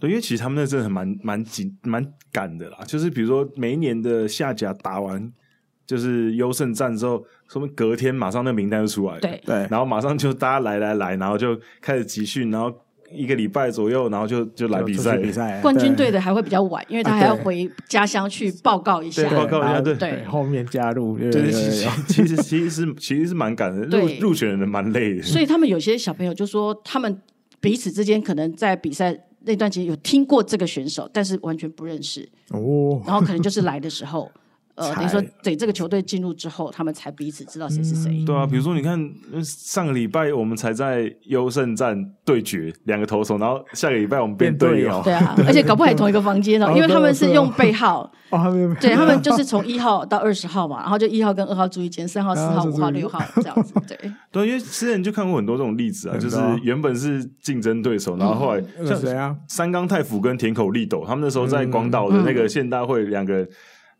[0.00, 5.32] 对，因为其实他们那真的蛮蛮紧蛮赶的啦，就是比如说每一年的下甲打完
[5.86, 12.74] 就是优胜战之后，说明隔天马上那个名单就出来了，对对，然后马上就大家来来来，然后就开始集训，然后。
[13.12, 15.16] 一个礼拜左右，然后就就来比赛。
[15.18, 19.28] 比赛， 冠军队的还会比较晚，因为他还要回家乡去报告一下。
[19.30, 20.24] 报告一下，对对。
[20.24, 25.22] 后面加入，对，其实其实其实是其实是蛮赶的，入入选的人蛮累的。
[25.22, 27.20] 所以他们有些小朋友就说，他们
[27.60, 33.02] 彼此之间可能在比赛那段期间有听过这个选手，但是完全不认识哦。
[33.06, 34.30] 然后可能就是来的时候。
[34.78, 38.22] 呃，等于说，等这个球队进入之后，他们才彼此知道谁是谁。
[38.22, 38.98] 嗯、对啊，比如说，你看
[39.42, 45.02] 上个礼拜我们才在优胜战对决两个投手，然后下个礼拜我们变队友。
[45.02, 48.10] 对啊，而且搞不好还同一个房间哦，因为他们是用背号。
[48.30, 53.72] 哦，对，他们就是从一号到二十号嘛，然后就一号跟二号住一间，三号、四号、五号、六号这样子。
[53.88, 53.98] 对，
[54.30, 59.34] 对，因为之前就看过很多这种例子啊，就是原本是竞争对手，然后后来像谁啊？
[59.48, 63.48] 三冈太辅跟田口丽斗，他们那时候在广岛的那个县大会两个人。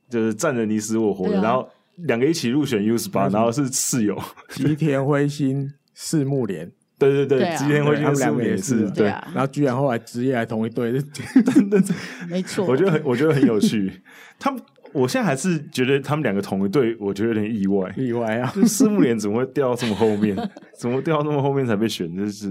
[0.08, 1.68] 就是战得你死我活的，啊、然后
[2.06, 4.16] 两个一起入选 U 十八，然后是室友。
[4.50, 8.90] 吉田辉星、四木莲，对对对，吉田辉星他们两个也是。
[8.90, 10.92] 对，啊、然后居然后来职业还同一队，
[12.28, 13.92] 没错，我觉得很我觉得很有趣。
[14.38, 14.60] 他们
[14.92, 18.50] 我现在还是觉得他们两个同一队，我觉得有点意外，意外啊！
[18.66, 20.34] 四木连怎么会掉到这么后面？
[20.78, 22.16] 怎么掉到那么后面才被选？
[22.16, 22.48] 就是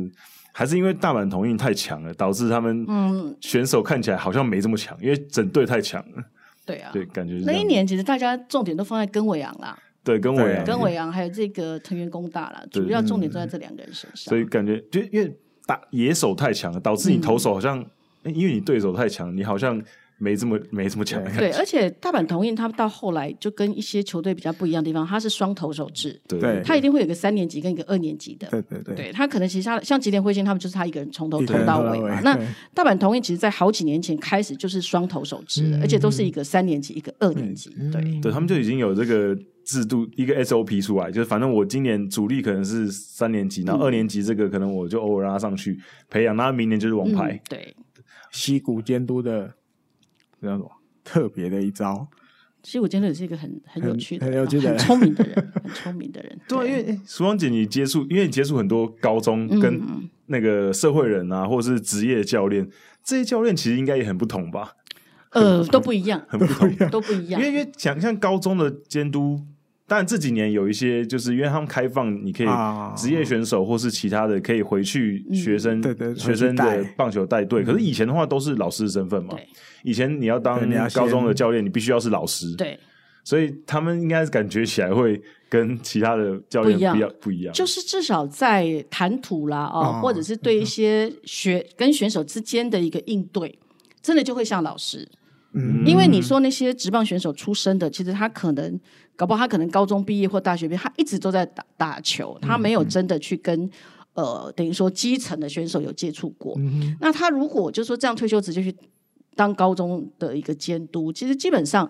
[0.54, 2.86] 还是因为大阪桐荫太强了，导致他们
[3.42, 6.24] 选手看起来好像没这么强，因为整队太强了。
[6.68, 14.30] 对啊，对，感觉那一年其实大家重点都放在根尾昂啦，对，根尾洋，根尾羊还有这个藤原工大啦，主要重点都在这两个人身上。
[14.30, 15.35] 所以感觉就因为
[15.65, 17.84] 打野手太强了，导致你投手好像，
[18.23, 19.81] 嗯、因为你对手太强，你好像。
[20.19, 32.19] 没这么没这么强，对，而且大阪桐荫他到后来就跟一些球队比较不一样的地方，他是双投手制，对，他一定会有个三年级跟一个二年级的，对对对，对他可能其实他像吉田辉星他们就是他一个人从头投到尾嘛。
[32.22, 32.35] 那
[32.73, 45.80] 大阪桐荫其实在好几年前开始就是双投手制的，而且都是一个三年级一个二年级，对，对他们就已经有这个制度一个 SOP 出来，就是反正我今年主力可能是三年级，然后二年级这个可能我就偶尔让他上去
[46.10, 47.76] 培养，那明年就是王牌，对，
[48.31, 49.53] 西谷监督的
[50.42, 50.66] 这样子。
[51.04, 52.06] 特别的一招，
[52.62, 56.38] 其实我真的是一个很很有趣的、很很聪明的人，很聪明的人。
[56.50, 59.82] 对，因为淑芳姐，你接触，因为你接触很多高中跟
[60.26, 62.70] 那个社会人啊，或者是职业教练，
[63.04, 64.74] 这些教练其实应该也很不同吧？
[65.32, 67.42] 呃，都不一样，很不同，都不一样。
[67.42, 69.40] 因为因为想像高中的监督。
[69.88, 72.48] 当然这几年有一些，就是因为他们开放，你可以
[72.94, 75.82] 职业选手或是其他的可以回去学生
[76.14, 77.64] 学生的棒球带队。
[77.64, 79.34] 可是以前的话都是老师的身份嘛。
[79.84, 80.60] 以前你要当
[80.94, 82.54] 高中的教练，你必须要是老师。
[82.58, 82.78] 对，
[83.24, 87.54] 所以他们应该是感觉起来会跟其他的教练比较不一样。
[87.54, 93.58] 就是至少在谈吐啦，哦，或者是对一些学跟选手之间的一个应对，
[94.02, 95.08] 真的就会像老师。
[95.54, 98.78] 嗯，因为你说那些职棒选手出身的，其实他可能。
[99.18, 103.72] 搞不好他可能高中毕业或大学毕业，他一直都在打打球，他没有真的去跟、嗯、
[104.14, 106.53] 呃等于说基层的选手有接触过。
[106.60, 108.73] 嗯、那他如果就是说这样退休直接去
[109.35, 111.89] 当高中的一个监督，其实基本上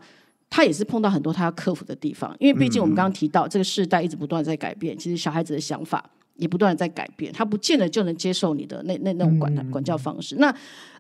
[0.50, 10.38] 他也是碰到很多他要克服的地方，因为毕竟我们刚刚提到、嗯、这个世代一直不断在改变，其实小孩子的想法也不断的在改变，他不见得就能接受你的那那那种管、嗯、管教方式。
[10.38, 10.56] 那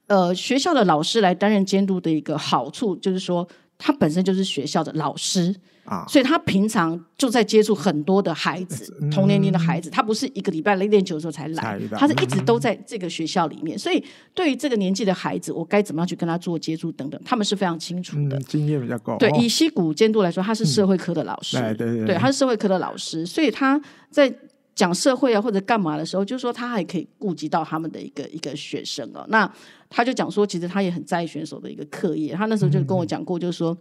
[0.07, 3.47] 呃学校的老师来担任监督的一个好处就是说。
[3.79, 5.55] 他本身就是学校的老师。
[5.87, 9.89] 啊，所以他平常就在接触很多的孩子，嗯、同年龄的孩子。
[9.89, 13.77] 他不是一个礼拜来练球的时候才来，他是一直都在这个学校里面。
[13.77, 14.03] 嗯、所以
[14.33, 19.15] 对于这个年纪的孩子，我该怎么样去跟他做接触等等，他们是非常清楚的，嗯、经验比较高。
[19.17, 23.81] 对，以西谷监督来说，他是社会科的老师，嗯、对对对，对，他是社会科的老师，所以他
[24.11, 24.29] 在
[24.75, 29.25] 讲社会啊或者干嘛的时候，就是说他还可以顾及到他们的一个一个学生哦。
[29.29, 29.49] 那
[29.89, 32.33] 他就讲说，其实他也很在意选手的一个课业。
[32.33, 33.71] 他那时候就跟我讲过，就是说。
[33.71, 33.77] 嗯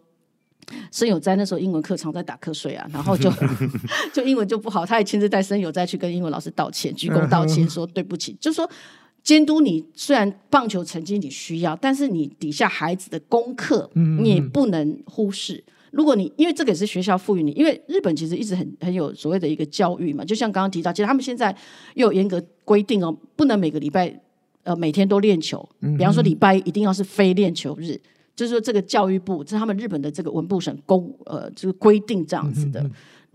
[0.91, 3.31] 森友在那时候英文课常在打瞌睡啊，然后就
[4.13, 8.37] 就英文就不好，他也亲自带森友哉去跟英文老师道歉，鞠躬道歉，说对不起。
[8.41, 8.69] 就是说
[9.23, 15.63] 监督你，虽然棒球成绩你需要，但是你底下孩子的功课你也不能忽视。
[15.93, 21.57] 如果你因为这个也是学校赋予你，因为日本其实一直很很有所谓的一个教育嘛，就像刚刚提到，其实他们现在
[21.95, 24.21] 又有严格规定哦，不能每个礼拜
[24.65, 25.67] 呃每天都练球，
[25.97, 28.01] 比方说礼拜一一定要是非练球日。
[28.37, 32.85] 就是说，这个教育部，这是他们日本的这个文部省公呃，就是规定这样子的，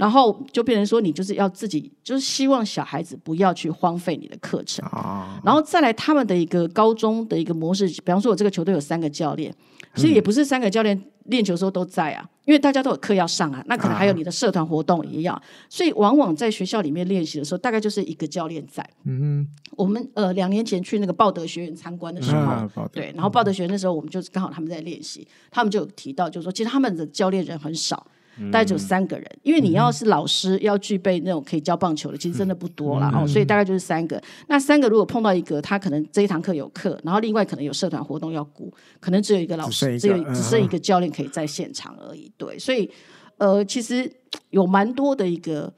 [0.02, 9.54] 然后就变成说，你就是要自己，就是希望小孩子不要去荒废你的课程，啊、然后再来他们的一个高中的一个模式，比方说，我这个球队有三个教练。
[9.94, 18.84] 其实也不是三个教练练球的时候都在啊，因为大家都有课要上啊，那可能还有你的社团活动也要，所以往往在学校里面练习的时候，大概就是一个教练在。
[19.04, 28.08] 嗯，我们呃两年前去那个报德学院参观的时候，对，然后报德学院那时候我们就刚好他们在练习，他们就有提到，就是说其实他们的教练人很少。
[28.52, 34.22] 大概只有三个人，因为你要是老师，要具备那种可以教棒球的，其实真的不多了哦，所以大概就是三个。
[34.48, 42.32] 那三个如果碰到一个，他可能这一堂课有课，然后另外可能有社团活动要顾，可能只有一个老师，只有只剩一个教练可以在现场而已。
[42.38, 42.90] 对，所以
[43.38, 44.12] 呃，其实
[44.50, 45.74] 有蛮多的一个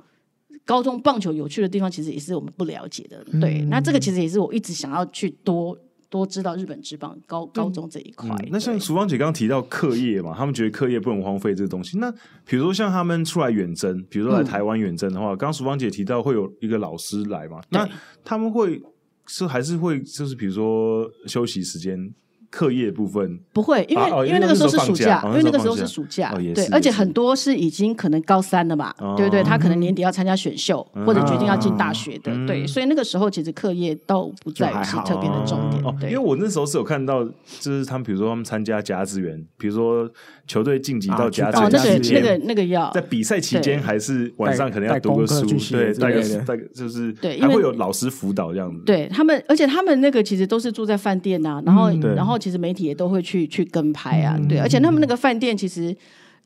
[0.63, 3.25] 高中棒球有趣的地方，其实也是我们不了解的。
[3.41, 5.77] 对，那这个其实也是我一直想要去多。
[6.13, 8.29] 多知道日本职棒高高中这一块。
[8.51, 11.97] 那像淑芳姐刚刚提到课业嘛，他们觉得课业不能荒废这个东西。
[11.97, 12.11] 那
[12.45, 17.89] 比如说像他们出来远征，比如说来台湾远征的话，刚刚淑芳姐提到会有一个老师来嘛，那
[18.23, 18.79] 他们会
[19.25, 22.13] 是还是会就是比如说休息时间。
[22.53, 23.39] 课业部分？
[23.51, 29.41] 不会，因为、啊、因为那个时候是暑假，因为那个时候是暑假，哦、对，而且很多是已经可能高三了嘛，哦、对不对？
[29.41, 35.83] 他可能年底要参加选秀，嗯、或者决定要进大学的，嗯、对，所以那个时候其实课业倒不再是特别的重点。
[35.83, 37.23] 哦、对，因为我那时候是有看到，
[37.59, 40.07] 就是他们比如说他们参加甲子园，比如说
[40.45, 48.83] 球队晋级到甲子园，哦，那个那个那个要在比赛期间还是晚上可能要读个书，对，带个带个就是对，还会有老师辅导这样子。
[48.85, 53.23] 对他们，而且他们那个其实都是住在饭店呐，然后然后其实媒体也都会。
[53.23, 55.95] 去去跟拍啊，对，而且他们那个饭店其实。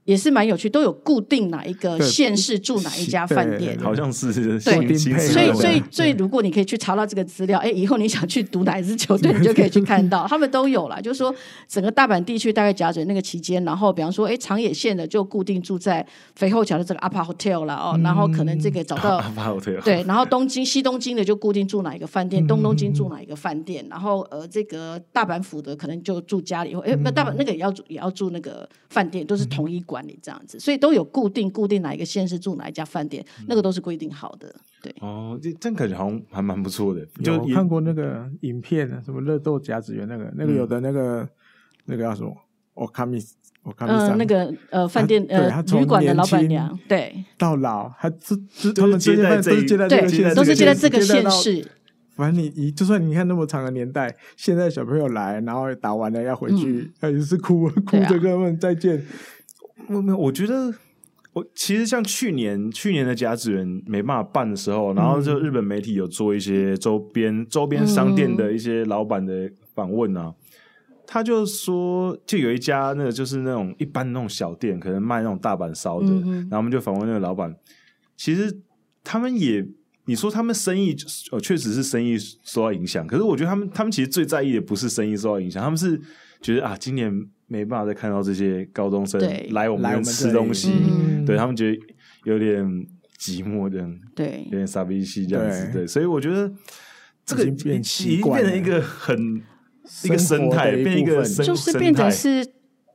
[0.08, 4.60] 也是蛮有趣，都有固定哪一个县市住哪一家饭店，好像是对，
[5.20, 11.02] 所以所以所以如果你可以去查到这个资料，哎，以后你想去读哪一支球队，你就可以去看到， 他们都有了。
[11.02, 11.36] 就是说，
[11.68, 16.06] 整个大阪地区大概甲子园那个期间，然后比方说，哎，长野县的就固定住在
[16.36, 30.78] 肥后桥的这个 Upper Hotel 了哦，然后可能这个找到 Upper Hotel 对，然后东京西东京的就固定住哪一个饭店，东东京住哪一个饭店，然后呃，这个大阪府的可能就住家里，哎，那大阪那个也要住也要住那个饭店，都是同一管理这样子，所以。
[30.78, 34.54] 都有固定固定哪一个县市住哪一家饭店，嗯、那个都是规定好的。
[34.80, 37.04] 对哦，这这感觉好像还蛮不错的。
[37.24, 41.30] 就有看过那个影片，什么热豆甲子园那个，那个有的那个、嗯、
[41.86, 42.32] 那个叫什么？
[42.76, 43.20] 我看米，
[43.64, 51.68] 我看米那个呃饭店呃旅馆的老板娘，对，到老还这这他们这些都是接待这个县，都是接待这个县市。
[52.16, 59.04] 反正你你就算你看那么长的年代，现在小朋友来，然后打完了要回去，他也、嗯、是哭哭着跟他们再见。
[59.88, 60.74] 没没有，我觉得
[61.34, 70.34] 我其实像去年去年的甲子园没办法办的时候，然后就日本媒体有做一些周边周边商店的一些老板的访问啊，
[71.06, 77.56] 他就说就有一家那个就是那种一般那种小店，可能卖那种大阪烧的，然后我们就访问那个老板，
[78.18, 78.60] 其实
[79.04, 79.64] 他们也
[80.06, 80.96] 你说他们生意
[81.32, 86.02] 哦确实是生意受到影响，可是我觉得他们他们其实最在意的不是生意受到影响，他们是
[86.42, 87.30] 觉得啊今年。
[87.48, 89.20] 没办法再看到这些高中生
[89.52, 90.72] 来我们吃东西，
[91.26, 91.78] 对他们觉得
[92.26, 92.64] 有点
[93.20, 96.52] 寂寞，这样对，有点傻逼气这样子，对，所以我觉得
[97.26, 98.12] 这个已经变成
[98.58, 99.42] 一个很
[100.04, 102.46] 一个生态，变一个就是变成是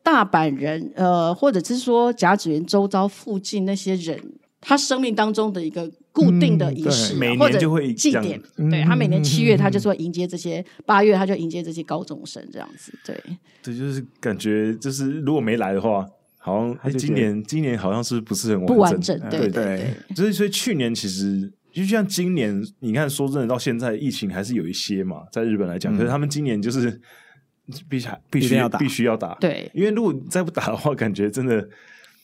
[0.02, 4.18] 大阪人，呃，或者是说甲子园周遭附近那些人，
[4.60, 5.90] 他生命当中的一个。
[6.12, 7.58] 固定的仪式，或者
[7.94, 8.40] 祭典，
[8.70, 13.18] 对，他每年七月，他就说迎接这些，八月他就迎接这些高中生这样子，对。
[13.62, 16.06] 对，就是感觉就是如果没来的话，
[16.38, 19.18] 好像今年今年好像是不是很不完整？
[19.30, 19.94] 对对对。
[20.14, 27.00] 所以所以去年其实就像今年，你看说真的，到现在疫情还是有一些嘛，在日本来讲，可是他们今年就是
[27.88, 29.34] 必须必须要打，必须要打。
[29.36, 31.66] 对，因为如果再不打的话，感觉真的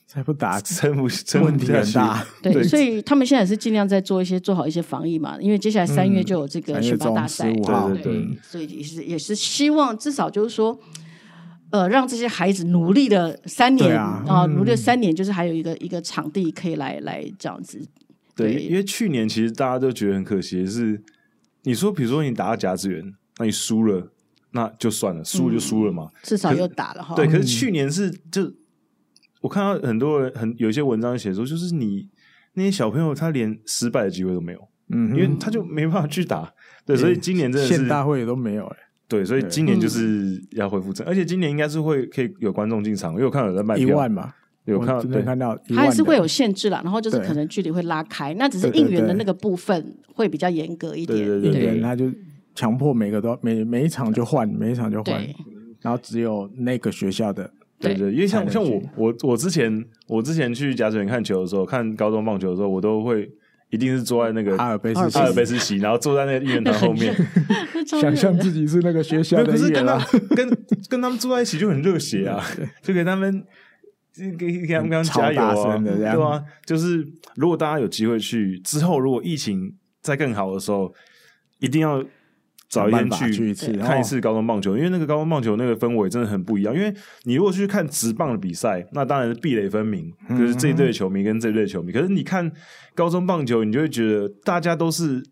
[0.09, 2.26] 再不打，撑不撑问题很大。
[2.43, 5.36] 对，所以他们现在是尽量在做一些做好一些防疫嘛。
[5.39, 10.80] 因为接下来三月就有这个选拔大赛，对对对，所以也是也是希望至少就是说。
[11.70, 17.78] 呃，让这些孩子努力了三年啊，努力了三年，就是还有一个一个场地可以来来这样子。
[18.35, 21.02] 对，对因为去年其实大家都觉得很可惜的是，
[21.64, 24.10] 你说比如说你打到甲子园，那你输了，
[24.52, 27.14] 那就算了，输就输了嘛，至少又打了哈。
[27.14, 28.51] 对，可是去年是就
[29.40, 32.09] 我看到很多人很有一些文章写说，就是你
[32.55, 36.52] 那些小朋友他连失败的机会都没有，嗯，因为他就没办法去打。
[36.85, 38.77] 对，所以今年真的是县大会也都没有哎。
[39.06, 44.35] 对，所以今年就是要恢复正，而且今年应该是会可以有观众进场，因为我看到有在卖票，一万嘛，
[44.66, 52.12] 有看到对看到，它还是会有限制啦，然后就是可能距离会拉开，那只是应援的那个部分会比较严格一点，对对对，他就
[52.55, 55.27] 强迫每个都每每一场就换，每一场就换，
[55.81, 63.30] 然后只有那个学校的，对对，因为像像我我我之前我之前去甲子园看球的时候，看高中棒球的时候，我都会。
[63.70, 67.14] 一定是坐在那个阿尔卑斯阿尔卑斯席，然后坐在那个应援团后面，
[67.86, 69.52] 想象自己是那个学校的。
[69.52, 69.84] 可是跟
[70.34, 70.48] 跟
[70.88, 72.42] 跟他们坐在一起就很热血啊，
[72.80, 73.44] 就给他们
[74.38, 76.42] 给给他们加油啊，对啊？
[76.64, 77.06] 就是
[77.36, 80.90] 如果大家有机会去之后，如果疫情再更好的时候，
[81.59, 82.02] 一定要。
[82.68, 86.74] 早一天去看一次高中棒球，因为那个高中棒球那个氛围真的很不一样。
[86.74, 86.92] 因为
[87.22, 91.90] 你如果去看直棒的比赛，那当然是壁垒分明，就是这一队的球迷跟这一队的球迷。
[91.90, 92.52] 可是你看
[92.94, 95.22] 高中棒球，你就会觉得大家都是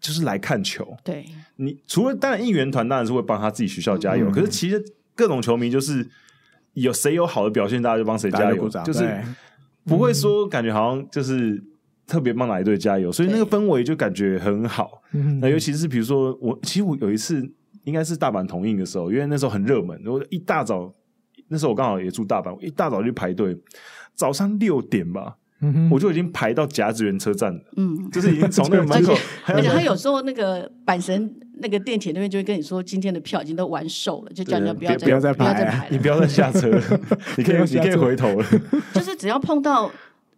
[0.00, 0.96] 就是来看球。
[1.02, 1.24] 对，
[1.56, 4.80] 你除了当然应援团当然是会帮他自己学校加油，可是其实
[5.16, 6.08] 各种球迷就是
[6.74, 9.08] 有谁有好的表现，大家就帮谁加油，就是
[9.84, 11.62] 不会说感觉好像就是。
[12.06, 15.02] 特别帮哪一队加油，所以那个氛围就感觉很好。
[15.40, 17.44] 那尤其是比如说我，其实我有一次
[17.82, 20.92] 应该是大阪同映的时候，因为那时候很热门，我一大早
[21.48, 23.56] 那时候我刚好也住大阪，我一大早就排队，
[24.14, 25.36] 早上六点吧，
[25.90, 27.60] 我就已经排到甲子园车站了。
[27.76, 29.12] 嗯，就是已经从那个 门口，
[29.46, 36.70] 而且他有时候那个阪神那个电铁那边就会跟你说，今天的票已经都完售了，就叫你不要再不要再排，排你 不要再下车，
[37.36, 38.46] 你可以你可以回头了。
[38.94, 39.90] 就是只要碰到。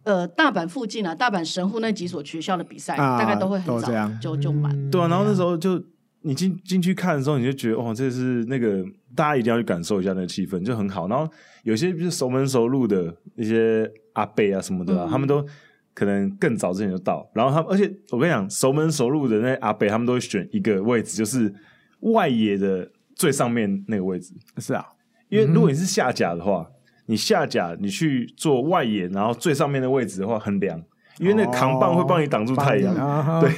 [0.09, 4.89] 呃，大阪附近啊，大阪神户那几所学校的比赛，大概都会很早就就满。
[4.89, 5.79] 对啊，然后那时候就
[6.21, 8.83] 你进进去看的时候，你就觉得哦，这是那个
[9.15, 11.07] 大家一定要去感受一下那个气氛，就很好。
[11.07, 11.31] 然后
[11.61, 15.45] 有些就是熟门熟路的一些阿贝啊什么的啊，他们都
[15.93, 17.29] 可能更早之前就到。
[17.35, 21.53] 然后他们，而且我跟你讲，熟门熟路的那些阿贝，他们都会选一个位置，就是
[21.99, 24.33] 外野的最上面那个位置。
[24.57, 24.83] 是啊，
[25.27, 26.67] 因为如果你是下甲的话。
[27.09, 30.79] 你下甲，你去做外野，然后最上面的位置的话很凉，
[31.17, 32.95] 因为那个扛棒会帮你挡住太阳。
[32.95, 33.51] 哦、对，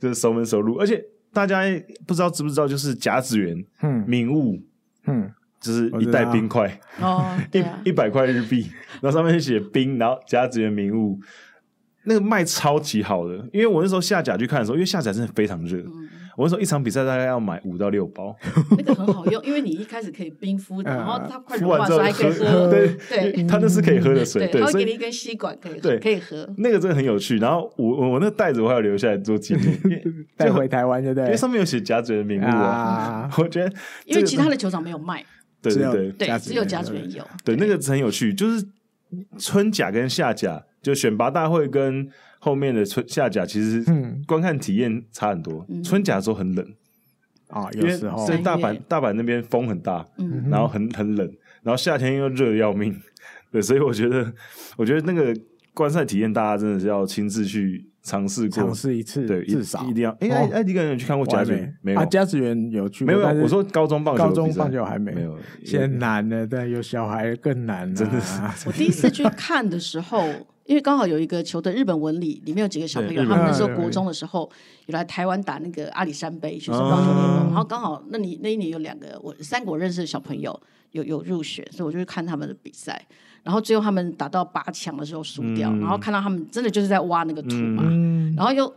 [0.00, 0.78] 就是熟门熟路。
[0.78, 1.60] 而且大家
[2.06, 4.58] 不知道知不知道，就是甲子园，嗯，名物，
[5.06, 8.70] 嗯，就是一袋冰块，哦， 一一百块日币，
[9.02, 11.20] 然后上面写冰，然后甲子园名物，
[12.04, 13.34] 那个卖超级好的。
[13.52, 15.78] 因为我那时候下甲去看的时候，因为下甲真的非常热。
[15.78, 18.36] 嗯我说一场比赛大概要买五到六包，
[18.76, 22.68] 那个很好用，因为你一开始可以冰敷的，然后它快融化之后还可以喝。
[22.68, 26.52] 对对，它那是可以喝的水，对，它会给你一根吸管可以喝，可以喝。
[26.58, 27.38] 那个真的很有趣。
[27.38, 29.80] 然后我我我那个袋子我还要留下来做纪念，
[30.36, 31.26] 带回台湾，对不对？
[31.26, 33.30] 因为上面有写甲子园名物啊。
[33.38, 33.72] 我觉得，
[34.06, 35.24] 因为其他的球场没有卖，
[35.62, 37.24] 对对对对，只有甲子园有。
[37.44, 38.66] 对，那个很有趣，就是
[39.38, 42.08] 春甲跟夏甲，就选拔大会跟
[42.38, 43.84] 后面的春夏甲，其实
[44.26, 45.66] 观看体验差很多。
[45.82, 46.64] 春甲的时候很冷。
[47.48, 51.24] 啊，有时候在大阪，大阪那边风很大，嗯，然后很很冷，
[51.62, 52.98] 然后夏天又热得要命，
[53.52, 54.32] 对，所以我觉得，
[54.76, 55.32] 我觉得那个
[55.72, 60.10] 观赛体验，大家真的是要亲自去尝试过，尝试一次，对，至少一定要。
[60.20, 62.00] 哎，艾艾迪个人去看过甲子园没有？
[62.00, 63.20] 啊甲子园有去，没有。
[63.20, 68.40] 我说高中棒球，高中棒球还没有，现在难了，但有小孩更难，真的是。
[68.66, 70.26] 我第一次去看的时候。
[70.66, 74.50] 因为刚好有一个球队日本文理里面有几个小朋友，他们那时候国中的时候
[74.86, 80.58] 有来台湾打那个阿里山杯学生棒球联盟，然后刚好那你那一年有两个我三国认识的小朋友
[80.92, 83.06] 有有入选，所以我就去看他们的比赛，
[83.42, 87.82] 然后最后他们打到八强的时候输掉，然后看到他们真的就是在挖那个土嘛，
[88.34, 88.74] 然后又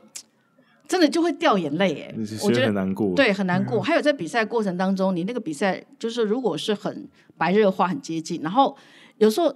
[0.90, 3.82] 真的就会掉眼泪哎，我觉得很难过，对，很难过。
[3.82, 7.08] 还有在比赛过程当中，你那个比赛就是如果是很
[7.38, 8.76] 白热化很接近，然后
[9.20, 9.56] 有时候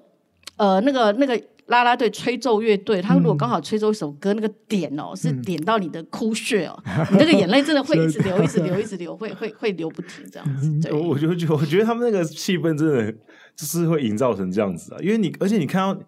[0.55, 1.37] 呃那个那个。
[1.67, 10.79] 啦啦队吹奏乐队，他如果刚好吹奏一首歌，那个点哦，是点到你的哭穴哦， 你那个眼泪真的会一直流，一直流，一直流，会会会流不停这样子。
[10.81, 13.11] 对，我就觉得，我觉得他们那个气氛真的
[13.55, 16.01] 就是会营造成这样子啊，因为你，而且你看到，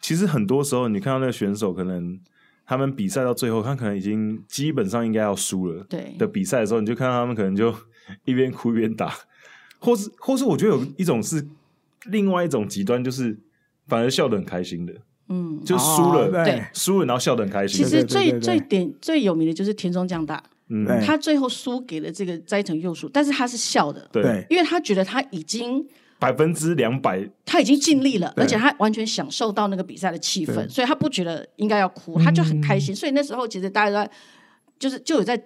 [0.00, 2.18] 其实很多时候你看到那个选手，可能
[2.66, 7.72] 他们比赛到最后，他可能已经基本上应该要输了，对的比赛的时候，你就看到他们可能就
[8.24, 9.14] 一边哭一边打。
[9.78, 11.46] 或是或是我觉得有一种是
[12.06, 13.38] 另外一种极端，就是
[13.86, 14.92] 反而笑得很开心的，
[15.28, 17.84] 嗯，就输了，对，输了然后笑得很开心。
[17.84, 25.86] 其实最最点最有名的就是田中将大，嗯，他最后输给了这个斋藤佑树，但是他是笑的，对，因为他觉得他已经。
[26.16, 32.94] 百分之两百，他已经尽力了，而且他完全享受到那个比赛的气氛，所以他不觉得应该要哭，他就很开心。
[32.94, 34.10] 所以那时候其实大家都在，
[34.78, 35.36] 就是就有在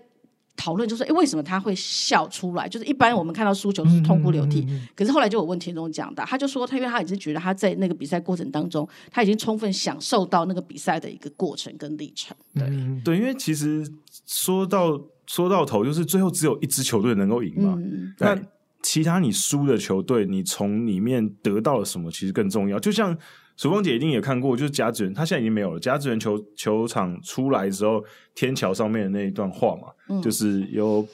[0.59, 2.69] 讨论，就是哎，为什么他会笑出来？
[2.69, 12.37] 就是一般我们看到输球是痛哭流涕，可是后来就有问田中讲的，他就说他因为他已经觉得他在那个比赛过程当中，他已经充分享受到那个比赛的一个过程跟历程。
[12.55, 12.69] 对
[13.05, 13.89] 对，因为其实
[14.27, 17.79] 说到说到头，就是最后只有一支球队能够赢嘛。
[18.19, 18.37] 那
[18.83, 22.11] 其他你输的球队，你从里面得到了什么？
[22.11, 22.79] 其实更重要。
[22.81, 23.17] 就像
[23.59, 25.81] 曙芳姐一定也看过，就是甲子园，他现在已经没有了。
[25.81, 28.03] 甲子园球球场出来之后，
[28.33, 31.05] 天桥上面的那一段话嘛，嗯、就是有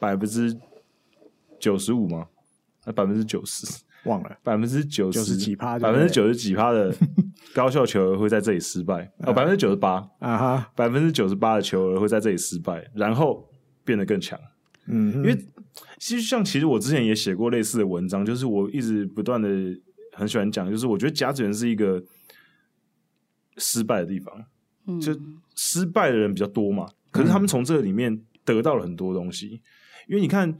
[0.00, 0.54] 百分之
[1.60, 2.26] 九十五吗？
[2.84, 3.64] 那百分之九十
[4.06, 6.92] 忘了，百分之九十几趴，百分之九十几趴的
[7.54, 9.08] 高校球儿会在这里失败。
[9.24, 13.48] 哦，百分之九十八啊哈，百分之九十八的球儿会在这里失败，然后
[13.84, 14.36] 变得更强。
[14.88, 15.38] 嗯，因为。
[15.98, 19.48] 其实像，其实我之前也写过类似的文章，就是我一直不断的
[20.12, 22.02] 很喜欢讲，就是我觉得甲子园是一个
[23.56, 24.44] 失败的地方，
[24.86, 25.18] 嗯，就
[25.54, 26.86] 失败的人比较多嘛。
[27.10, 29.60] 可是他们从这个里面得到了很多东西，
[30.08, 30.56] 因为你看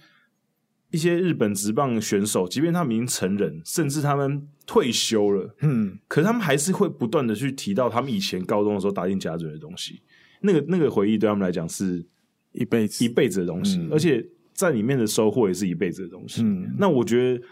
[0.90, 10.02] 一些日本职棒选手，即便他们已经成人，甚至他们退休了，嗯，可是他们还是会不断的去提到他们以前高中的时候打进甲子园的东西，
[10.40, 12.04] 那个那个回忆对他们来讲是
[12.52, 14.26] 一辈子一辈子的东西，而且。
[14.54, 16.42] 在里面的收获也是一辈子的东西。
[16.42, 17.42] 嗯，那我觉得，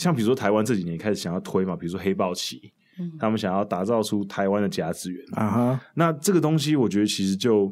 [0.00, 5.80] 像比如说台湾这几年开始想要推嘛，比如说黑豹旗，嗯，他们想要打造出台湾的甲子园啊哈。
[5.92, 7.70] 那这个东西，我觉得其实就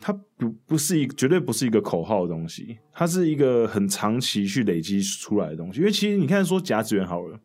[0.00, 5.78] 它不不是一绝对不是一个口号的东西，它是一个很长期去累积出来的东西。
[5.78, 7.38] 因为其实你看说甲子园好了，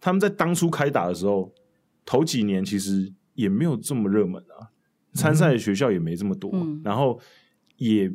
[0.00, 1.52] 他们在当初开打的时候，
[2.06, 4.70] 头几年其实也没有这么热门啊，
[5.14, 7.18] 参赛的学校也没这么多，嗯，然后
[7.78, 8.12] 也。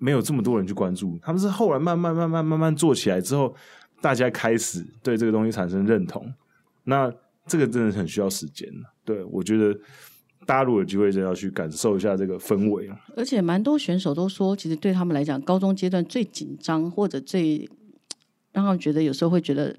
[0.00, 3.52] 没有这么多人去关注，他们是后来慢慢慢慢慢慢做起来之后，
[4.00, 6.32] 大家开始对这个东西产生认同。
[6.84, 7.12] 那
[7.46, 8.68] 这个真的很需要时间。
[9.04, 9.72] 对，我觉得
[10.46, 12.90] 大家如果有机会，真要去感受一下这个氛围。
[13.16, 17.68] 而且蛮多选手都说，其实对他们来讲，高中阶段最紧张或者最
[18.52, 19.74] 让他们觉得有时候会觉得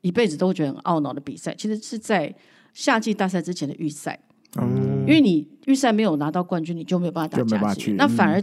[0.00, 2.34] 一辈子都会觉得很懊恼的比赛，其实是在
[2.72, 4.18] 夏季大赛之前的预赛。
[4.60, 8.42] 嗯，因为你预赛没有拿到冠军，你就没有办法打甲子园，那反而。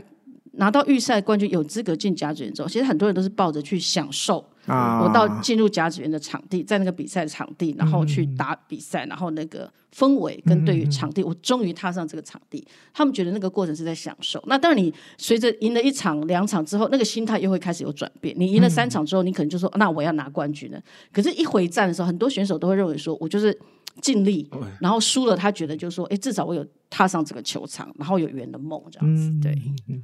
[0.55, 4.45] 拿到预赛冠军，有资格进甲子园之后，其实很多人都是抱着去享受。
[4.65, 5.02] 啊！
[5.03, 12.65] 我到进入甲子园的场地，在那个比赛场地，然后去打比赛，嗯、然后那个氛围跟对于场地，嗯、我终于踏上这个场地。
[12.94, 14.44] 他们觉得那个过程是在享受。
[14.48, 18.34] 那当然，你随着赢了一场、两场之后，那个心态又会开始有转变。
[18.38, 20.81] 你赢了三场之后，你可能就说：“那我要拿冠军了。”
[21.11, 23.57] 可是，一回战的时候，很多选手都会认为说：“我就是。”
[24.02, 24.49] 尽力，
[24.81, 29.56] 然后输了，他觉得就是说，哎，至少我有踏上这个球场，然后有圆的梦这样子，对，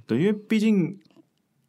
[0.06, 0.96] 对，因为毕竟，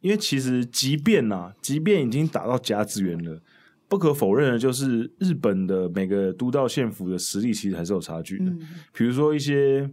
[0.01, 3.41] 因为其实即便呐、啊，即便已经打到甲子园了，
[3.87, 8.45] 不可否认的就是日本的每个都道县府的实力其实还是有差距的。
[8.45, 8.59] 嗯、
[8.93, 9.89] 比如说一些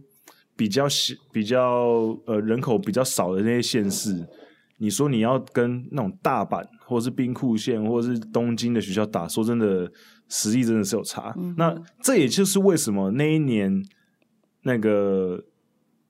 [0.55, 4.27] 比较小、比较呃人口比较少的那些县市，
[4.77, 9.91] 你说你要跟那种大阪或者是兵库县或者是东京的学校打，说真的。
[10.31, 13.83] 实力真的是有差，嗯、那这也就是为什么那一年
[14.61, 15.43] 那个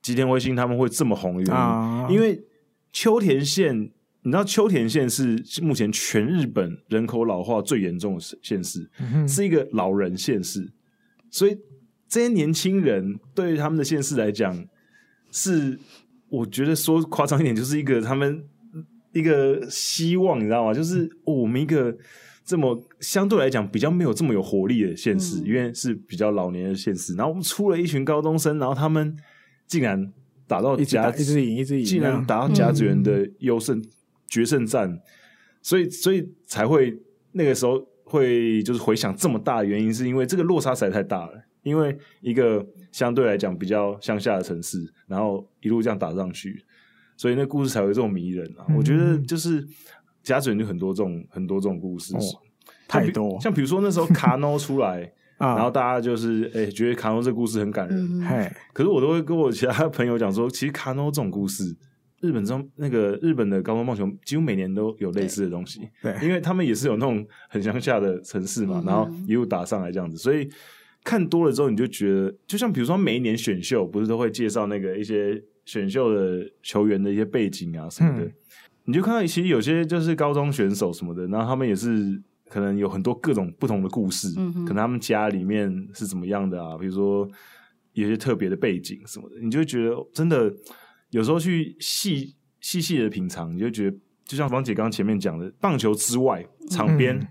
[0.02, 2.38] 吉田辉星他们会这么红的原因，啊、因为
[2.92, 3.90] 秋田县，
[4.22, 10.70] 你知道秋田县是目前全日本人口老化最严重的县市，嗯、是一个老人县市，
[11.30, 11.56] 所以
[12.08, 14.64] 这些年轻人对于他们的县市来讲，
[15.30, 15.78] 是
[16.28, 18.44] 我觉得说夸张一点，就是一个他们
[19.12, 20.74] 一个希望，你知道吗？
[20.74, 21.96] 就是、哦、我们一个。
[22.42, 27.14] 这么相对来讲比较没有这么有活力的县市，嗯、因为是比较老年的县市。
[27.14, 29.16] 然后我们出了一群高中生，然后他们
[29.68, 30.12] 竟然
[30.50, 33.84] 打到甲，一直赢，一直赢，竟然打到甲子园的优胜、嗯、
[34.26, 35.00] 决胜战，
[35.62, 36.98] 所以所以才会
[37.32, 41.32] 那个时候会就是回想这么大的原因，是因为这个落差实在太大了。
[41.62, 46.64] 因为一个相对来讲比较乡下的城市，然后一路这样打上去，
[47.16, 48.66] 所以那故事才会这么迷人啊！
[48.68, 49.66] 嗯、我觉得就是。
[50.22, 52.20] 甲子园就很多这种很多这种故事，哦、
[52.86, 53.40] 太多。
[53.40, 55.10] 像比如说那时候卡诺出来，
[55.40, 58.54] 啊、然后大家就是哎、欸、觉得卡诺这个故事很感人，嘿、嗯。
[58.74, 61.74] 可是我都会跟我其他朋友讲说， 其实卡诺这种故事，
[62.20, 70.46] 日本中那个日本的高中棒球几乎每年都有类似的东西，对，因为他们也是有那种很乡下的城市嘛，嗯、然后一路打上来这样子，所以
[71.02, 78.24] 看多了之后，你就觉得，就像比如说每一年选秀不是都会介绍那个一些选秀的球员的一些背景啊什么的。
[78.26, 78.32] 嗯。
[78.84, 87.30] 你就看到其实有些就是高中选手什么的，然后他们也是可能有很多各种不同的故事，嗯、可能他们家里面是怎么样的啊，比如说
[87.92, 90.52] 有些特别的背景什么的，你就觉得真的
[91.10, 97.28] 有时候去细细细的品尝，你就觉得就像王姐刚刚前面讲的，棒球之外，场边、嗯、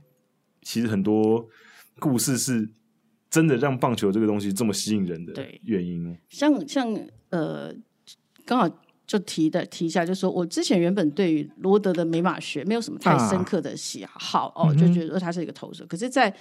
[0.62, 1.46] 其实很多
[2.00, 2.72] 故事是
[3.30, 5.34] 真的让棒球这个东西这么吸引人的
[5.64, 6.18] 原因。
[6.30, 6.88] 像像
[7.30, 7.76] 呃，
[8.46, 8.70] 刚好。
[9.10, 15.84] 就提的提一下，就是说我之前原本对于罗德的美马学没有什么太深刻的喜好、啊、哦，就觉得他是一个投手。
[15.84, 16.32] 嗯、可是，在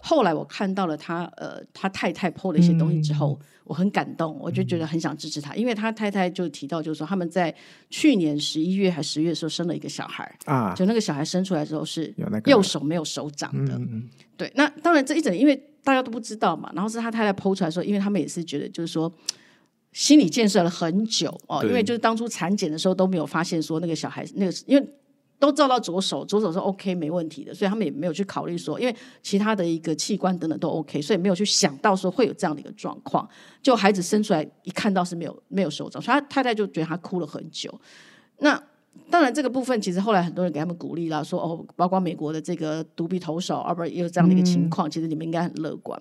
[0.00, 7.54] 后来我看到了他呃他太太 po 了一些东西之后，嗯、我很感动，我就觉得很想支持他，嗯、因为他太太就提到，就是说他们在
[7.90, 12.12] 去年十一月还十月的时候生了一个小孩啊，就那个小孩生出来之后是
[12.46, 14.50] 右手没有手掌的，嗯、对。
[14.56, 15.54] 那当然这一整因为
[15.84, 19.12] 大家都不知道嘛，然后是他太太 po 出来说，因为他们也是觉得就是说。
[19.96, 24.88] 心理建设了很久哦，因为就是当初产检的时候都没有发现说那个小孩那个，因为
[25.38, 33.26] 都照到左手，左手是 OK 没问题的，所以他们也没有去考虑说，因为其他的一个器官等等都 OK，所以没有去想到说会有这样的一个状况。
[33.62, 37.74] 就孩子生出来一看到是没有没有手掌，所以他太太就觉得他哭了很久。
[38.40, 38.62] 那
[39.08, 45.98] 当然这个部分其实后来很多人给他们鼓励了，说哦，包括美国的这个独臂投手，啊不也有这样的一个情况，嗯、其实你们应该很乐观。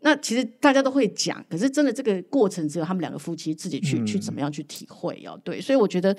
[0.00, 5.38] 那其实大家都会讲，可是真的这个过程只有他们两个夫妻自己去、嗯、去怎么样去体会哦。
[5.42, 6.16] 对，所以我觉得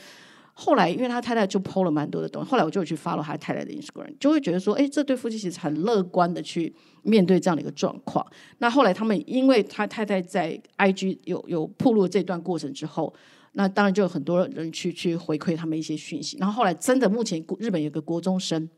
[0.53, 6.73] 后来，因为他太太就 PO 了蛮多的东西，后来我就去 follow 他太太的 Instagram，就会觉得说，哎，这对夫妻其实很乐观的去
[7.03, 8.25] 面对这样的一个状况。
[8.57, 13.13] 那后来他们因为他太太在 IG 有有铺露这段过程之后，
[13.53, 16.37] 那当然就有很多人去去回馈他们一些讯息。
[16.37, 18.69] 然后后来真的目前日本有个国中生。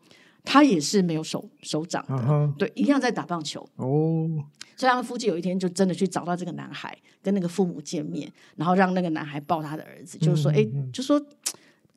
[0.44, 2.54] 他也是没有手手掌的，uh huh.
[2.56, 3.62] 对，一样在打棒球。
[3.76, 4.30] 哦，oh.
[4.82, 10.92] 所以他们夫妻有一天就真的去找到这个男孩，跟那个父母见面，然后让那个男孩抱他的儿子，就是说，哎、mm，hmm.
[10.92, 11.24] 就说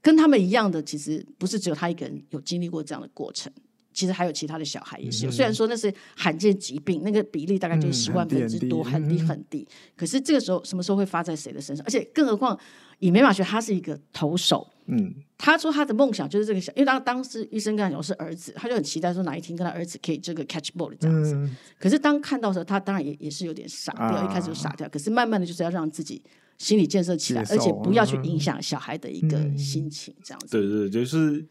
[0.02, 3.50] 跟他们一样的，其实不是只有他一个人有经历过这样的过程，
[3.94, 5.30] 其实还有其他的小孩也是有。
[5.30, 5.36] Mm hmm.
[5.36, 9.66] 虽然说那是罕见疾病，那个比例大概就是十万分之多，很低很低。
[9.96, 11.86] 可是这个时候什么时候会发在谁的身上？
[11.86, 12.58] 而且更何况
[12.98, 14.68] 以美马学，他是一个投手。
[14.86, 21.32] 嗯，他说他的梦想就是这个小，因为当当时医生跟他讲是儿子，他就很期待说哪一天跟他儿子可以这个 catch ball 这样子。
[21.34, 24.86] 嗯、可是当看到的时候，他当然也也是有点傻掉，啊、一开始就傻掉。
[24.90, 26.22] 可是慢慢的就是要让自己
[26.58, 30.58] 心理建设起来，而且不要去影响小孩的一个心情，这样子。
[30.58, 31.42] 嗯、对对，就是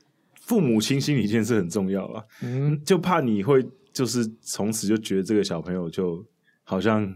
[0.46, 2.24] 父母亲心理建设很重要啊。
[2.42, 6.26] 嗯，就怕你会就是从此就觉得这个小朋友就
[6.64, 7.14] 好像。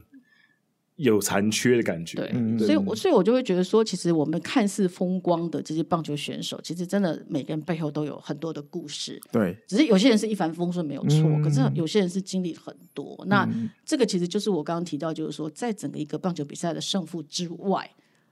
[0.97, 9.21] 有残缺的感觉，对，对所以我所以我就会觉得说，其实我们看似风光的这些棒球选手，其实真的每个人背后都有很多的故事。
[9.31, 13.15] 对，只是有些人是一帆风顺没有错，嗯、可是有些人是经历很多。
[13.25, 13.47] 嗯、那
[13.85, 17.87] 这个其实就是我刚刚提到，就是说，在整个一个棒球比赛的胜负之外，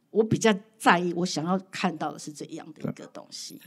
[0.10, 3.62] 我比较在意，我想要看到的是这样的一个东西。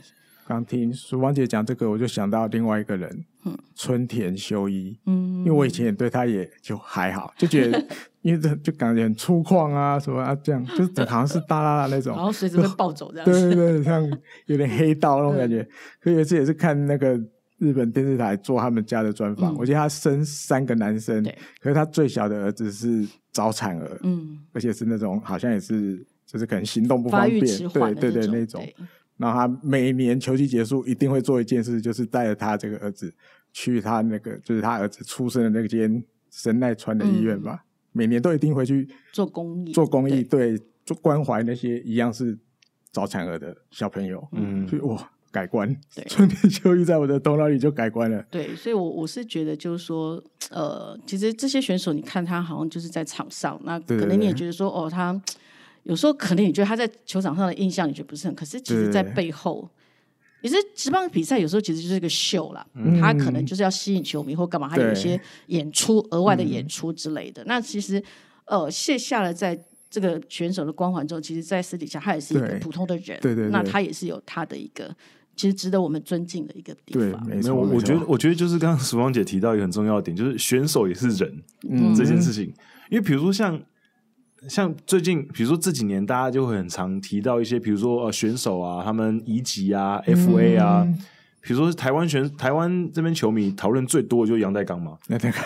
[0.49, 4.99] 刚听淑芳姐讲这个，我就想到另外一个人，嗯、春田修一。
[5.05, 7.85] 嗯，因为我以前也对他也就还好，就觉得
[8.23, 13.25] 因为这就感觉很粗犷啊，什么啊这样，就是好像是大剌剌那种，然后随时会暴走这样。
[13.25, 14.03] 对 对对，像
[14.47, 15.63] 有点黑道那种感觉。
[16.01, 17.15] 可有一次也是看那个
[17.59, 21.23] 日本电视台做他们家的专访，嗯、我记得他生三个男生，
[21.61, 28.67] 可是他最小的儿子是早产儿，嗯，而且是那种好像也是就是可能行动不方便，对对对那种。
[29.19, 33.13] 然后他每年球季结束一定会做一件事，就是带着他这个儿子
[33.51, 36.01] 去他那个，就是他儿子出生的那间
[36.31, 37.51] 神奈川的医院吧。
[37.51, 42.37] 嗯、每年都一定会去做公益，做公益，对，对，做关怀那些一样是
[42.93, 44.25] 早产儿的小朋友。
[44.31, 45.75] 嗯，所以哇，改观。
[45.93, 48.23] 对，春天秋意在我的头脑里就改观了。
[48.31, 55.21] 对，所以我我是觉得就是说，呃，其实这些选手，你看他好像就是在场上，那可能你也觉得说，对对对哦，他。
[55.83, 59.67] 有时候可能你觉得他在球场上的印象你觉得不是很，可是其实在背后，
[60.41, 62.65] 也是职棒比赛有时候其实就是一个秀啦。
[62.75, 67.41] 嗯、他可能就是要吸引球迷或干嘛，他有一些演出额外的演出之类的。
[67.43, 68.03] 嗯、那其实
[68.45, 73.17] 呃卸下了在这个选手的光环之后，其实，在私底下他也是一个普通的人。
[73.21, 73.49] 对对，对对。
[73.49, 74.95] 那他也是有他的一个
[75.35, 77.25] 其实值得我们尊敬的一个地方。
[77.25, 82.53] 没有，我觉得我觉得就是刚刚淑芳姐提到一个很重要的点，就是选手也是人，嗯，这件事情，
[82.91, 83.59] 因为比如说像。
[84.47, 90.97] 像最近，比如说这几年，大家就会很常提到一些，比如说呃选手啊，他们移籍啊，FA 啊，嗯、
[91.41, 94.97] 比如说台湾选台湾这边球迷讨论最多的就是杨代刚嘛，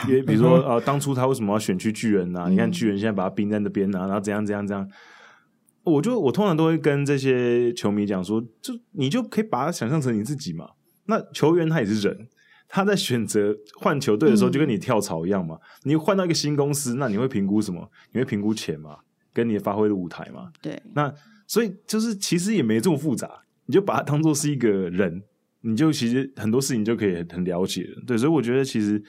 [0.05, 2.45] 比如说呃当初他为什么要选去巨人啊？
[2.47, 4.87] 嗯、你看巨人现在把他冰在那边啊，然后怎样怎样怎样，
[5.83, 10.67] 我就我通常都会跟这些球迷讲说，就你就可以把他想象成你自己嘛，
[11.05, 12.27] 那球员他也是人。
[12.75, 15.53] 他在选择换球队的时候，就跟你跳槽一样嘛。
[15.53, 17.87] 嗯、你换到一个新公司，那你会评估什么？
[18.11, 18.97] 你会评估钱嘛？
[19.31, 20.51] 跟你发挥的舞台嘛？
[20.59, 20.81] 对。
[20.95, 21.13] 那
[21.45, 23.29] 所以就是其实也没这么复杂。
[23.67, 25.21] 你就把它当做是一个人，
[25.61, 28.01] 你就其实很多事情就可以很了解了。
[28.07, 28.99] 对，所以我觉得其实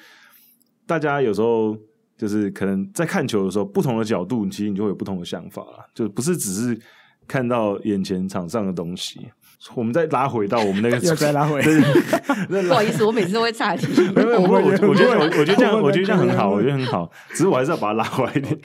[0.87, 1.75] 大家有时候
[2.19, 6.79] 就是可能在看球的时候，不同的角度，其实你就会有不同的想法了，就不是只是
[7.27, 9.27] 看到眼前场上的东西。
[9.75, 11.63] 我们再拉回到我们那个， 要再拉回。
[12.69, 13.87] 不好意思，我每次都会岔题。
[14.17, 17.11] 我我我觉得我觉得这样，我觉得这样很好，我觉得很好。
[17.31, 18.59] 只是我还是要把它拉回来一点，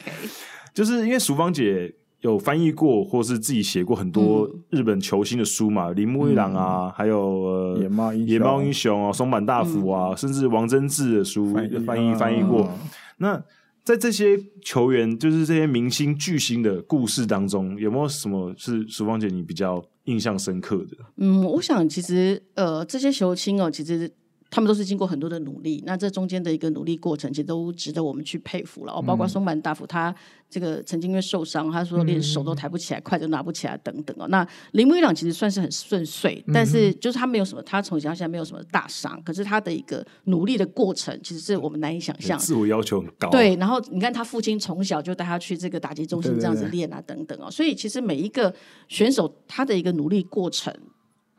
[0.74, 11.54] 就是因为淑芳姐有翻译过，或是自己写过很多日本球星的书嘛，铃木一朗啊，还有野猫野猫英雄啊，松坂大辅啊，甚至王贞治的书
[11.86, 12.70] 翻译翻译过。
[13.18, 13.42] 那
[13.84, 19.84] 在这些球员，就是这些明星巨星的故事当中，有没有什么是淑芳姐你比较？
[20.10, 24.12] 印象深刻的，嗯，我想其实呃，这些球星哦，其实
[24.52, 28.94] 他们都是经过很多的努力，那这中间的一个努力过程，其实都值得我们去佩服了。
[28.94, 30.14] 哦，包括松坂大辅，他
[30.50, 34.28] 这个曾经因为受伤，他说连手都抬不起来，筷子都拿不起来等等哦。
[34.30, 43.30] 那铃木一朗其实算是很顺遂，但是就是他没有什么，他从小到现在没有什么大伤，可是他的一个努力的过程，其实是我们难以想象，自我要求很高。
[43.30, 47.52] 对，然后你看他父亲从小就带他去这个打击中心这样子练啊，等等哦。
[47.52, 48.52] 所以其实每一个
[48.88, 50.74] 选手他的一个努力过程。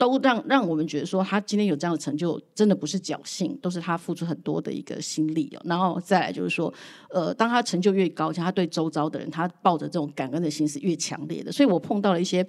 [0.00, 5.60] 都让让我们觉得说，他今天有这样的成就，真的不是侥幸，都是他付出很多的一个心力哦。
[5.66, 6.72] 然后再来就是说，
[7.10, 11.52] 呃，当他成就越高，像他对周遭的人，他抱着这种感恩的心是越强烈的。
[11.52, 12.44] 所以我碰到了一些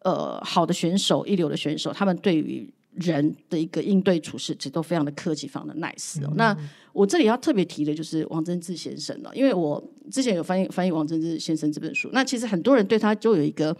[0.00, 6.28] 呃好的选手，一流的选手，他们对于人的一个应对处事，其实都非常的客气，非常的 nice 哦。
[6.32, 6.56] 嗯、那
[6.92, 9.80] 我这里要特别提的就是王贞治先生了，因为我
[10.10, 13.76] 之前有翻译翻译王贞治先生这本书，那其实很多人对他就有一个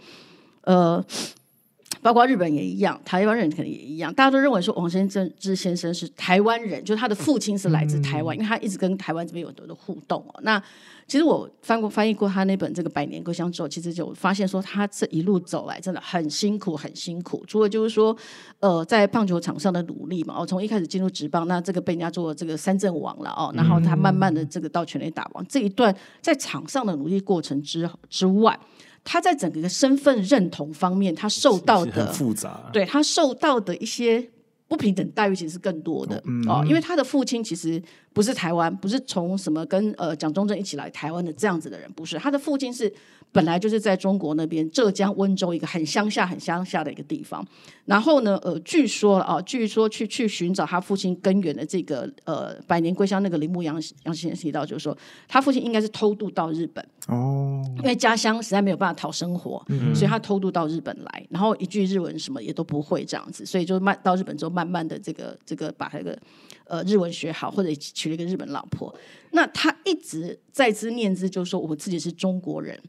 [0.61, 1.05] 呃。
[2.01, 10.39] 包括日本也一样，台湾人可能也一样，大家都认为说王先生之先生是台湾人，就是他的父亲是来自台湾，嗯、因为他一直跟台湾这边有很多的互动哦。
[10.43, 10.61] 那
[11.07, 17.43] 其实我翻过翻译过他那本这个《百年归乡》之后，其实就发现说他这一路走来真的很辛苦，很辛苦。
[17.47, 18.15] 除了就是说，
[18.59, 28.57] 呃，在棒球场上的努力嘛，哦，从一开始进入职棒，那这个被人家做这个三振王了哦，然后他慢慢的这个到全垒打王，嗯、这一段在场上的努力过程之之外。
[29.11, 34.29] 他在整个的身份认同方面，他受到的复杂，对他受到的一些
[34.67, 37.81] 不平等待遇其实是更多的哦，嗯、哦，因为他的父亲其实
[38.13, 42.93] 不是台湾，不是从什么跟呃蒋中正一起来台湾的这样子的人，不是，他的父亲是。
[43.31, 47.45] 本来就是在中国那边浙江温州一个很乡下、很乡下的一个地方。
[47.85, 54.95] 然后呢，呃，据说啊，据说去去寻找他父亲根源的这个呃《百年归乡》那个铃木杨杨先生提到，就是说
[55.27, 66.17] 他父亲应该是偷渡到日本哦，因为家乡实在没有办法讨生活，嗯、所以他偷渡到日本来，然后一句日文什么也都不会这样子，所以就慢到日本之后，慢慢的这个这个把那个
[66.65, 68.93] 呃日文学好，或者娶了一个日本老婆。
[69.31, 72.79] 那他一直在之念之，就是说我自己是中国人。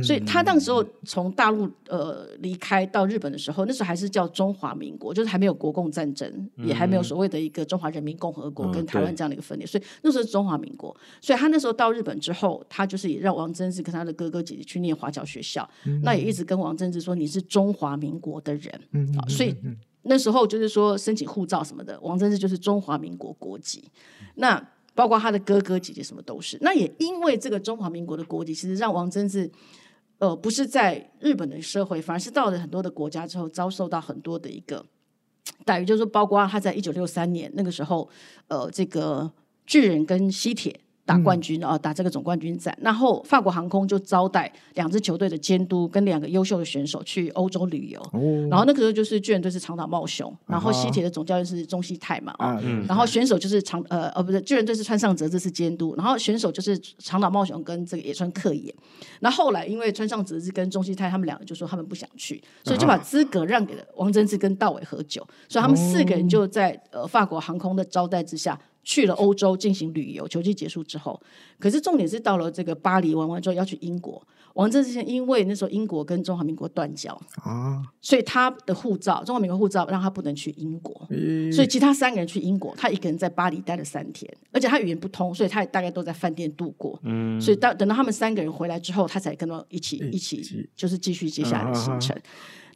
[0.00, 9.66] 所以他那时候从大陆呃离开到日本的时候，那时候还是叫中华民国，就是还没有国共战争，也还没有所谓的一个中华人民共和国跟台湾这样的一个分裂。
[9.66, 10.96] 所以那时候是中华民国。
[11.20, 15.68] 所以他那时候到日本之后，他就是也让王贞治跟他的哥哥姐姐去念华侨学校，
[16.02, 18.72] 那也一直跟王贞治说，你是中华民国的人
[19.18, 19.28] 啊。
[19.28, 19.54] 所以
[20.02, 23.84] 那时候就是说申请护照什么的，王贞治就是中华民国国籍。
[24.36, 26.58] 那包括他的哥哥姐姐什么都是。
[26.60, 29.50] 那也因为这个中华民国的国籍，其实让王贞治。
[30.22, 34.86] 呃，不是在日本的社会，反而是到了很多的国家之后，遭受到很多的一个
[35.64, 38.08] 待遇，就是说，包括他在一九六三年那个时候，
[38.46, 39.32] 呃，这个
[39.66, 40.78] 巨人跟西铁。
[41.04, 48.00] 打冠军啊，打这个总冠军战，然后法国航空就招待两支球队的监督跟两个优秀的选手去欧洲旅游。
[48.12, 58.74] 哦、然后那个时候就是巨人队是长岛茂雄，然后西铁的总教练是中西泰嘛啊，嗯、然后选手就是长呃呃不是巨人队是川上哲这是监督，然后选手就是长岛茂雄跟这个野村克也。
[59.20, 68.56] 那后，后来因为川上哲是跟中西泰他们两个就说他们不想去，所以就把资格让给了王贞治跟道伟和久，所以他们四个人就在呃法国航空的招待之下。
[68.82, 71.20] 去了欧洲进行旅游，球季结束之后，
[71.58, 74.22] 可是重点是到了这个巴黎玩完之后要去英国。
[74.54, 87.00] 王正之前因为那时候英国跟中华民国断交啊，所以他的护照，中华民国护照让他不能去英国，欸、所以其他三个人去英国，他一个人在巴黎待了三天，而且他语言不通，所以他也大概都在饭店度过。
[87.04, 92.14] 嗯，所以到等到他们三个人回来之后，他才跟到一起一起就是继续接下来的行程。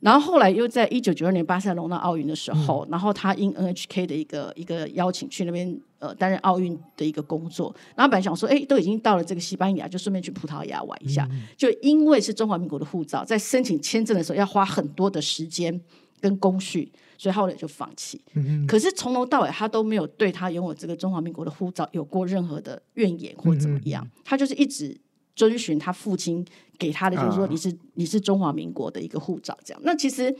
[0.00, 7.74] 然后后来又在一九九二年巴塞隆那奥运的时候，嗯、然后他因 NHK 的一个一个邀请去那边呃担任奥运的一个工作。
[7.94, 11.26] 然后本来想说，哎，都已经到了这个西班牙，就顺便去葡萄牙玩一下。
[11.30, 15.80] 嗯、就因为是中华民国的护照，在申请签证的时候要花很多的时间
[16.20, 18.20] 跟工序，所以后来就放弃。
[18.68, 25.00] 可是从头到尾，他都没有对他拥有这个中华民国的护照有过任何的怨言或怎么样，嗯、他就是一直。
[25.36, 26.44] 遵循他父亲
[26.78, 29.80] 给他的，就是说你是、啊、你是中华民国的一个护照，这样。
[29.84, 30.34] 那其实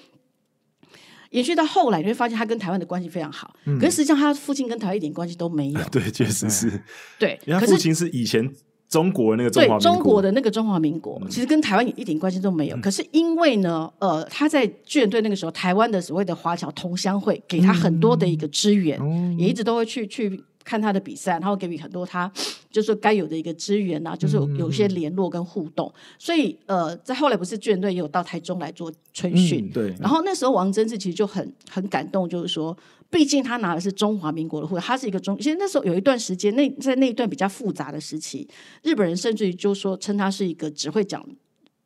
[1.31, 3.55] 延续到后来，你会发现他跟台湾的关系非常好。
[3.66, 5.81] 嗯、可是实际上，他父亲跟台湾一点关系都没有。
[5.93, 6.82] 对，确实是。
[7.18, 8.51] 对，因为他父亲是以前
[8.89, 12.77] 中国那个中华民国，对中国的那个中华民国，其实跟台湾一点关系都没有。
[12.77, 20.43] 嗯、可是因为呢，呃，他在救援队那个时候，台湾的所谓的华侨同乡会给他很多的一个支援，嗯、也一直都会去去。
[20.66, 22.30] 看他的比赛，他会给予很多他
[22.72, 25.90] 就是该有的一个资源啊，就是有一些联络跟互动。
[25.94, 29.94] 嗯、所以呃，在后来不是救援队也有到台中来做春训，嗯，对。
[30.01, 32.76] 然后那时候王贞治其实就很很感动，就是说，
[33.09, 35.38] 毕竟他拿的是中华民国的护照，他是一个中。
[35.38, 38.47] 其实那时候有一段时间，那在那一段比较复杂的时期，
[38.82, 41.24] 日本人甚至于就说称他是一个只会讲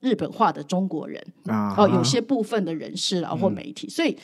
[0.01, 1.75] 日本话的中国人啊。
[1.77, 4.17] 哦，有些部分的人士啊或媒体，嗯、所以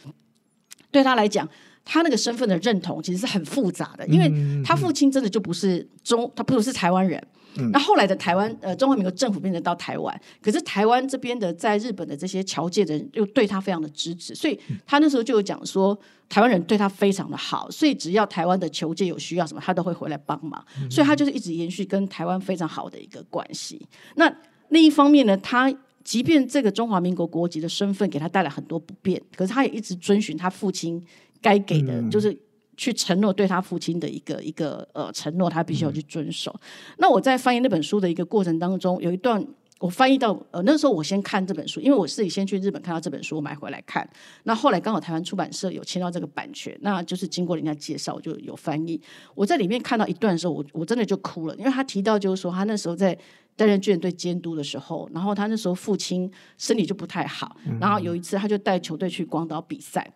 [0.90, 1.46] 对他来讲。
[1.86, 4.30] 他那个身份的认同其实是很复杂的，因为
[4.62, 7.26] 他父亲真的就不是中，他不是台湾人。
[7.58, 15.98] 嗯、那后来的台湾，呃，中华民国政府变成到台湾，可是台湾这边的在日本的这些侨界的人又对他非常的支持，所以他那时候就有讲说，
[16.28, 23.86] 台湾人对他非常的好，所以只要台湾的侨界有需要什么，他都会回来帮忙，所以他就是一直延续跟台湾非常好的一个关系。
[24.16, 24.30] 那
[24.68, 31.02] 另一方面呢，他即便这个中华民国国籍的身份给他带来很多不便，可是他也一直遵循他父亲。
[31.46, 32.36] 该给的就是
[32.76, 36.50] 去承诺对他父亲的一个一个呃承诺，他必须要去遵守。
[36.54, 36.60] 嗯、
[36.98, 39.42] 那我在翻译那本书的一个过程当中，有一段
[39.78, 44.08] 我翻译到呃那时候我先看这本书，因为我自己先去日本看到这本书，我买回来看。
[44.44, 49.00] 那后来刚好台湾出版社有签到这个版权，那就是经过人家介绍就有翻译。
[49.34, 53.16] 我在里面看到一段的时候，我我真的就哭了，因为他提到就是说他那时候在
[53.54, 60.12] 担任救援队监督的时候，然后他那时候父亲身体就不太好，然后有一次他就带球队去广岛比赛。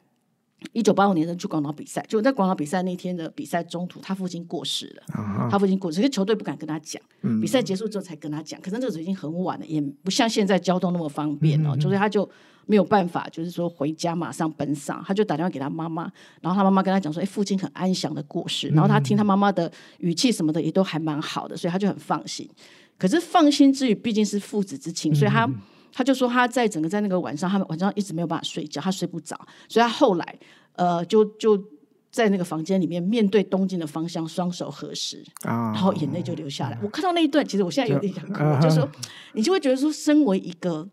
[0.72, 5.02] 一九八五年的去广岛比赛，就在广岛比赛那天的比赛中途，他父亲过世了。
[5.14, 5.50] Uh.
[5.50, 7.02] 他父亲过世，可是球队不敢跟他讲。
[7.22, 7.40] Uh.
[7.40, 11.70] 比赛结束之后才跟他讲，可是那个时候已经很晚了，也不像现在交通那么方便哦。
[11.70, 11.80] Uh huh.
[11.80, 12.28] 就是他就
[12.66, 16.10] 没有办法，就是说回家马上奔丧，他就打电话给他妈妈，
[16.40, 22.48] 然后他妈妈跟他讲说：“哎，父亲很安详的过世。”然后他听他妈妈的语气什么的也都还蛮好的，所以他就很放心。
[22.98, 25.46] 可是放心之余，毕竟是父子之情，所以他。
[25.46, 25.54] Uh.
[25.92, 29.38] 他就说他在整个在那个晚上，他们晚上一直没有办法睡觉，他睡不着，
[29.68, 30.38] 所以他后来
[30.76, 31.62] 呃就就
[32.10, 36.78] 在那个房间里面面对东京的方向，双手合十，然后眼泪就流下来。
[36.82, 38.88] 我看到那一段，其实我现在有点想哭，就说
[39.34, 40.88] 你就会觉得说，身为一个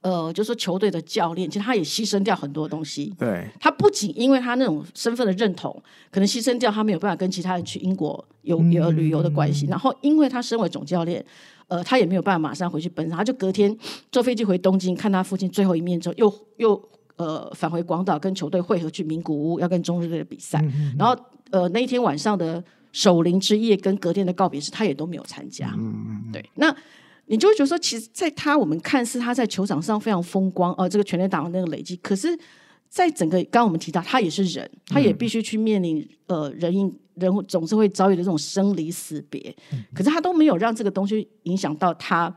[0.00, 3.12] 呃，就说球队的教练，其实他也牺牲掉很多东西。
[3.18, 11.24] 对，他不仅因为他那种身份的认同，可能牺牲掉他没有办法跟其他人去英国有有旅游的关系，然后因为他身为总教练。
[11.68, 13.74] 呃，他也没有办法马上回去奔丧，他就隔天
[14.10, 20.64] 坐飞机回东京看他父亲最后一面之后，又又呃返回广岛跟球队会合去名古屋要跟中日队的比赛，
[20.98, 21.16] 然后
[21.50, 22.62] 呃那一天晚上的
[22.92, 25.72] 守灵之夜跟隔天的告别式他也都没有参加。
[26.32, 26.74] 对，那
[27.26, 32.28] 你就会觉得说，其实，在他我们看似他在球场上非常风光，呃，这个全垒打的那个累积，可是
[32.88, 36.94] 在整个刚刚我们提到，他也是人，他也必须去面临呃人因。
[37.18, 39.52] 人总是会遭遇的这种生离死别，
[39.92, 42.32] 可是他都没有让这个东西影响到他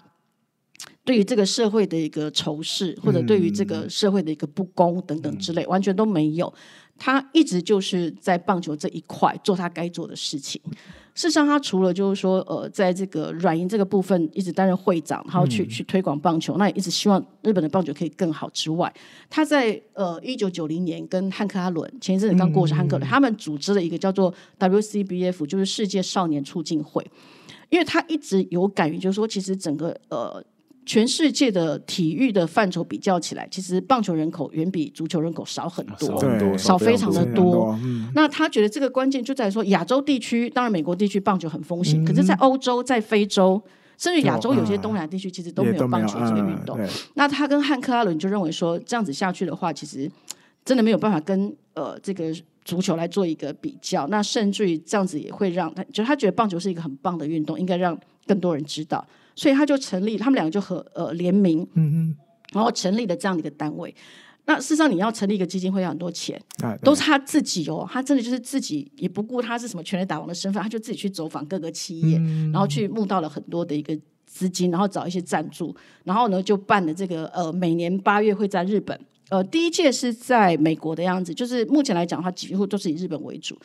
[1.03, 6.53] 对于这个社会的一个仇视，或者对于这个社会的一个不公等等之类，完全都没有。
[6.97, 10.61] 他一直就是在棒球这一块做他该做的事情。
[11.15, 18.93] 事实上，他除了就是说，呃，在这个软银这个部分一直担任会长，然后去去推广棒球，那也一直希望日本的棒球可以更好之外，
[19.29, 27.05] 他在呃一九九零年跟汉克阿伦前一阵子刚过世汉克伦，他们组织了一个叫做 WCBF，就是世界少年促进会，
[27.69, 30.43] 因为他一直有感于就是说，其实整个呃。
[30.85, 37.77] 全世界的体育的范畴比较起来，其实棒球人口远比足球人口少很多，少很多，少非常的多。
[38.15, 43.61] 那他觉得这个关键就在说，亚洲地区，当然美国地区棒球很风行，嗯、可是，在欧洲、在非洲，
[43.97, 46.77] 甚至亚洲有些东南亚地区，其实都没有棒球这个运动。
[47.13, 50.11] 那他跟汉克阿伦就认为说，这样子下去的话，其实
[50.65, 52.33] 真的没有办法跟呃这个
[52.65, 54.07] 足球来做一个比较。
[54.07, 59.05] 那甚至于这样子也会让他，就他觉得棒球是一个很棒的运动，应该让更多人知道。
[59.35, 62.15] 所以他就成立，他们两个就和呃联名，嗯嗯，
[62.53, 63.93] 然后成立了这样的一个单位。
[64.45, 78.99] 那事实上，你要成立一个基金会要很多钱，啊、都是他自己哦，他真的就是自己也不顾他是什么全力打王的身份，他就自己去走访各个企业，嗯、然后去募到了很多的一个资金，然后找一些赞助，然后呢就办了这个呃每年八月会在日本，
[79.29, 83.55] 呃第一届是在美国的样子，就是目前来讲的话，几乎都是以日本为主。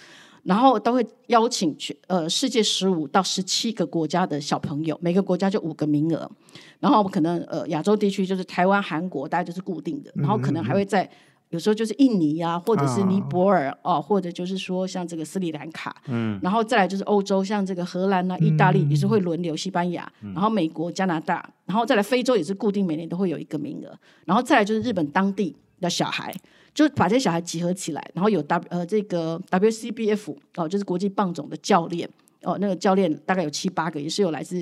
[0.47, 6.31] 然后都会邀请去呃世界十五到十七个国家的小朋友，每个国家就五个名额。
[6.79, 10.13] 然后可能呃亚洲地区就是台湾、韩国，大概就是固定的。
[10.15, 11.11] 然后可能还会在
[11.51, 15.97] 有时候就是印尼啊，或者是尼泊尔哦、啊，或者就是说像这个斯里兰卡。
[16.07, 16.39] 嗯。
[16.41, 23.99] 然后再来就是欧洲，像这个荷兰啊、意大利也是会轮流，西班牙，然后美国、加拿大，然后再来非洲也是固定每年都会有一个名额。
[24.25, 26.33] 然后再来就是日本当地的小孩。
[26.77, 32.07] 就把这些小孩集合起来，然后有 W 呃这个 WCBF 哦，就是国际棒总的教练
[32.43, 34.59] 哦，那个教练大概有七八个，也是有来自，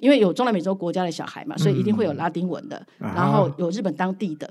[0.00, 4.50] 因为有中南美洲国家的小孩嘛，所以一定会有拉丁文的，嗯、然后有日本当地的，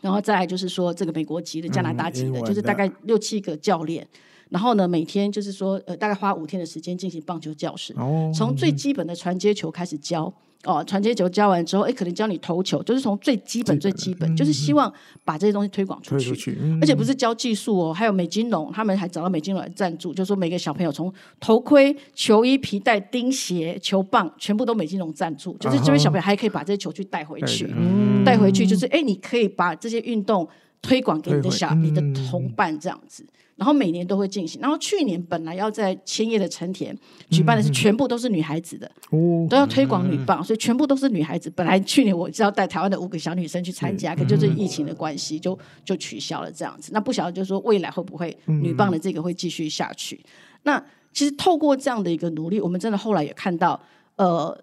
[0.00, 4.04] 然后再来就是说这个美国籍的、加拿大籍的，嗯、就是大概六七个教练。
[4.48, 10.32] 然后呢，每天就是说，呃，大概花五天的时间进行棒球教室，哦、从最基本的传接球开始教，
[10.66, 14.92] 哦，传接球教完之后，哎，可能教你投球，就是从最基本最基本，嗯、就是希望
[15.24, 16.58] 把这些东西推广出去，去。
[16.60, 30.48] 嗯、而且不是教技术哦，还有美金龙，他们还找到美金龙来赞助，就是说每个小朋友从头盔、球衣、皮带、钉鞋、球棒，全部都美金龙赞助，就是这位小朋友还可以把这些球去带回去，嗯、带回去就是，哎，你可以把这些运动
[30.82, 33.24] 推广给你的小、嗯、你的同伴这样子。
[33.56, 34.60] 然后每年都会进行。
[34.60, 36.96] 然后去年本来要在千叶的成田
[37.30, 41.50] 举办的是全部都是女孩子的，嗯、都要推广女棒，嗯、所以全部都是女孩子。
[41.56, 46.90] 本来去年我是要带台湾的五个小女生去参加，嗯、可就是疫情的关系，就就取消了这样子。
[46.92, 50.16] 那不晓得就是说未来会不会女棒的这个会继续下去？
[50.16, 50.28] 嗯、
[50.64, 50.84] 那
[51.14, 53.80] 其实透过这样的一个努力，我们真的后来也看到，
[54.16, 54.54] 呃，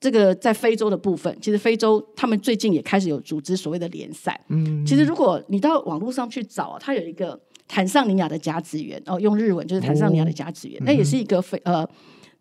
[0.00, 4.40] 这个在非洲的部分，其实非洲他们最近也开始有组织所谓的联赛。
[4.48, 7.40] 嗯，其实如果你到网络上去找，它有一个。
[7.74, 11.88] 坦桑尼亚的甲子园哦，用日文就是坦桑尼亚的甲子园，哦、那也是一个非呃，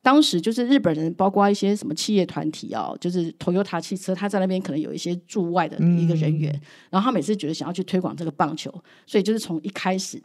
[0.01, 8.69] 当时就是日本人，包括一些什么企业团体哦，就是 Toyota 汽车，他在那边可能有一些驻外的一个人员，嗯、然后他每次觉得想要去推广这个棒球，
[9.05, 10.21] 所以就是从一开始。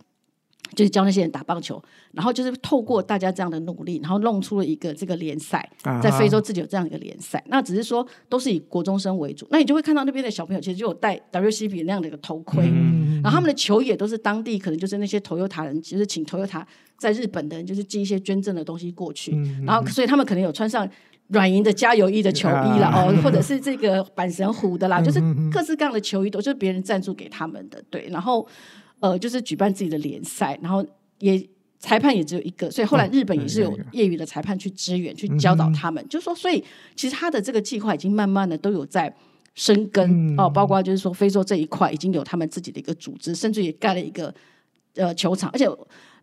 [0.75, 1.81] 就是教那些人打棒球，
[2.13, 5.67] 然后就是透过大家这样的努力，然后弄出了一个这个联赛，
[6.03, 7.43] 在非洲自己有这样一个联赛。
[7.47, 16.65] 那只是说都是以国中生为主，那你就会看到那边的小朋友其实就有戴 WCB 那样的一个头盔，嗯、然后他们的球也都是当地可能就是那些 Toyota 人，就是请 Toyota
[16.99, 20.87] 在日本的人就是寄一些捐赠的东西过去，嗯、然后所以他们可能有穿上
[21.29, 25.21] 软银的加油衣的球衣了、啊、哦，或者是这个阪神虎的啦，就是
[25.53, 28.45] 各式各样的球衣都是别人赞助给他们的，对，然后。
[29.01, 30.85] 呃，就是举办自己的联赛，然后
[31.19, 31.47] 也
[31.79, 36.03] 裁判也只有一个，所以后来日本也是有业余的裁判去支援、去教导他们。
[36.03, 36.65] 嗯、就是说，所以
[36.97, 39.15] 其实他的这个计划已经慢慢的都有在
[39.55, 44.35] 生根、嗯、哦，包括就是说非洲这一块已经有他们自己的一个组织，甚至也盖了一个
[44.95, 45.69] 呃球场，而且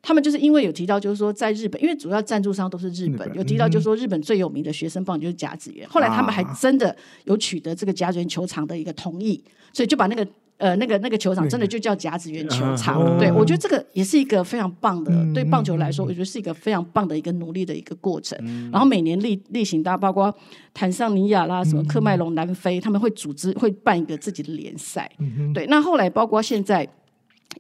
[0.02, 6.96] 他们就是因为有提到，就是说在日本，因为主要赞助商都是日本，日本有提到就是说日本最有名的学生棒就是甲子园，后来他们还真的
[7.26, 10.28] 有取得这个甲子园球场的一个同意，所以就把那个。
[10.58, 18.38] 呃，那个那个球场真的就叫甲子园球场，嗯、对，我觉得这个也是一个非常棒的，嗯、对棒球来说，我觉得是一个非常棒的一个努力的一个过程。
[18.42, 20.34] 嗯、然后每年例例行，大家包括
[20.74, 25.66] 坦桑尼亚啦、什么科麦隆、南非，他们会组织会办一个自己的联赛，嗯、对。
[25.68, 26.88] 那后来包括现在。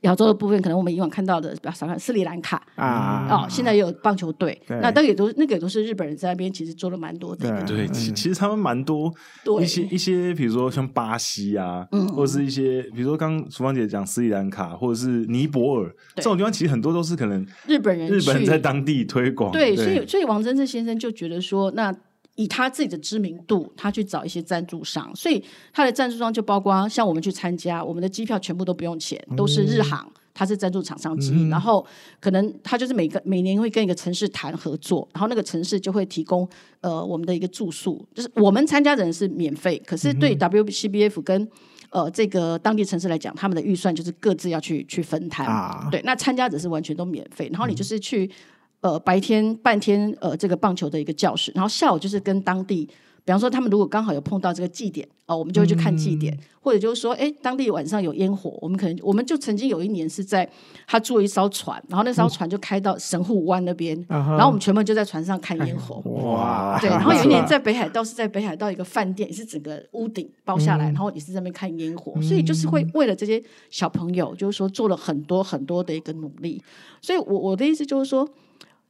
[0.03, 7.63] 亚洲的部分，可能我们以往看到的比较少看，斯里兰卡啊，哦，现在也有棒球队，那都也都那个也都是日本人在那边，其实做了蛮多的。
[7.65, 9.13] 对，其其实他们蛮多
[9.61, 19.51] 一些一些，比如说像巴西啊，或者是一些，比如说刚厨芳姐讲斯里兰卡，或者是尼泊尔这种地方，其实很多都是可能日本人日本人在当地推广。
[19.51, 21.93] 对，所以所以王贞治先生就觉得说，那。
[22.35, 31.43] 以他自己的知名度，他去找一些赞助商，所以他的赞助商就包括像我们去参加，我们的机票全部都不用钱，都是日航，他是赞助厂商之一。
[31.43, 31.85] 嗯、然后
[32.19, 36.47] 可能他就是每个每年会跟一个城市谈合作，然后那个城市就会提供
[36.81, 41.47] 呃我们的一个住宿，就是我们参加的人是免费，可是对 WCBF 跟
[41.91, 45.45] 呃这个当地城市来讲，他们的预算就是各自要去去分摊。
[45.45, 48.27] 啊、对，那参加者是完全都免费，然后你就是去。
[48.83, 52.85] 呃，白天半天，呃，这个棒球的一个教室，然后下午就是跟当地，
[53.23, 60.45] 比方说他们如果刚好有碰到这个祭典，哦，我们就会去看祭典，嗯、或者就是说，哎，当地晚上有烟火，我们可能我们就曾经有一年是在
[60.85, 76.61] 他坐一艘船，然后那艘船就开到神户湾那边，嗯、然后我们全部就在船上看烟火，哇，对，然后有一年在北海道是在北海道一个饭店，也是整个屋顶包下来，嗯、然后也是在那边看烟火，所以就是会为了这些小朋友，就是说做了很多很多的一个努力，
[77.01, 78.27] 所以我我的意思就是说。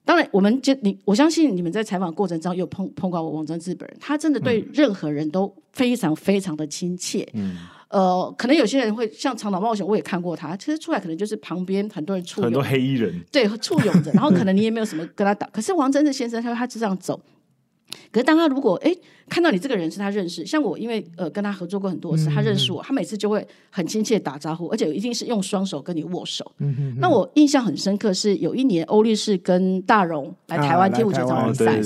[0.05, 7.27] 当然，我们就你，我相信你们在采访过程中有碰碰过我王贞治本人，他真的对任何人都非常非常的亲切。
[7.33, 7.57] 嗯，
[7.89, 15.47] 呃，可能有些人会像长岛冒险，我也看过他，其实出来可能就是旁边很多人簇拥，很多黑衣人，对，簇拥着，然后可能你也没有什么跟他打。
[15.47, 17.19] 可是王贞治先生，他说他就这样走。
[18.11, 18.91] 可是当他如果哎
[19.29, 26.51] 看到你这个人是他认识，像我因为呃跟他合作过很多次，他认识我，他每次就会很亲切打招呼，而且一定是用双手跟你握手。
[26.97, 31.79] 那我印象很深刻是有一年欧律师跟大荣来台湾天母球场比赛，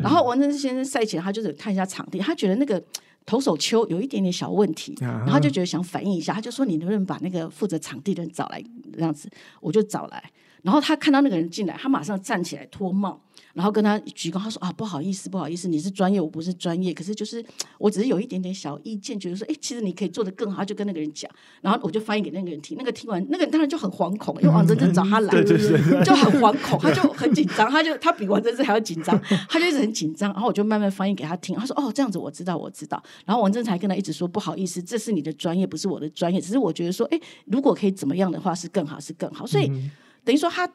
[0.00, 1.08] 然后王贞治先生赛。
[1.08, 2.78] 前他就是看一下场地，他觉得那个
[3.24, 8.62] 投手丘有一点点小问题，然后他就觉得想反映一下，他就说你能不能把那个负责场地的人找来
[8.92, 9.26] 这样子，
[9.62, 10.22] 我就找来，
[10.60, 13.18] 然后他看到那个人进来，他马上站起来脱帽。
[13.58, 17.44] 然后跟他鞠躬，他说啊，不好意思，不好意思，你是专业，我不是专业，可是就是
[17.76, 21.28] 我只是有一点点小意见，觉得说，哎，其实你可以做得更好，就跟那个人讲，
[21.60, 39.90] 然后我就翻译给那个人听，那个听完，那个人当然就很惶恐，因为王真真找他来，对对对，就很惶恐，他就很紧张，他就他比王真真还要紧张，他就一直很紧张，然后我就慢慢翻译给他听，他说哦，这样子我知道，我知道，然后王真才跟他一直说不好意思，这是你的专业，不是我的专业，只是我觉得说，哎，如果可以怎么样的话是更好，是更好，所以、嗯、
[40.24, 40.70] 等于说他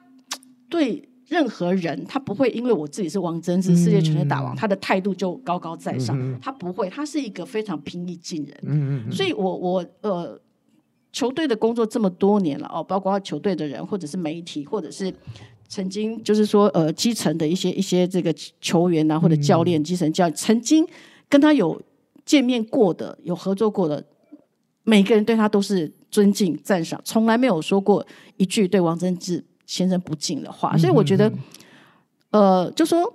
[0.68, 1.08] 对。
[1.28, 6.18] 任何人，他不会因为我自己是王贞治世界拳击大王，嗯、他的态度就高高在上。
[6.20, 8.58] 嗯、他不会，他是一个非常平易近人。
[8.64, 10.40] 嗯、所以我我呃，
[11.12, 15.14] 球队的工作这么多年了哦，包括球队的人，或者是媒体，或者是
[15.68, 20.86] 曾经就是说呃基层的一些一些这个球员啊，或者教练、嗯、基层教练，曾经
[21.30, 21.82] 跟他有
[22.26, 24.06] 见面过的、有合作过的，
[24.84, 28.06] 每个人对他都是尊敬赞赏，从来没有说过
[28.38, 29.44] 一句对王贞治
[29.74, 31.34] 先生不敬的话，所以我觉得，
[32.30, 33.12] 呃，就说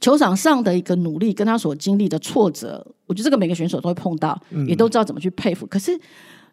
[0.00, 5.66] 球场上的一个努力，跟他所经历的挫折，我觉得这个每个选手都会碰到，也都知道怎么去佩服。
[5.66, 5.92] 可是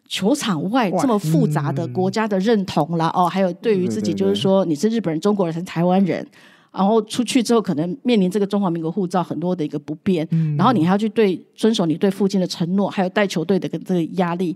[0.08, 6.26] 球场外这么复杂的国家的认同啦，哦，还有对于自己，就是说你是日本人、中国人还是台湾人，
[6.70, 10.28] 然后出去之后可能面临这个中华民国护照很多的一个不便，
[10.58, 14.54] 然后你还要去对遵守你对父亲的承诺，还有带球队的这个压力。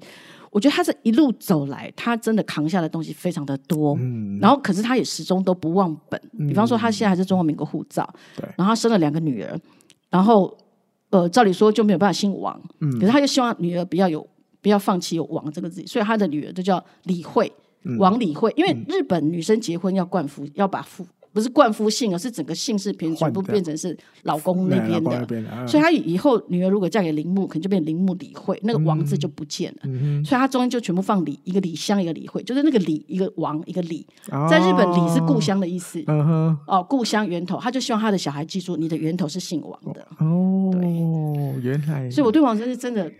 [0.50, 3.96] 我觉得他是一路走来，他真的扛下的东西非常的多。
[4.00, 6.20] 嗯，然后可是他也始终都不忘本。
[6.48, 9.58] 比方说，他现在还是中华民国护照，对，然后他生了两个女儿，
[10.10, 10.56] 然后
[11.10, 14.26] 呃，照理说就没有办法姓王，嗯，可是他又希望女儿不要有
[14.60, 17.50] 不要放弃有王这个字，所以他的女儿就叫李慧，
[17.98, 21.06] 王李慧，因为日本女生结婚要冠夫，要把夫。
[21.32, 29.78] 不是冠夫姓，而是整个姓氏全全部变成是老公那边的，的所以他以后女儿如果嫁给铃木，可能就变铃木李惠，那个王字就不见了。
[29.84, 34.06] 嗯、所以他中间就全部放李，一个李香，一个李惠，就是那个李一个王一个李，
[34.50, 36.02] 在日本李是故乡的意思。
[36.06, 40.06] 哦，哦，故乡源头，他就希望他的小孩记住你的源头是姓王的。
[40.18, 41.62] 哦，对。
[41.62, 43.10] 原来，所以我对王真是真的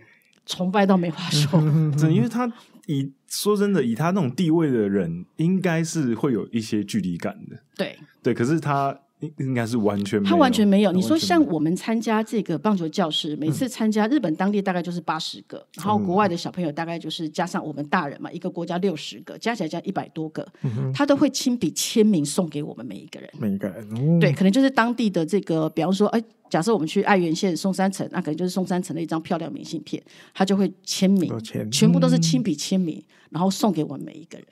[0.45, 1.59] 崇拜到没话说，
[1.97, 2.51] 真因为他。
[2.87, 7.57] 以说真的，以他那种地位的人，应该是会有一些距离感的。
[7.75, 8.99] 对对，可是他。
[9.19, 10.91] 应应该是完全没有，他完全没有。
[10.91, 23.29] 你说像我们参加这个棒球教室，每次参加日本当地大概就是八十个，嗯、然后国外的小朋友大概就是加上我们大人嘛，一个国家六十个，加起来加一百多个，嗯、他都会亲笔签名送给我们每一个人。
[23.37, 30.01] 每一个人，哦、对，可能就是当地的这个，比方说，哎，假设我们去爱媛县松山城，那可能就是松山城的一张漂亮明信片，
[30.33, 34.47] 他就会签名，签全部都是亲笔签名，然后送给我们每一个人。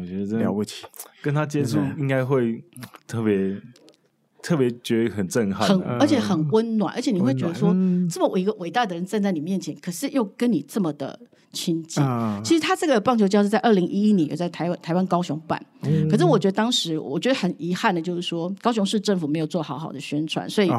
[0.00, 0.84] 我觉得真了不起，
[1.20, 2.62] 跟他接触应该会
[3.06, 3.60] 特别
[4.40, 7.74] 特别觉得很震撼，很而且很温暖，而且你会觉得说，
[8.08, 11.18] 这么一个伟大的人站在你面前，可是又跟你这么的
[11.52, 12.02] 亲近。
[12.42, 15.62] 其实他这个棒球教室在二零一一年有在台湾台湾高雄办，
[16.10, 20.70] 可是我觉得当时我觉得很遗憾的就是说，高雄市政府没有做好好的宣传，所以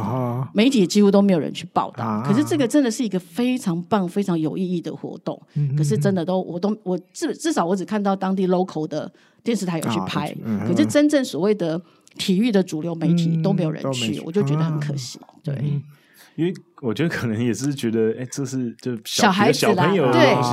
[0.53, 2.23] 媒体几乎都没有人去报道。
[2.25, 5.41] 可是这个真的是一个非常棒、非常有意义的活动，
[5.77, 9.11] 可是真的都我都我至至少我只看到当地 local 的。
[9.43, 11.77] 电视台有去拍，啊嗯、可是真正所谓的
[12.17, 15.19] 体育的主流媒体都没有人去，嗯、我就觉得很可惜。
[15.19, 15.83] 啊、对、嗯，
[16.35, 20.49] 因为我觉得可能也是觉得，哎、欸，这是就小，小孩子小朋友的东西，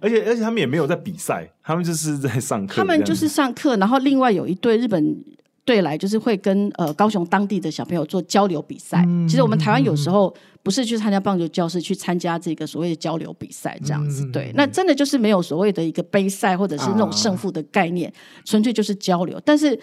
[0.00, 2.74] 而且而且他们也没有在比赛，他们就是在上课。
[2.76, 5.24] 他们就是上课，然后另外有一对日本。
[5.64, 9.04] 对，来就是会跟呃高雄当地的小朋友做交流比赛。
[9.06, 14.24] 嗯、其实我们台湾有时候不是去参加棒球教室，去参加这个所谓的交流比赛这样子。
[14.24, 18.16] 嗯、对，那真的就是没有所谓的一个杯赛或者是那种胜负的概念，啊、
[18.46, 19.38] 纯粹就是交流。
[19.44, 19.78] 但是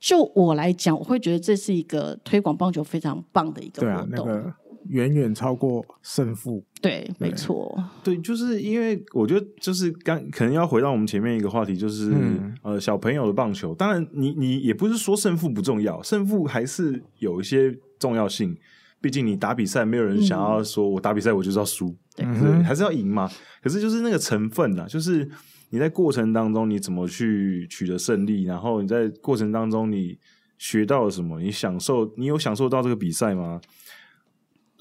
[0.00, 4.52] 就我来讲，我会觉得这是一个推广棒球非常棒的一个活动。
[4.88, 13.74] 远远超过胜负，对，没错，对，就是因为我觉得，就是刚可能要回到我们前面一个话题，就是、嗯、呃，小朋友的棒球。
[13.74, 18.56] 当然你，你你也不是说胜负不重要，胜负还是有一些重要性。
[19.02, 23.30] 毕竟你打比赛，没有人想要说我打比赛我就是要输，嗯、对，还是要赢嘛。
[23.62, 25.26] 可是就是那个成分啊，就是
[25.70, 30.18] 你在过程当中你怎么去取得胜利，然后你在过程当中你
[30.58, 33.58] 学到了什么，你享受，你有享受到这个比赛吗？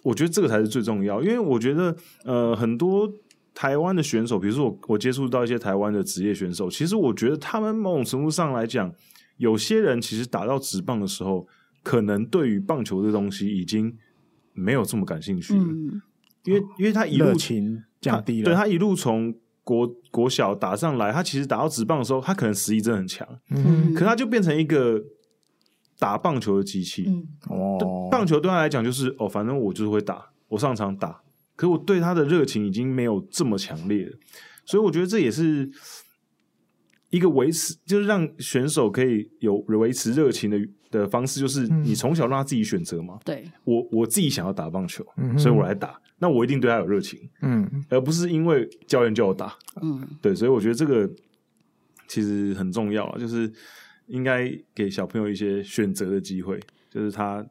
[0.04, 3.12] 我觉得这个才是最重要，因为我觉得，呃，很多
[3.54, 8.94] 台湾的选手，比如说我，我接触到一些台湾的职业选手，其实我觉得他们某种程度上来讲，
[9.38, 11.46] 有些人其实打到职棒的时候，
[11.84, 13.94] 可能对于棒球这东西已经
[14.54, 16.02] 没有这么感兴趣了，嗯、
[16.46, 25.04] 因为因为他一路情降低了，对他一路从国国小打上来，他其实打到职棒的时候，他可能实力真的很强，嗯，可他就变成一个。
[26.02, 27.78] 打棒球的机器，嗯，哦，
[28.20, 31.22] 棒球对他来讲就是哦，反正我就是会打，我上场打，
[31.56, 34.18] 可是我对他的热情已经没有这么强烈了，
[34.66, 35.70] 所以我觉得这也是
[37.12, 40.60] 一个维持，就是让选手可以有维持热情的
[40.92, 43.18] 的方式，就是你从小让他自己选择嘛。
[43.24, 45.06] 对，我我自己想要打棒球，
[45.38, 51.10] 所以我来打，那我一定对他有热情，嗯，而不是因为教练叫我打，嗯，对，所以我觉得这个
[52.08, 53.52] 其实很重要啊，就是
[54.08, 56.60] 应该给小朋友一些选择的机会，
[56.90, 57.46] 就是他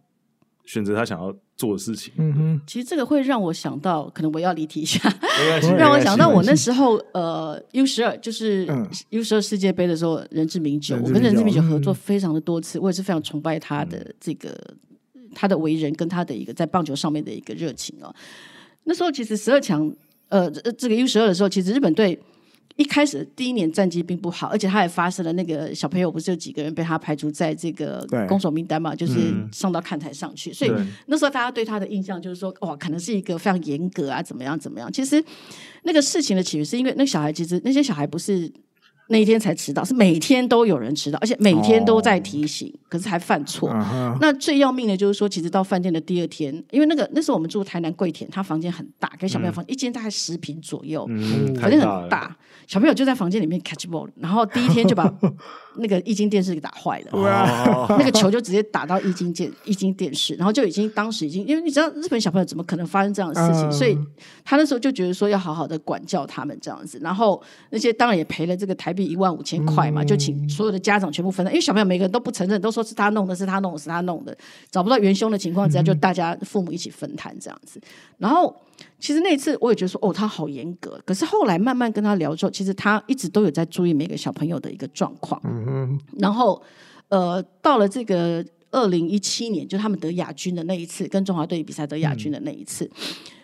[0.69, 1.35] 选择他想要。
[1.59, 5.12] 做的事情，嗯哼，其实这个会让我想到，可能我要离题一下，
[5.77, 8.65] 让我想到我那时候，呃，U 十二就是
[9.11, 14.57] U 十二世界杯的时候，任志明酒，我跟任志明酒合作非常的多次，我也是非常崇拜他的这个
[15.35, 18.15] 他的为人跟他的一个在棒球上面的一个热情哦。
[18.85, 19.93] 那时候其实十二强，
[20.28, 22.16] 呃，这个 U 十二的时候，其实日本队。
[22.79, 30.71] 一开始第一年战绩并不好，而且他也发生了那个小朋友不是有几个人被他排除在这个攻守名单嘛，就是上到看台上去，所以
[31.07, 34.93] 那时候大家对他的印象就是说，哇，可能是一个非常严格啊，怎么样怎么样。
[34.93, 35.23] 其实
[35.83, 38.51] 那个事情的起源是因为那小孩其实那些小孩不是。
[39.09, 43.70] 那一天才迟到，是每天都有人迟到，而且每天都在提醒，哦、可是还犯错。
[43.70, 44.16] Uh.
[44.20, 52.36] 那最要命的就是说，其实到饭店的第二天，因为那个那时候我们住台南桂田，他房间很大，跟小朋友房、嗯、一间大概十平左右，嗯、房间很大，
[52.66, 55.12] 小朋友就在房间里面 catch ball，然后第一天就把。
[55.77, 63.97] 那个液晶电视给打坏了，哇 那个球就直接打到液晶电 液晶电视，然后就已经当时已经，因为你知道日本小朋友怎么可能发生这样的事情，嗯、所以
[64.45, 67.40] 他那时候就觉得说要好好的管教他们这样子，然后
[67.70, 74.36] 那些当然也赔了这个台币一万五千块嘛，嗯、就请所有的家长全部分担，因为小朋友每个人都不承认，都说是他弄的，是他弄的，是他弄的，
[74.70, 77.81] 找不到元凶的情况之下，就大家父母一起分摊这样子，
[78.19, 78.55] 然后。
[78.99, 81.01] 其实那次我也觉得说，哦，他好严格。
[81.05, 85.41] 可是后来慢慢跟他聊之后，其实他一直都有在注意每个小朋友的一个状况。
[85.45, 86.01] 嗯嗯。
[86.19, 86.63] 然后，
[87.09, 92.85] 呃，到了这个二零一七年，就他们得亚军的那一次，跟中华队比赛得亚军的那一次。
[92.85, 92.91] 嗯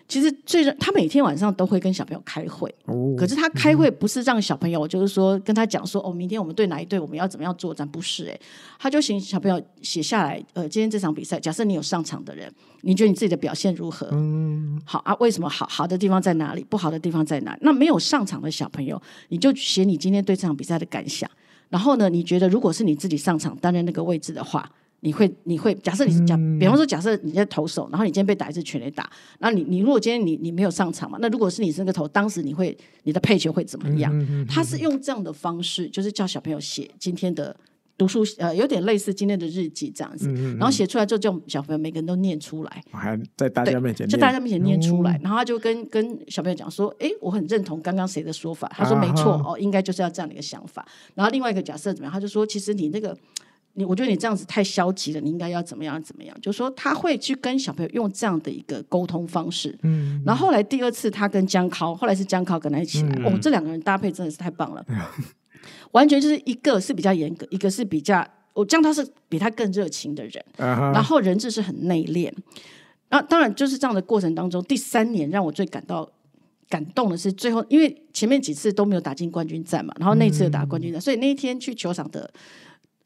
[0.07, 8.41] 其实最他每天晚上都会跟小朋友开会，哦、可是他开会不是让小朋友，就是说跟他讲说哦，明天我们对哪一队我们要怎么样作战，不是诶，
[8.79, 12.53] 他就请小朋友写下来，呃，今天这场比赛，假设你有上场的人，
[12.83, 14.07] 你觉得你自己的表现如何？
[14.13, 15.67] 嗯，好啊，为什么好？
[15.71, 16.63] 好的地方在哪里？
[16.63, 17.57] 不好的地方在哪？
[17.63, 19.01] 那没有上场的小朋友，
[19.31, 21.29] 你就写你今天对这场比赛的感想，
[21.71, 24.71] 然后呢，你觉得如果是你自己上场担任那个位置的话。
[25.05, 29.09] 你会，你会假设你是假，比方说假设你在投手，然后你今天被打一次全垒打，
[29.39, 34.47] 那你你如果今天你你没有上场嘛，那如果是你是那个投，当时你会你的配球会怎么样？
[34.49, 37.55] 他是用这样的方式，就是叫小朋友写今天的
[37.99, 50.83] 读书，呃，有点类似今天的日记这样子，然后写出来之后，叫小朋友每个人都念出来，还在大家面前，就大家面前念出来，然后他就跟跟小朋友讲说，哎，我很认同刚刚谁的说法，他说没错哦，应该就是要这样的一个想法。
[51.15, 52.11] 然后另外一个假设怎么样？
[52.11, 53.15] 他就说，其实你那个。
[53.77, 56.37] 你我觉得你这样子太消极了，你应该要怎么样怎么样？
[56.41, 59.77] 就是说他会去跟小朋友用这样的一个沟通方式。
[59.83, 64.97] 嗯，然后后来第二次他跟江涛，后来是江涛跟他一起来，嗯、哦，这两个人搭配真的是太棒了，嗯、
[65.91, 72.33] 完全就是一个是比较严格，一个是比较，我江涛是比他更热情的人，啊、然后人质是很内敛。
[73.09, 76.09] 然后当然就是这样的过程当中，第三年让我最感到
[76.69, 82.31] 感动的是最后，因为前面几次都没有打进冠军战嘛，然后那次有打冠军战，嗯、所以那一天去球场的。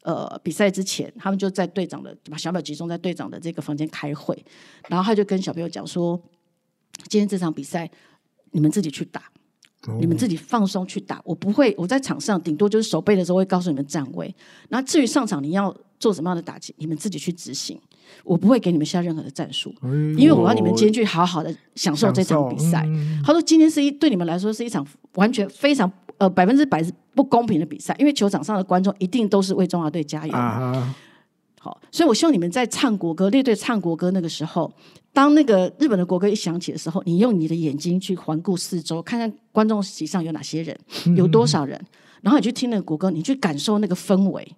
[0.03, 4.45] 呃，比赛之前，他们就在队长的把小朋友集中在队长的这个房间开会，
[4.87, 6.17] 然后他就跟小朋友讲说
[7.09, 7.89] ：“今天这场比赛，
[8.51, 9.23] 你们自己去打，
[9.87, 11.21] 哦、你们自己放松去打。
[11.25, 14.33] 我不会，我在场上顶多就是守备的时候会告诉你们站位。
[14.69, 17.77] 那至于上场你要做什么样的打击，你们自己去执行。
[18.23, 22.85] 我不会给你们下任何的战术，哎、因为我要你们今天去好好的享受这场比赛。
[22.87, 30.33] 嗯、他说，今天是一对你们来说是一场完全非常。”呃，百分之百是不公平的比赛，因为球场上的观众一定都是为中华队加油。
[30.33, 30.83] Uh.
[31.61, 34.71] 好，所以我希望你们在唱国歌，列队唱国歌那个时候，
[35.11, 40.77] 当那个日本的国歌一响起的时候，你用你的眼睛去环顾四周，看看观众席上有哪些人，
[41.17, 41.87] 有多少人，嗯、
[42.21, 44.55] 然后你去听那个国歌，你去感受那个氛围。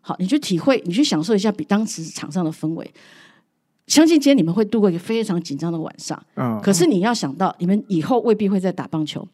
[0.00, 2.92] 好，你去体会，你去享受一下比当时场上的氛围。
[3.86, 6.20] 相信今天你们会度过一个非常紧张的晚上。
[6.34, 6.60] Uh.
[6.60, 9.26] 可是你要想到，你们以后未必会再打棒球。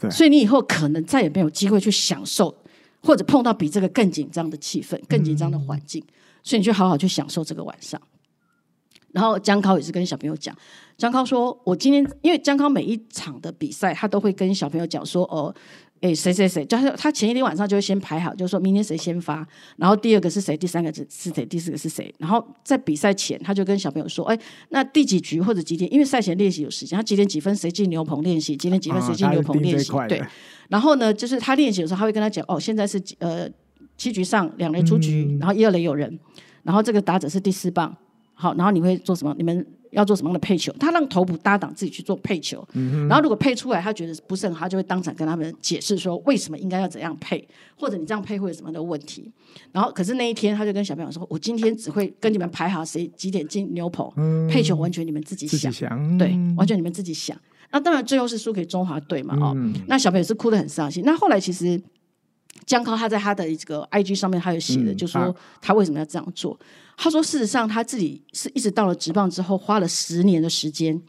[0.00, 2.54] 对所以你以后可能再也没有机会去享受，
[3.02, 6.02] 或者碰到比这个更紧张的气氛、更紧张的环境。
[6.06, 6.12] 嗯、
[6.42, 8.00] 所以你就好好去享受这个晚上。
[9.12, 10.54] 然后江涛也是跟小朋友讲，
[10.98, 15.54] 江涛说：“我今天因为江涛每一场的比赛，他都会跟小朋友讲说，哦。”
[16.06, 16.64] 哎，谁谁谁？
[16.64, 19.44] 就是他前一天晚上就会先排好，就是说明天谁先发，
[19.76, 22.14] 然后第二个是谁，第三个是是谁，第四个是谁。
[22.18, 24.38] 然后在比赛前，他就跟小朋友说：“哎，
[24.68, 25.92] 那第几局或者几点？
[25.92, 28.56] 因为赛前练习有时间，他几点几分谁进牛棚练习？
[28.56, 29.90] 几点几分谁进牛棚练习？
[29.92, 30.22] 哦、对。
[30.68, 33.48] 然后呢，就是他练习的时候，他会跟他讲：哦，现在是呃
[33.96, 36.16] 七局上两垒出局，嗯、然后一二垒有人，
[36.62, 37.96] 然后这个打者是第四棒。
[38.34, 39.34] 好，然后你会做什么？
[39.36, 39.66] 你们。”
[39.96, 47.48] 要做什么样的配球，他让头部搭档自己去做配球，嗯、然后如果配出来他觉得不是很好，他就会当场跟他们解释说为什么应该要怎样配，
[47.78, 49.32] 或者你这样配会有什么样的问题。
[49.72, 57.36] 然后可是那一天他就跟小朋友说，我今天只会跟你们排好谁几点进牛棚，嗯、配球完全你们自己想，己想对，完全你们自己想。
[57.72, 61.02] 那当然最后是输给中华队嘛，哦，嗯、那小朋友是哭得很伤心。
[61.04, 61.80] 那后来其实。
[62.64, 66.58] 江涛他在他的这个 IG 上面，他有写的，就说他为什么要这样做。
[66.96, 71.00] 他说，事实上他自己是一直到了职棒之后，花了十年的时间，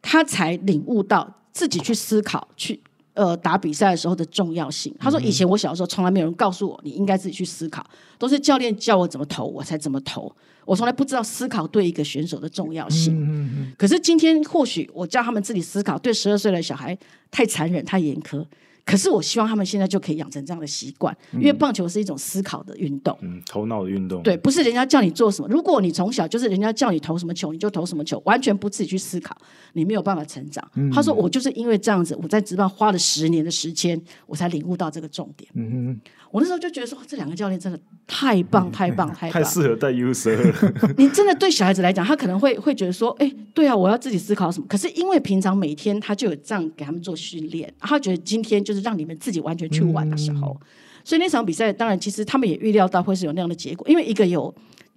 [0.00, 2.80] 他才领悟到自己去思考去
[3.14, 4.94] 呃打比赛的时候的重要性。
[5.00, 7.84] 他说，以前我小时候从来没有人告诉我，你应该自己去思考，
[8.18, 10.30] 都是教练教我怎么投，我才怎么投。
[10.64, 13.74] 我从来不知道思考对一个选手的重要性。
[13.76, 16.96] 可是今天或许我叫他们自己思考，对十二岁的小孩
[17.32, 18.44] 太残忍、太严苛。
[18.84, 24.22] 可是我希望他们现在就可以养成这样的习惯，因为棒球是一种思考的运动，嗯，头脑的运动。
[24.22, 25.48] 对，不是人家叫你做什么。
[25.48, 29.36] 如果你从小就是人家叫你投什么球，你就投什么球，完全不自己去思考，
[29.74, 30.68] 你没有办法成长。
[30.74, 36.00] 嗯、他说：“我就是因为这样子，我在职棒花了十年的时间，我才领悟到这个重点。”嗯哼。
[36.32, 40.94] 我那时候就觉得说，这两个教练真的太棒，太棒，太棒，太适合带 U12。
[40.96, 44.66] 你真的对小孩子来讲，他可能会会觉得说，哎，对啊，我要自己思考什么。
[44.66, 50.58] 可是因为平常每天他就有这样给他们做训练，他觉得今天就是让你们自己完全去玩的时候，
[51.04, 54.52] 所以那场比赛当然其实他们也预料到会是有那样的结果，因为一个有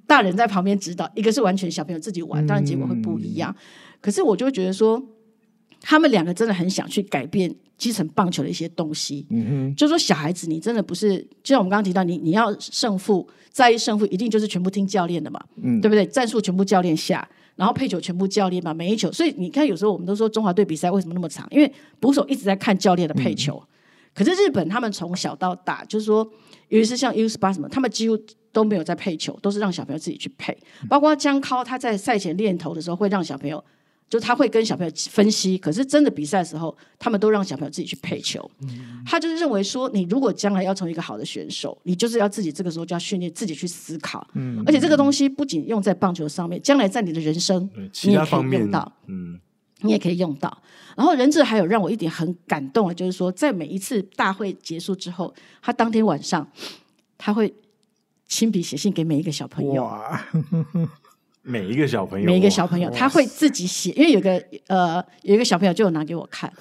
[0.07, 3.53] 大人在旁边指导，一个是完全小朋友自己玩，当然结果会不一样。
[3.99, 5.03] 可是我就会觉得说。
[5.87, 16.03] 他们两个真的很想去改变基层棒球的一些东西，嗯哼，就说小孩子，你真的不是，就像我们刚刚提到，你你要胜负，在意胜负，一定就是全部听教练的嘛，嗯，对不对？
[16.07, 19.11] 战术全部教练下，然后配球全部教练嘛，每一球。
[19.11, 21.47] 所以你看，有时候我们都说中华队比赛为什么那么长？
[21.51, 23.61] 因为捕手一直在看教练的配球。
[23.63, 23.67] 嗯、
[24.15, 26.27] 可是日本他们从小到大，就是说，
[26.69, 28.17] 尤其是像 U 十八什么，他们几乎
[28.51, 30.57] 都没有在配球，都是让小朋友自己去配。
[30.89, 33.63] 包括江涛他在赛前练投的时候，会让小朋友。
[34.07, 38.49] 就他会跟小朋友分析，可是真的比赛的时候，他们都让小朋友自己去配球。
[38.61, 44.25] 嗯、他就是认为说，你如果将来要成为一个好的选手，你就是要自己这个时候就要训练自己去思考。
[44.33, 47.69] 嗯、而且这个东西不仅用在棒球上面，将来在你的人生，
[48.03, 48.93] 你也可以用到。
[49.07, 49.39] 嗯，
[49.81, 50.55] 你也可以用到。
[50.95, 56.47] 然后人质还有让我一点很感动的，就是说，在每一次大会结束之后，他当天晚上
[57.17, 57.53] 他会
[58.27, 59.89] 亲笔写信给每一个小朋友。
[61.45, 66.51] 哇每一个小朋友，每一个小朋友，他会自己写，因为有个呃，有一个小朋友就有拿给我看，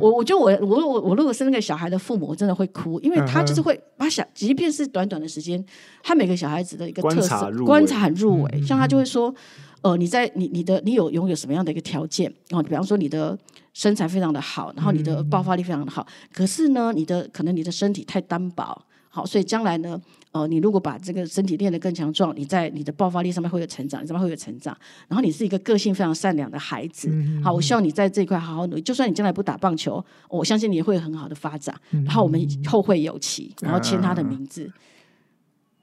[0.00, 5.62] 我我就我我我我如果是那个小孩的父母，我真的会哭，因为他就是会把小，即便是短短的时间，
[6.02, 9.34] 他每个小孩子的一个特色观察很入微，像他就会说，
[9.82, 12.62] 呃，你在你你的你有拥有什么样的一个条件啊？
[12.62, 13.38] 比方说你的
[13.74, 18.86] 身材非常的好，然后你的爆发力非常的好，可是呢，你的可能你的身体太单薄。
[19.12, 20.00] 好，所以将来呢，
[20.32, 24.76] 呃，你如果把这个身体练得更强壮，你在你的爆发力上面会有成长，你上面会有成长。
[25.08, 28.80] 然后你是一个个性非常善良的孩子，嗯、好，我希望你在这一块好好努力。
[28.82, 31.74] 就算你将来不打棒球，我相信你也会有很好的发展。
[31.90, 34.66] 嗯、然后我们后会有期，然后签他的名字。
[34.66, 34.72] 啊、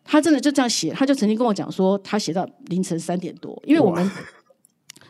[0.06, 4.10] 他真的就这样写，他就曾经跟我讲说，他写到凌晨三点多，因为我们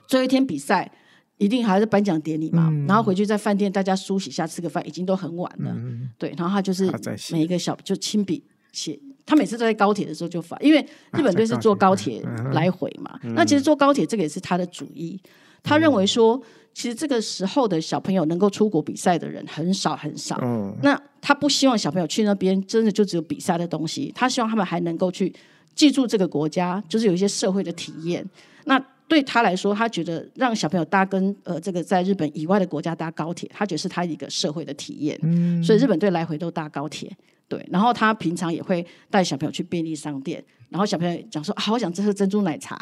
[0.07, 0.91] 最后一天比赛。
[1.39, 5.71] 一定还是颁奖典礼嘛，嗯、然后回去在饭店大家梳洗一下，吃个饭，已经都很晚了。
[5.71, 6.91] 嗯、对，然后他就是
[7.31, 10.79] 每一个小就亲笔写，他每次都在高铁的时候就发，因为
[11.11, 12.23] 日本队是坐高铁
[12.53, 13.19] 来回嘛。
[13.35, 15.19] 那其实坐高铁这个也是他的主意，
[15.61, 16.41] 他认为说，
[16.73, 20.39] 其实这个时候的小朋友能够出国比赛的人很少很少。
[20.41, 25.35] 嗯、那他不希望小朋友去那边真的就只有比赛的东西，他希望他们还能够去
[25.75, 28.25] 记住这个国家，就是有一些社会的体验。
[28.63, 35.19] 那对他来说，他觉得让小朋友搭跟呃这个在日本以外的国家搭高铁，他觉得是他一个社会的体验。
[35.23, 37.11] 嗯，所以日本队来回都搭高铁。
[37.47, 42.77] 对，然后他平常也会带小朋友去便利商店，然后小朋友讲说好想喝珍珠奶茶，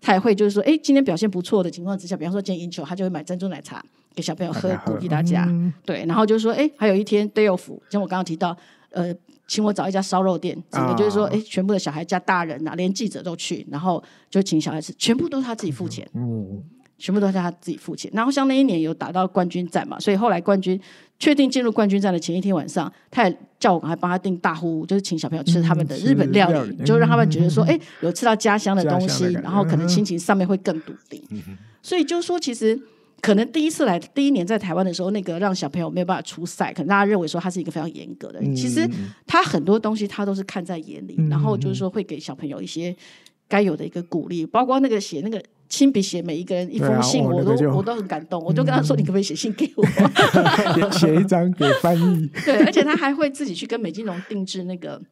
[0.00, 3.84] 他也会就是说，哎，今天表现不错的情况之下，比方说今天赢球，他就会买珍珠奶茶
[4.14, 5.44] 给小朋友喝，鼓励大家。
[5.48, 8.56] 嗯、对，然后就是说，哎，还有一天 day off，像我刚刚提到，
[8.90, 9.14] 呃。
[9.50, 16.62] 请我找一家烧肉店，整个就是说，哎、哦，全部的小孩加大人呐、啊，连记者都去，然后就请小孩吃，全部都是他自己付钱，嗯，
[16.96, 18.08] 全部都是他自己付钱。
[18.14, 20.80] 然后像那一年有打到冠军战嘛，所以后来冠军
[21.20, 31.22] 确定进入冠军战的前一天晚上，他也叫我赶快帮他订大呼，就是请小朋友吃他们的日本料理，就让他们觉得说，哎、嗯，有吃到家乡的东西，然后可能心情上面会更笃定。
[31.30, 31.40] 嗯、
[31.80, 32.76] 所以就是说，其实。
[33.22, 38.88] 可能第一次来，第一年在台湾的时候，那个让小朋友没有办法出赛，可能大家认为说他是一个非常严格的其实
[39.26, 42.96] 他很多东西他都是看在眼里，嗯、然后就是说会给小朋友一些
[43.50, 49.84] 该有的一个鼓励，包括那个写那个亲笔写每一个人一封信，啊、我，我都我都很感动，嗯、我就跟他说：“你可不可以写信给我？
[50.96, 52.30] 写一张给翻译。
[52.46, 55.02] ”对，而且他还会自己去跟美金龙定制那个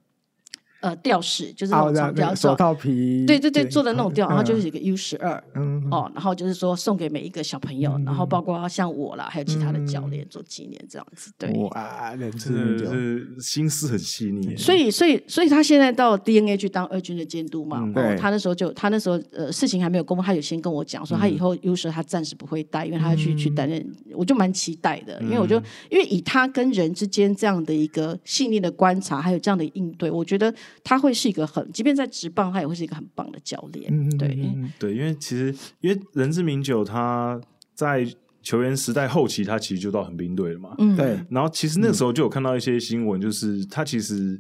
[0.80, 11.50] 呃，吊饰就是那种长吊手套皮，对对对，做的那种吊，然后就是一个 U 十二，嗯，哦，然后就是说送给每一个小朋友，然后包括像我啦，还有其他的教练做纪念这样子，对。
[11.54, 14.56] 哇，人真的是心思很细腻。
[14.56, 23.84] 所以，所以，所以他现在到 DNA 去当二军的监督嘛，哦，他那时候就他那时候呃事情还没有公布，他有先跟我讲说他以后 U 十二他暂时不会带，因为他要去去担任，
[24.14, 25.56] 我就蛮期待的，因为我就
[25.90, 31.48] 因为以他跟人之间这样的一个细腻的观察，还有这样的应对，我觉得他会是一个。
[31.48, 33.90] 很，即便在职棒，他也会是一个很棒的教练。
[33.90, 34.38] 嗯、对
[34.78, 37.40] 对，因为其实，因为人之名酒他
[37.72, 38.06] 在
[38.42, 40.74] 球员时代后期，他其实就到横滨队了嘛。
[40.76, 41.18] 嗯，对。
[41.30, 44.38] 然后其实那时候就有看到一些新闻，就是他其实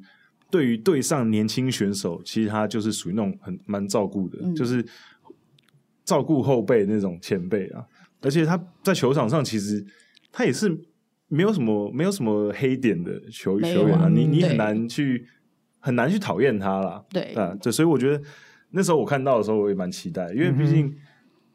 [0.50, 4.84] 对于队上年轻选手，其实他就是属于那种很蛮照顾的，嗯、就是
[6.04, 7.82] 照顾后辈那种前辈啊。
[8.20, 9.82] 而且他在球场上，其实
[10.30, 10.78] 他也是
[11.28, 15.26] 没有什么没有什么黑点的球球员啊，你你很难去。
[15.80, 17.32] 很难去讨厌他啦，对。
[17.34, 18.22] 啊，对，所以我觉得
[18.70, 20.94] 那时候我看到的时候，我也蛮期待，因为毕竟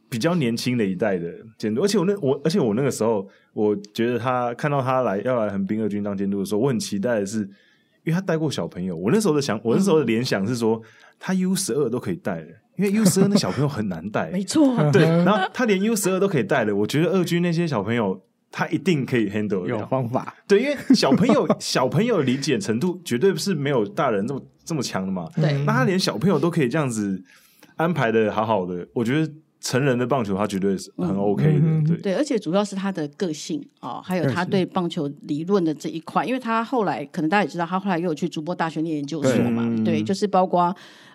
[0.10, 7.40] 比较年轻的一代的监督，而且我那我而且我那个时候，我觉得他看到他来要来横滨二军当监督的时候，我很期待的是，
[8.04, 10.82] 因为他带过小朋友，我那时候的想，我那时候的联想是说，
[11.20, 12.48] 他 U 十二都可以带的，
[12.78, 18.22] 因为 U 十二那小朋友很难带，没错，对，然后他连 U 十二都可以带的，我觉得二军那些小朋友。
[18.56, 25.28] 他一定可以 handle 有方法，对，因为小朋友 小朋友理解程度绝对是没有大人这么这么强的嘛。
[25.36, 27.20] 对，那他连小朋友都可以这样子
[27.78, 31.60] 安排的好好的，我觉得成人的棒球他绝对是很 OK 的。
[31.64, 31.98] 嗯、对。
[31.98, 40.72] 对，而且主要是他的个性哦，还有他对棒球理论的这一块，因为他后来可能大家也知道，他后来又有去筑波大学念研究所嘛，对，对，就是包括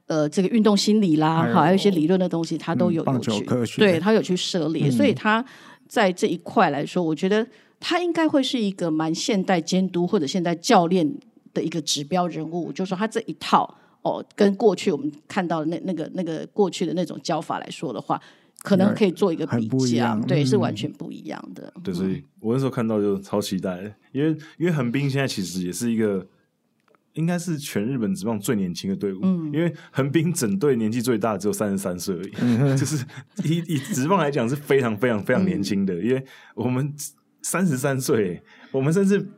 [0.09, 5.45] 呃这个运动心理啦，好，还有一些理论的东西，他都有有去，对他有去涉猎，嗯、所以他。
[5.89, 7.47] 在这一块来说，我觉得
[7.81, 11.11] 他应该会是一个蛮现代监督或者现代教练
[11.55, 12.71] 的一个指标人物。
[12.71, 18.21] 就是说他这一套哦，跟过去我们看到的那那个那个过去的那种教法来说的话，
[18.63, 19.67] 可能可以做一个比
[19.97, 21.73] 较，对，是完全不一样的。
[21.83, 26.27] 对，所以我那时候看到就超期待，因为因为横滨现在其实也是一个。
[27.19, 33.05] 应该是全日本职棒最年轻的队伍，嗯、因为横滨整队年纪最大只有三十三岁而已，嗯、就是
[33.43, 35.93] 以以职棒来讲是非常非常非常年轻的。
[35.95, 36.25] 嗯、因为
[36.55, 36.95] 我们
[37.43, 38.41] 三十三岁，
[38.71, 39.29] 我们甚至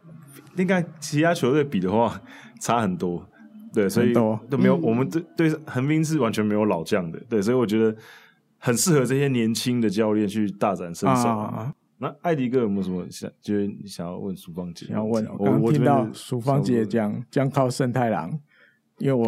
[0.57, 2.21] 应该其他球队比的话
[2.61, 3.27] 差很多，
[3.73, 7.97] 对，所以都没有、嗯、我们对对横滨是完全没有老将的，对，所以我觉得
[8.59, 11.29] 很适合这些年轻的教练去大展身手。
[11.29, 14.87] 啊那艾迪哥有没有什么想，就是你想要问淑芳姐？
[14.87, 18.31] 想要问，我刚听到淑芳姐讲江靠胜太郎，
[18.97, 19.25] 因为我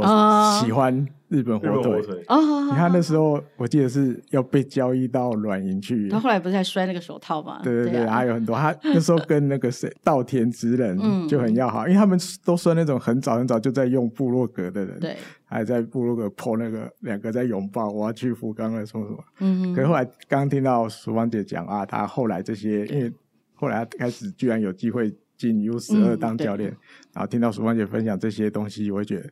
[0.65, 1.07] 喜欢。
[1.33, 6.11] 日本火腿哦，你看那时候，我记得是要被交易到软银去。
[6.11, 7.59] 他后来不是还摔那个手套吗？
[7.65, 8.55] 对对对，还有很多。
[8.55, 19.25] 他那时候跟那个谁稻田直人 就很要好，因为他们都算那种很早很早就在用部落格的人，对，还在部落格 po 那个两个在拥抱，我要去福冈了，什么什么。
[19.41, 23.11] 嗯，可是后来刚听到淑芳姐讲啊，他后来这些，因为
[23.55, 26.69] 后来开始居然有机会进 U 十二当教练，
[27.15, 29.31] 然后听到淑芳姐分享这些东西，我会觉得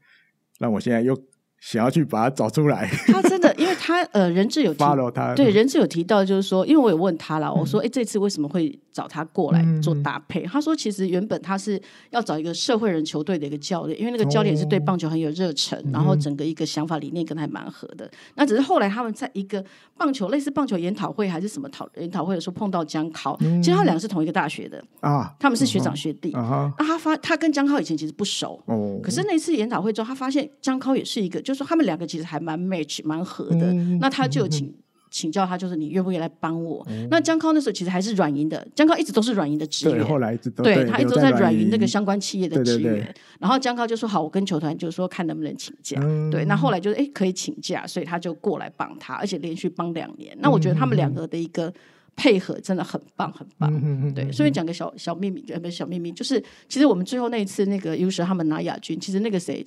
[0.59, 1.14] 让我现在又。
[1.61, 4.78] 想要去把它找出来，他真的，因为他呃，人质有提
[5.15, 10.43] 他，对，人质有提到，就是说，因为我有问他了，我说，哎，这次为什么会找他过来做搭配？
[10.45, 11.81] 他说，其实原本他是
[12.11, 18.11] 要找一个社会人球队的一个教练，因为那个教练也是对棒球很有热忱，然后整个一个想法理念跟他还蛮合的。
[18.37, 19.65] 那只是后来他们在一个
[19.97, 24.83] 棒球类似棒球研讨会还是什么讨研讨会的时候碰到江涛，其实他两个是同一个大学的。
[25.01, 26.33] 啊，他们是学长学弟。
[26.33, 26.73] 啊。
[26.79, 28.62] 他发他跟江涛以前其实不熟，
[29.03, 31.41] 可是那次研讨会之后，他发现江涛也是一个。
[31.41, 34.75] 就是说他们两个其实还蛮 match 蛮合的，嗯、那他就请、嗯、
[35.11, 36.87] 请教他，就是你愿不愿意来帮我？
[36.89, 43.13] 嗯、那江康那时候其实还是软银的，江康一直都是软银的职员，后来一直都对，他一直都在软银那个相关企业的职员。
[43.39, 45.98] 然后江康就说好，我跟球团就是说看能不能请假。
[46.03, 50.37] 嗯、对，那后来就是哎可以请假，所以他就过来帮他，而且连续帮两年。
[50.40, 51.72] 那我觉得他们两个的一个
[52.14, 53.71] 配合真的很棒，很棒。
[53.82, 59.66] 嗯、对，顺便讲个小小秘密，不是小秘密，就是其实我们最后那一次那个 U 十他们拿亚军，其实那个谁。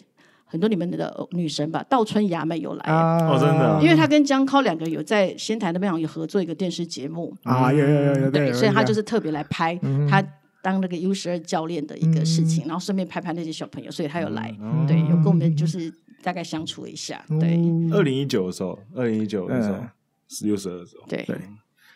[0.53, 2.83] 很多你们的女神吧，稻春雅美有来。
[2.93, 7.35] 哦，真的，因为她跟江涛两个有在仙台那边有合作一个电视节目。
[7.41, 9.75] 啊，有有有有，对，所以她就是特别来拍
[10.07, 10.23] 她
[10.61, 14.55] 当那个 U 十二教练的一个事情，然后顺便拍拍那些小朋友，所以她有来，
[14.87, 15.91] 对，有跟我们就是
[16.21, 17.59] 大概相处一下，对。
[17.91, 19.83] 二零一九的时候，二零一九的时候
[20.27, 21.25] 是 U 十二的时候，对，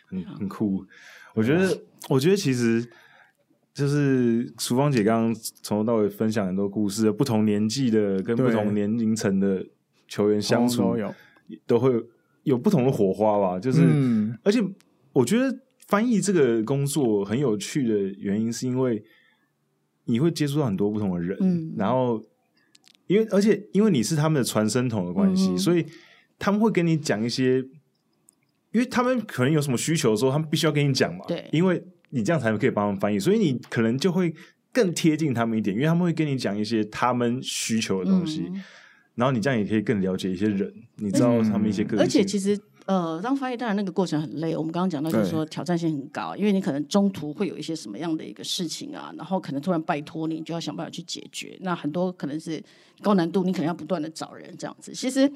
[0.08, 0.84] 很很酷，
[1.32, 2.84] 我觉得，我觉得其实。
[3.78, 9.64] 就是淑芳姐刚刚从头到尾分享很多故事，不同年纪的跟不同年龄层的
[10.08, 10.96] 球员相处，
[11.64, 11.92] 都会
[12.42, 13.56] 有不同的火花吧。
[13.56, 14.60] 就是，嗯、而且
[15.12, 19.00] 我觉得翻译这个工作很有趣的原因，是因为
[20.06, 22.20] 你会接触到很多不同的人，嗯、然后
[23.06, 25.86] 因为而且因为你是他们的传声筒的关系，嗯、所以
[26.36, 27.58] 他们会跟你讲一些，
[28.72, 31.24] 因为他们可能有什么需求的时候，他们必须要跟你讲嘛。
[31.28, 31.80] 对，因为
[32.10, 34.34] 你这样才可以帮他们翻译，所以你可能就会
[34.72, 38.62] 更贴近他们一点，因为他们会跟你讲一些他们需求的东西，嗯、
[39.14, 41.98] 然后你这样也可以更了解一些人，你知道他们一些个性。
[42.00, 42.58] 而且其实。
[42.88, 44.56] 呃，当翻译当然那个过程很累。
[44.56, 51.54] 我们刚刚讲到就是说挑战性很高，因为你可能中途会有一些什么样的一个事情啊，然后可能突然拜托你，你就要想办法去解决。
[51.60, 52.58] 那很多可能是
[53.02, 54.92] 高难度，你可能要不断的找人这样子。
[54.92, 55.30] 其实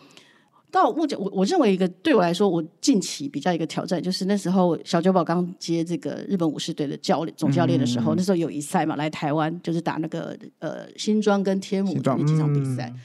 [0.72, 12.90] 到目前，我我认为一个对我来说，我近期比较一个挑战，就是那时候小酒保刚接这个日本武士队的教练总教练的时候，嗯、那时候友谊赛嘛，来台湾就是打那个呃新庄跟天母的几场比赛。
[12.92, 13.00] 嗯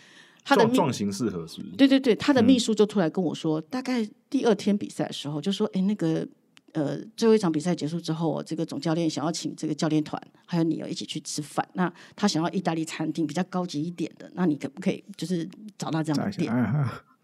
[0.49, 1.75] 他的状形适合是不是？
[1.75, 6.25] 对对对，他的秘书就突然跟我说，嗯、大概第二天比赛的时候，就说：“哎，那个
[6.71, 11.67] 呃，最后一场比赛结束之后，这个总教练想要请这个教练团还有你要一起去吃饭。
[11.73, 15.45] 那他想要意大利餐厅比较高级一点的，那你可不可以就是
[15.77, 16.49] 找到这样的店？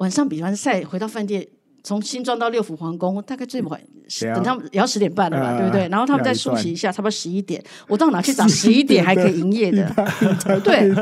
[0.00, 1.46] 晚上比完赛回到饭店。”
[1.82, 3.80] 从新庄到六府皇宫，大概最晚
[4.34, 5.88] 等他们也要十点半了吧，对不对？
[5.88, 7.64] 然后他们再梳洗一下，差不多十一点。
[7.88, 9.90] 我到哪去找十一点还可以营业的？
[10.62, 10.92] 对，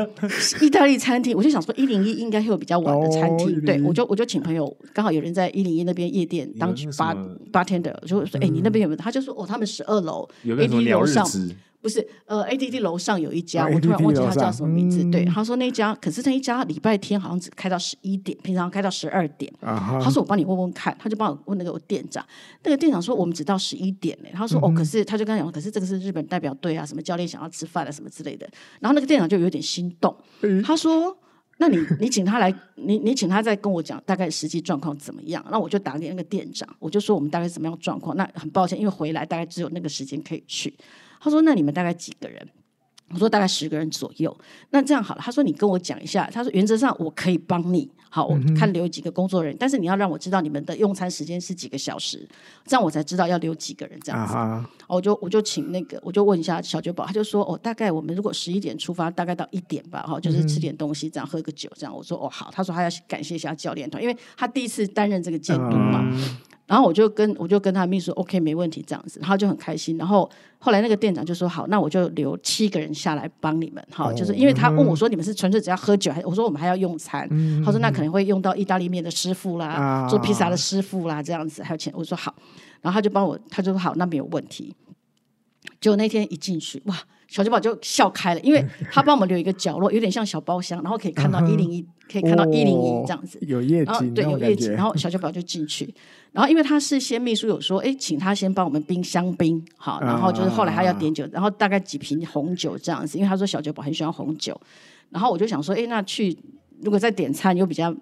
[0.61, 3.59] 意大利餐厅，我就想说一零一应该会有比较晚的餐厅。
[3.65, 7.13] 对，我就我就请朋友，刚好有人在一零一那边夜店当八
[7.51, 8.95] 八天的，我就说，哎，你那边有没有？
[8.95, 11.27] 他就说，哦，他们十二楼 A D 楼上。
[11.81, 15.01] 不是，呃，A D D 楼上有一家，我突然忘记他叫什么名字。
[15.09, 19.49] 对，他说那家，可是那一家礼拜天好像只开到十一点，平常开到十二点。
[19.61, 22.25] 他说我帮你问问看，他就帮我问那个店长，
[22.63, 24.31] 那个店长说我们只到十一点嘞。
[24.33, 28.45] 他说哦，可是他就跟他讲，可是这个是日本代表队啊，什么教练想要吃饭啊，什么之类的。
[28.81, 30.13] 然后那个店长就有点心动，
[30.65, 31.17] 他说，
[31.59, 35.41] 那你 你请他来，你你请他再跟我讲大概实际状况怎么样？
[35.49, 38.17] 那我就打给那个店长，我就说我们大概什么样状况。
[38.17, 40.73] 那很抱歉，因为回来大概只有那个时间可以去。
[41.19, 42.47] 他说：“那你们大概几个人？”
[43.11, 44.35] 我说：“大概十个人左右。”
[44.69, 45.21] 那这样好了。
[45.21, 52.29] 他说：“你跟我讲一下。”他说：“原则上我可以帮你，好，我看留几个工作人员，嗯、但是你要让我知道你们的用餐时间是几个小时，
[52.65, 54.35] 这样我才知道要留几个人这样子。
[54.35, 66.01] 啊”我就我就请那个，我就问一下小酒保，他就说：“哦，大概我们如果十一点出发，大概到一点吧，哈，就是吃点东西，这样喝个酒，这样。”我说：“哦，好。”他说：“他要感谢一下教练团，因为他第一次担任这个监督嘛。
[66.03, 66.37] 嗯”
[66.69, 69.97] 然后我就跟我就跟他秘书 OK 没问题这样子，然后就很开心。
[69.97, 77.27] 然后后来那个店长就说好，那我就留七个人下来帮你们，好，就是因为他问我说你们是纯粹只要喝酒，还我说我们还要用餐。
[77.65, 81.91] 他说那可能会用到意大利面的师傅啦，做披萨的师傅啦这样子，还有钱。
[81.95, 82.35] 我说好，
[82.81, 84.75] 然后他就帮我，他就说好，那没有问题。
[85.81, 86.95] 结果那天一进去，哇！
[87.29, 94.71] 小酒保就笑开了，因为他帮我们留一个角落，有点像小包厢，然后可以看到一零一，可以看到一零一这样子，有夜景，对，有夜景。
[94.71, 95.93] 然后小酒保就进去，
[96.31, 104.59] 然后因为他事先秘书有说，哎，请他先帮我们冰香槟，好，然后就是后来他要点酒，然后大概几瓶红酒这样子，因为他说小酒保很喜欢红酒，
[105.11, 106.35] 然后我就想说，哎，那去
[106.81, 107.95] 如果再点餐又比较。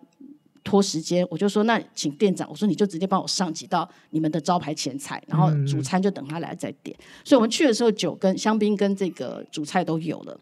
[0.67, 6.93] 拖时间，我就说那请店长，我说你就直接帮我上几道你们的招牌前菜，然后主餐就等他来再点。
[7.23, 10.37] 所以我们去的时候，酒跟香槟跟这个主菜都有了。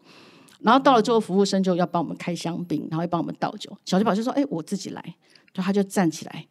[0.58, 3.70] 然后到了之后，服务生就要帮我们开香槟，然后又帮我们倒酒。
[3.84, 5.14] 小酒保就说：“哎，我自己来。”
[5.54, 6.44] 就他就站起来。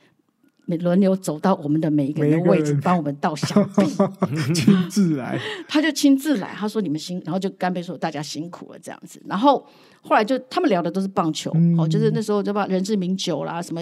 [0.66, 3.88] 每轮流走到我们的每一个人的位置，帮我们倒香槟，
[4.54, 6.54] 亲自来， 他就亲自来。
[6.56, 9.66] 他说：“你们辛，然后就干杯说大家辛苦了这样子。”然后
[10.02, 13.82] 后来就他们聊的都是棒球，嗯、哦，就是那时候就把人志名酒啦，什么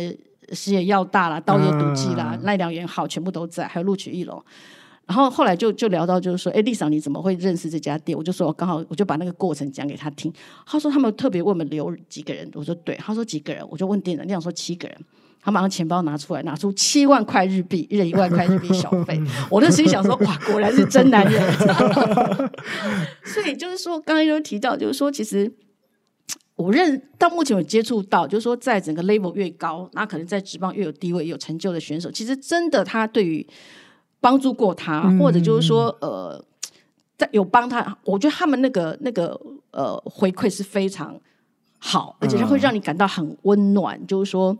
[0.52, 4.44] 石野耀大啦，稻叶笃纪啦，奈良元好全部都在，还有录取一龙。
[5.06, 8.18] 然后后来就就聊到就是说，哎，丽嫂你怎么会认识这家店？
[8.18, 10.32] 我就说我刚好我就把那个过程讲给他听。
[10.66, 12.96] 他说他们特别为我们留几个人，我说对。
[12.96, 14.98] 他说几个人，我就问店长，店长说七个人。
[15.44, 19.22] 他马上钱包拿出来，拿出七万块日币，一人一万块日币小费。
[19.52, 21.54] 我那时候想说，哇，果然是真男人。
[23.26, 25.52] 所以就是说，刚刚又提到，就是说，其实
[26.56, 33.46] 我认到目前我接触到，就是说，在整个 level 越高，那可能在职棒越有地位、有成就的选手，其实真的他对于
[34.22, 36.42] 帮助过他，或者就是说，呃，
[37.18, 39.38] 在有帮他，我觉得他们那个那个
[39.72, 41.20] 呃回馈是非常
[41.80, 44.58] 好，而且是会让你感到很温暖，就是说。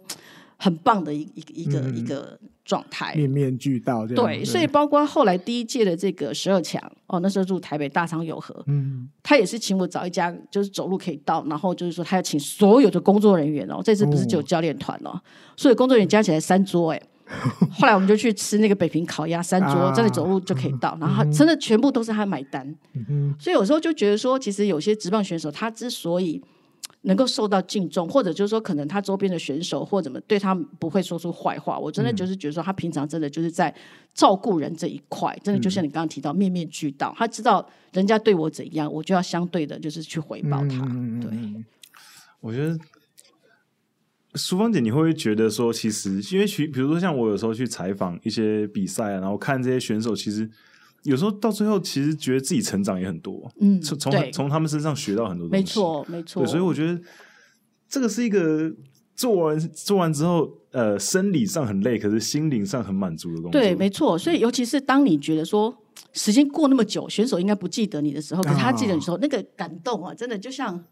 [0.64, 4.08] 很棒的一一个一个一个状态，面面俱到。
[4.08, 15.20] 对，所以包括后来第一届的这个十二强哦，那时候住台北大昌有和，嗯，他也是请我找一家，就是走路可以到，然后就是说他要请所有的工作人员哦，这次不是只有教练团哦，
[15.58, 17.02] 所以工作人员加起来三桌哎，
[17.70, 22.74] 后来我们就去吃那个北平烤鸭，三桌在那走路就可以到，然后他真的全部都是他买单，
[23.38, 26.42] 所以有时候就觉得说，其实有些职棒选手他之所以。
[27.04, 31.78] 能够受到敬重，或者就是说，可能他周边的选手或怎么对他不会说出坏话。
[31.78, 33.74] 我真的就是觉得说，他平常真的就是在
[34.14, 37.14] 照顾人这一块，真的就像你刚刚提到，面面俱到。
[37.18, 40.80] 他知道人家对我怎样，我就要相对的，就是去回报他。
[41.22, 41.64] 对。
[42.40, 42.78] 我觉得
[44.36, 50.50] 淑芳姐，你会不会觉得说，其实因为其，比如说像我有时候去采访一些比赛啊，然后看这些选手，其实
[51.04, 53.52] 有时候到最后，其实觉得自己成长也很多。
[53.60, 55.62] 嗯，从从从他们身上学到很多东西。
[55.62, 56.44] 没错，没错。
[56.44, 57.00] 对，所以我觉得
[57.88, 58.74] 这个是一个
[59.16, 63.52] 做完做完之后，呃，生理上很累，可是心灵上很满足的东西。
[63.52, 64.18] 对，没错。
[64.18, 65.76] 所以尤其是当你觉得说
[66.14, 70.84] 时间过那么久，选手应该不记得你的时候，可是他记得你的时候，哦、那个感动啊，真的就像。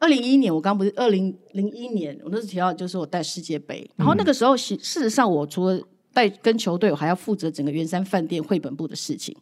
[0.00, 5.80] 二零一一年，我刚不是二零零一年，我那时提到就是我带世界杯，然后那个时候，事实上我除了
[6.14, 9.36] 带跟球队，我还要负责整个圆山饭店绘本部的事情。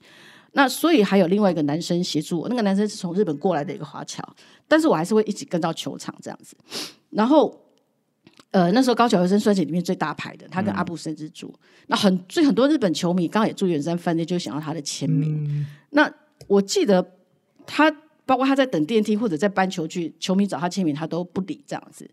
[0.53, 4.21] 那所以还有另外一个男生协助我，那个男生是从日本过来的一个华侨，
[4.67, 6.57] 但是我还是会一起跟到球场这样子。
[7.11, 7.57] 然后，
[8.51, 11.55] 呃，那时候高桥和生算是里面最大牌的，他跟阿布森之助，
[11.87, 15.45] 那很所以很多日本球迷刚刚也住圆山饭店，就想要他的签名。
[15.45, 16.13] 嗯、那
[16.49, 17.17] 我记得
[17.67, 17.95] 他。
[18.25, 22.09] 包括他在等电梯或者在搬球具，球迷找他签名，他都不理这样子。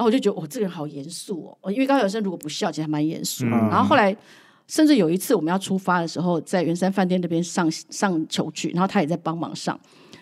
[0.00, 1.70] 然后我就觉得，哦，这个人好严肃哦。
[1.70, 3.44] 因为高晓生如果不笑，其实还蛮严肃。
[3.44, 4.16] 嗯、然后后来，
[4.66, 9.78] 甚至有一次我们要出发的时候，在圆山饭店那边上上球具，然后他也在帮忙上。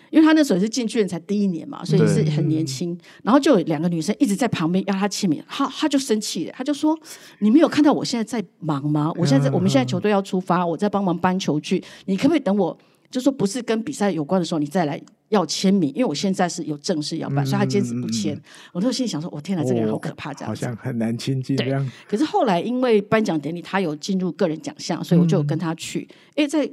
[0.09, 2.97] 因为他那时候也是进去才第一年嘛，所以是很年轻。
[3.23, 6.99] 然后就有两个女生一直在旁边要他签名，他他就生气了，他就说
[7.39, 9.13] ：“你没有看到我现在在忙吗？
[9.15, 12.77] 我现在在，我们现在球队要出发，我在帮忙搬球具，你可不可以等我？
[13.09, 18.35] 就说不是跟比赛有关的时候，你再来。”要签名，因为我现在是有正事要办，嗯、所以他坚持不签。
[18.35, 18.41] 嗯、
[18.73, 21.71] 我那时候心里想说：“我天哪，这个人好可怕，这样子好像很难亲近。”对。
[22.07, 26.07] 可是后来因为颁奖典礼，他有进入个人奖项，所以我就有跟他去。
[26.29, 26.67] 哎、嗯，在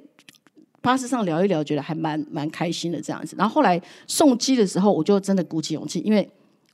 [0.80, 3.36] 巴士上聊一聊，觉得还蛮蛮开心的这样子。
[3.38, 6.26] 然后后来送机的时候，我就真的鼓起勇气，因为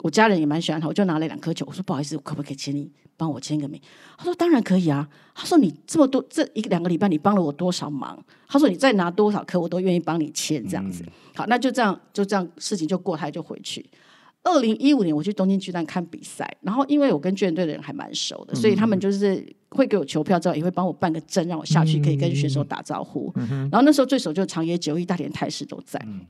[0.02, 3.81] 我家人也蛮喜欢他，我就拿了两颗球，我说：“不好意思，我可不可以请你帮我签个名？”
[4.18, 11.05] 他说：“当然可以啊。”他说：“你这么多这一两个礼拜，你帮了我多少忙？”他说：“你再拿多少颗，我都愿意帮你签这样子。
[11.06, 13.89] 嗯”好，那就这样，就这样，事情就过他就回去。
[14.44, 23.32] 二零一五年我去东京巨蛋看比赛，然后因为我跟巨人队的人还蛮熟的，嗯、所以他们就是会给我球票之后，也会帮我办个证，让我下去可以跟选手打招呼。
[23.36, 26.02] 嗯、然后那时候最熟就长野久一、大田泰示都在。
[26.08, 26.26] 嗯、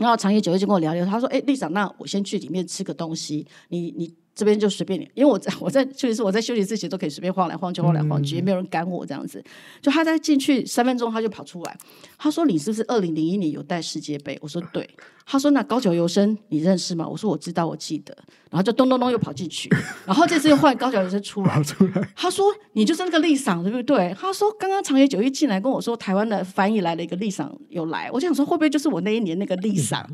[0.00, 9.44] 然后长野久义就跟我聊聊，他说：“哎，丽莎，那我先去里面吃个东西，你你。”这边就随便你，因为我在我在休息室，我在休息室其实都可以随便晃来晃去，晃来晃去，也没有人赶我这样子。
[9.82, 11.76] 就他在进去三分钟，他就跑出来，
[12.16, 14.88] 他说：“你是不是二零零一年有带世界杯？”我说：“对。”
[15.30, 18.12] 他说：“那高桥由生你认识吗？”我说：“我知道，我记得。”
[18.50, 19.70] 然后就咚咚咚又跑进去，
[20.04, 30.04] 然后这次又换高桥由生出来，出来他说：“你就是那个丽桑，对不对？”他说：“刚刚长野久一进来跟我说，台湾的翻译来了一个丽桑有来，我就想说会不会就是我那一年那个丽桑？”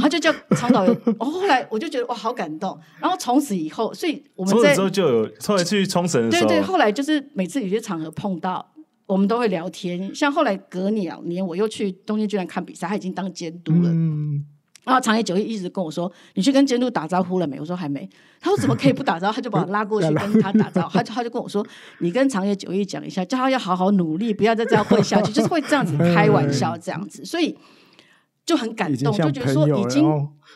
[0.00, 2.78] 他就叫长岛由，哦，后来我就觉得哇，好感动。
[2.98, 8.66] 然后从此以后，所以我们在之后就有后来去冲绳的时候，对对，后来就是每次有些场合碰到，
[9.06, 10.14] 我们都会聊天。
[10.14, 13.90] 像后来隔两年，我又去东京巨蛋看比赛，他已经当监督了。
[13.90, 14.44] 嗯
[14.84, 20.96] 然后长野久一一直跟我说：“你去跟监督打招呼了没？”我说：“还没。”他说：“怎么可以不打招呼？”他就把我 拉过去跟他打招呼。
[20.96, 21.66] 他就他就跟我说
[21.98, 27.58] ：“你跟长野久一讲一下，叫他要好好努力，不要再这样混下去。”就是会这样子开玩笑这样子， 所以
[28.44, 30.04] 就很感动，就觉得说已经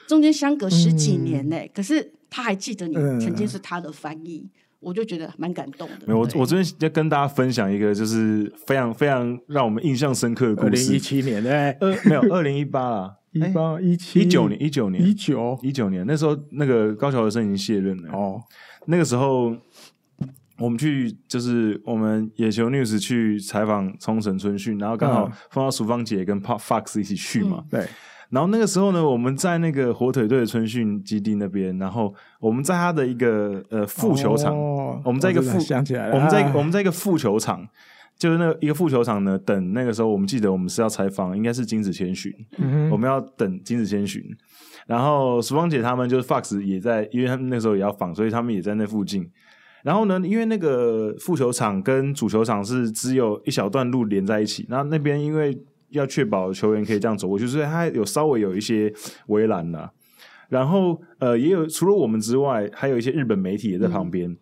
[0.07, 4.49] 中间相隔十几年呢，可是他还记得你曾经是他的翻译，
[4.81, 6.07] 我就觉得蛮感动的。
[6.07, 10.67] 没有，我我这边要跟大家分享一个就是非常非常让我们印象深刻的故事。
[10.67, 13.17] 二零一七年对，呃，没有，二零一八啦。
[13.33, 18.11] 一八一七一九年，一九年，一九一九年，那时候那个高桥和生已经卸任了。
[18.13, 18.43] 哦，
[18.87, 19.57] 那个时候
[20.59, 27.63] 我们去就是我们野球 news 去采访冲绳春训，然后刚好碰到淑芳姐跟 Pop Fox 一起去嘛。
[27.71, 27.87] 对。
[28.31, 34.57] 然后那个时候呢，我们在那个火腿队的春训基地那边，然后我们在他的一个呃副球场，
[35.05, 37.69] 我们在一个副想起来了，我们在我们在一个副球场。
[38.19, 44.23] 就是那一个副球场呢，等那个时候，我们记得我们是要采访，应该是金子千寻，嗯、我们要等金子千寻。
[44.87, 49.27] 然后淑芳姐他们就是 Fox 也在，因为他们那时候也要访，所以他们也在那附近。
[49.83, 55.59] 然后呢，因为那个副球场跟主球场是只有一小段路连在一起，然后那边因为
[55.91, 58.93] 要确保球员可以这样走过去，所以他有稍微有一些
[59.29, 59.93] 围栏了。
[60.49, 64.37] 然后呃，也有除了我们之外，还有一些日本媒体也在旁边。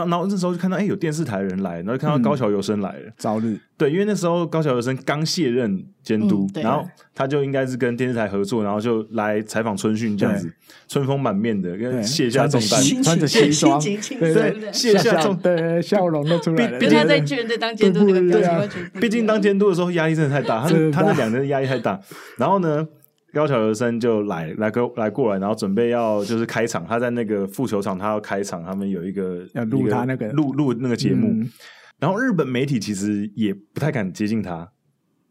[0.00, 3.12] 然后那时候就看到，哎，有电视台的人来，然后就看到高桥由生来了。
[3.16, 3.58] 早日。
[3.76, 10.52] 对，因为那时候高桥由生刚卸任监督，然后他就应该是跟电视台合作，然后就来采访春训这样子，
[10.86, 16.78] 春风满面的，跟卸下重担，穿着西装，对，卸下重担，笑容都出来了。
[16.78, 19.00] 跟他在巨人队当监督那个表情完全不一样。
[19.00, 22.00] 毕竟当监督的时候压力真的太大，他他那两年的压力太大。
[22.38, 22.86] 然后呢？
[23.32, 31.28] 高桥由生就来来过来过来，然后准备要就是开场，他在那个副球场，他要开场，他们有一个要录他那个录录那个节目。
[31.28, 31.50] 嗯、
[31.98, 34.70] 然后日本媒体其实也不太敢接近他，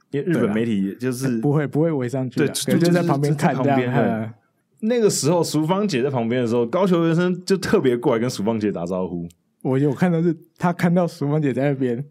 [0.10, 2.48] 因为日本媒体就是、啊、不会不会围上去，对，
[2.80, 4.34] 就在旁边看这样。
[4.80, 9.30] 那个时候淑芳姐在旁边的时候，高桥原生就特别过来跟淑芳姐打招呼。
[9.62, 12.04] 我有看到是他看到淑芳姐在那边，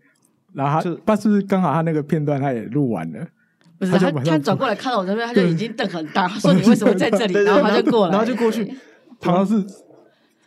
[0.52, 3.26] 然后他就他是不是刚好他那个片段他也录完了？
[3.80, 4.74] 不是他他转过来。
[4.74, 7.34] 看到我这边，他就已经瞪很大，说你为什么在这里？
[7.42, 8.72] 然后他就过来，然后就过去，
[9.20, 9.64] 好像是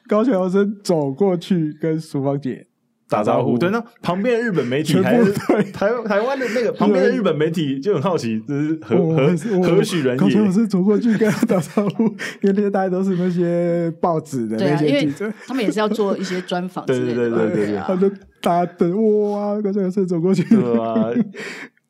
[0.07, 2.67] 高桥生走过去跟淑芳姐。
[3.09, 9.27] 打招呼，对，那旁边的日本媒体还是台台湾的那个旁边的日本媒体就很好奇，就是何何
[9.61, 10.17] 何许人也？
[10.17, 12.05] 高桥是走过去跟他打招呼，
[12.41, 18.09] 因为那些大家都是那些报纸的那些记者，他们也是要做一些专访，对对对对对，他就
[18.41, 21.11] 大家等哇，高桥是走过去，对啊，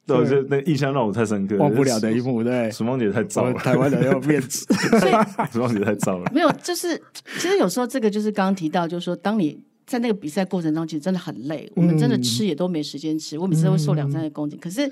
[0.06, 4.66] 对，就那印象让我太深刻，忘不了的一幕，对，淑芳姐太糟了，台湾人要面子，
[5.52, 7.02] 淑芳姐太糟了，没有，就是
[7.38, 9.60] 其实有时候这个就是刚刚提到，就是说当你。
[9.86, 11.70] 在那个比赛过程中，其实真的很累。
[11.76, 14.58] 我们真的吃也都没时间吃，嗯、我每次都会瘦两三个公斤。
[14.58, 14.90] 嗯、可是，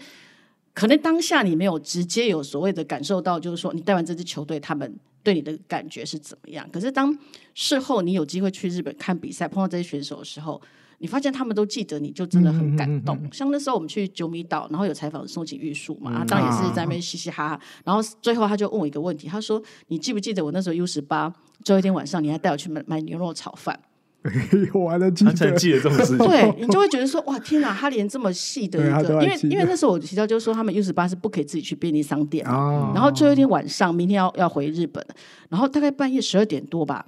[0.73, 6.69] 可能当下你没有直接有所谓的感受到，就是说你带完这支球队，他们对你的感觉是怎么样。
[6.73, 7.17] 可是当
[7.55, 10.61] 事后你有机会去日本看比赛，碰到这些选手的时候，
[11.01, 13.17] 你发现他们都记得你，就真的很感动。
[13.17, 17.59] 嗯嗯嗯、像那时候我们去九米岛，然后有采访松井玉树嘛，当然也是在那边嘻嘻哈哈。
[17.83, 23.77] 然后最后他就问我一个问题，他说：“你记不记得我那时候 U 十八最后一天晚上，你还带我去买买牛肉炒饭？”
[24.75, 26.17] 我还能记得，记得这种事情。
[26.19, 35.03] 对，你就会觉得说，哇，天哪，他连这么细的一个，因为因为那时候我提到就是说，他们 U 十八是不可以自己去便利商店，哦、然后最后一天晚上，明天要要回日本，
[35.49, 37.03] 然后大概半夜十二点多吧。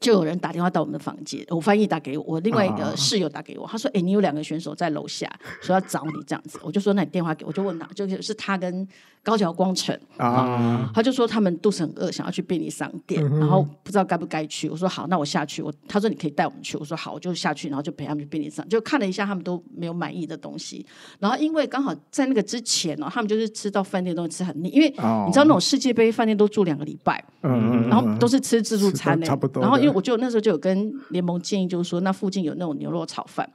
[0.00, 8.86] 就有人打电话到我们的房间，我翻译打给我，我另外一个室友打给我，他说：“哎、欸，你有两个选手在楼下，说要找你这样子。”我就说：“那你电话给我。”就问他，就是他跟
[9.22, 14.68] 高桥光成啊，他就说他们肚子很饿，想要去便利商店，嗯、然后不知道该不该去。
[14.68, 20.84] 我说：“好，那我下去。”我他说：“你可以带我们去。”我说：“好，我就下去，然后就陪他们去便利商，就看了一下他们都没有满意的东西。
[21.18, 29.62] 然后因为刚好在那个之前哦，他们就是吃到饭店东西吃很腻，因为你知道那种世界杯饭店都住两个礼拜，嗯，然后都是吃自助餐呢，差不多。
[29.62, 30.56] 然后因为我就那时候就有。
[30.66, 33.48] 跟联盟建议就是说，那附近有那种牛肉炒饭，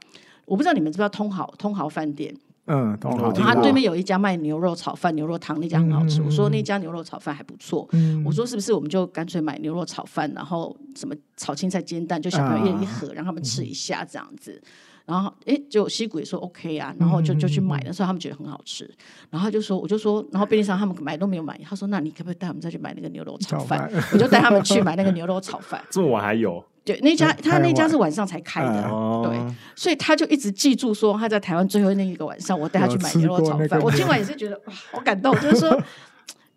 [0.46, 2.34] 我不知道你们知不知道通豪通豪饭店？
[2.64, 6.22] 嗯，通豪，他对面有一家卖牛肉炒饭、牛肉汤，那家很好吃。
[6.22, 7.86] 嗯、我说那家牛肉炒饭还不错。
[7.92, 14.62] 嗯、我说是不是我们就干脆买牛肉炒饭，然后什么炒青菜煎蛋，就小朋友一人一盒，让他们吃一下这样子。
[15.04, 18.88] 然后哎，就西谷也说 OK 啊，然后就就去买的时候，他们觉得很好吃。
[19.30, 21.58] 然后他就说，我就说，然后便利商他们买都没有买。
[21.64, 23.90] 他说，那你可不可以带我们再去买那个牛肉炒饭？
[23.92, 25.82] 炒 我就带他们去买那个牛肉炒饭。
[25.90, 26.64] 这么晚还有？
[26.84, 33.80] 对，那家他那家是晚上才开的，嗯、对，所以他就一直记住说他在台湾最后那一个晚上，我带他去买牛肉炒饭。
[33.80, 35.80] 我今晚也是觉得哇，好感动，就是说，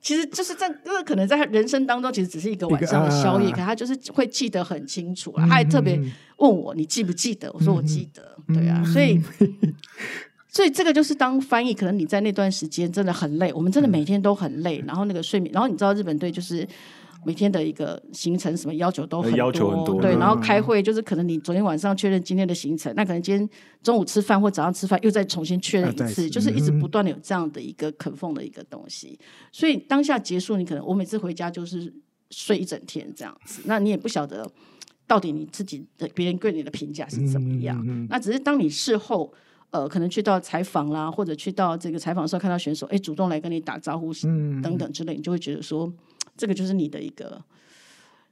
[0.05, 5.33] 其实就是在，因为可能在他人生当中，其实只是一个晚上的宵夜，啊、可他就是会记得很清楚。
[5.35, 5.99] 他还特别
[6.37, 7.51] 问我，你记不记得？
[7.53, 9.19] 我说我记得，嗯、对啊，所以，
[10.47, 16.67] 所以这个就是当翻译，可能你在那段时间真的很累，我们真的每天都很累，然后那个睡眠，然后你知道日本队就是。
[17.25, 23.49] 每天的一个行程什么要求都很多，要求很多，对，然后开会就是可能你昨天晚上确认今天的行程，那可能今天
[23.81, 29.19] 中午吃饭或早上吃饭又再重新确认一次，就是一直不断的有这样的一个啃缝的一个东西。
[29.51, 31.91] 所以当下结束，你可能我每次回家就是
[32.29, 34.47] 睡一整天这样子，那你也不晓得
[35.07, 38.07] 到底你自己的别人对你的评价是怎么样。
[38.07, 39.33] 那只是当你事后
[39.71, 44.13] 呃，可能去到采访啦，或者去到这个采访的时候看到选手哎主动来跟你打招呼
[44.61, 45.91] 等等之类，你就会觉得说。
[46.37, 47.43] 这个就是你的一个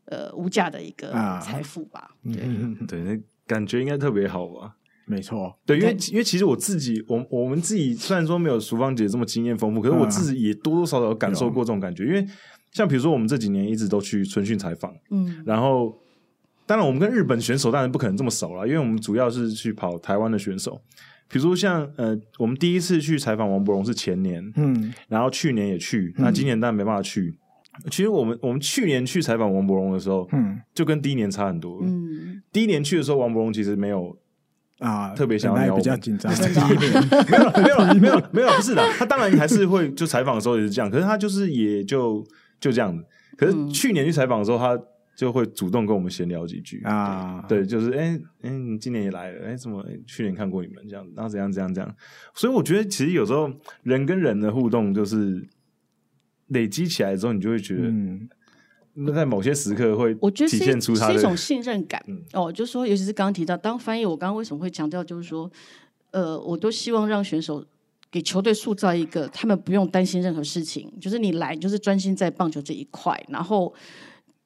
[0.06, 2.02] 呃无价的一个财富吧？
[2.02, 4.76] 啊、对，嗯、对，那感觉应该特别好吧？
[5.06, 12.04] 没错，对，因为因为其实我自己，我我们自己虽然说没有淑芳姐这么经验丰富，可是我自己也多多少少有感受过这种感觉。
[12.04, 12.26] 啊、因为
[12.72, 15.94] 像比如说，我们这几年一直都去春训采访，嗯，然后
[16.66, 20.82] 当然我们跟日本选手当然不可能这么熟了，因为我们主要是去跑台湾的选手。
[21.28, 27.34] 比如说像呃，我们第一次去采访王博荣是前年，嗯，然后去年也去，那今年当然没办法去。
[27.90, 31.80] 其实我们我们去年去采访王伯荣的时候，嗯，就跟第一年差很多。
[31.84, 34.16] 嗯，第一年去的时候，王伯荣其实没有
[34.80, 36.32] 啊特别想要，比较紧张。
[36.36, 36.92] 第一年
[37.30, 42.24] 没有没有没有没有不是的，他当然还是会就采访的时候也是这样，可是他就是也就
[42.60, 43.04] 就这样子。
[43.36, 44.80] 可是去年去采访的时候，他
[45.16, 51.96] 就会主动跟我们闲聊几句啊，对，就是哎哎，你今年也来了，哎，怎么去年看过你们这样子，然后怎样怎样怎样。
[52.36, 55.44] 所以我觉得其实有时候人跟人的互动就是。
[56.54, 57.92] 累积起来之后，你就会觉得，
[58.96, 62.00] 那在某些时刻会，体现出是一种信任感。
[62.08, 65.52] 嗯、哦，就是说，尤其是刚刚提到当翻译，我刚刚为什么会强调，就是说，
[66.12, 67.66] 呃，我都希望让选手
[68.12, 73.74] 给球队塑造一个，他们不用担心任何事情，就是你来就是专心在棒球这一块，然后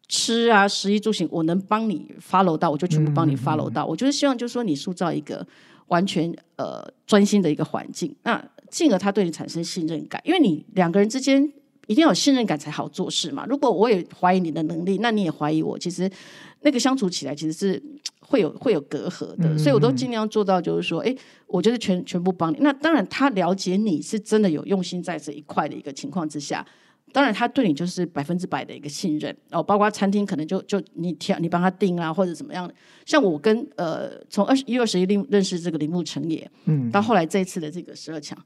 [0.07, 3.83] 吃啊、食衣住行，我能帮你 follow 到，我就全部帮你 follow 到。
[3.83, 5.45] 嗯嗯嗯，我就是希望，就是说，你塑造一个
[5.87, 11.51] 完全呃专心的一个环境，那进而他对你产生信任感，因为你两个人之间。
[11.87, 13.45] 一定要有信任感才好做事嘛。
[13.47, 16.09] 如果我也怀疑你的能力，那你也怀疑我，其实
[16.61, 17.81] 那个相处起来其实是
[18.19, 19.47] 会有会有隔阂的。
[19.47, 21.15] 嗯、所以我都尽量做到，就是说，哎，
[21.47, 22.57] 我就是全全部帮你。
[22.59, 26.65] 那当然，他了解你是真的有用心在这一块的一个情况之下，
[27.13, 29.63] 当然他对你就是百分之百的一个信任哦。
[29.63, 32.69] 包括餐厅可能就就你挑你帮他订啊，或者怎么样。
[33.05, 38.37] 像我跟呃从二十一月二十一认识这个铃木成也，嗯，到后来这一次的这个十二强。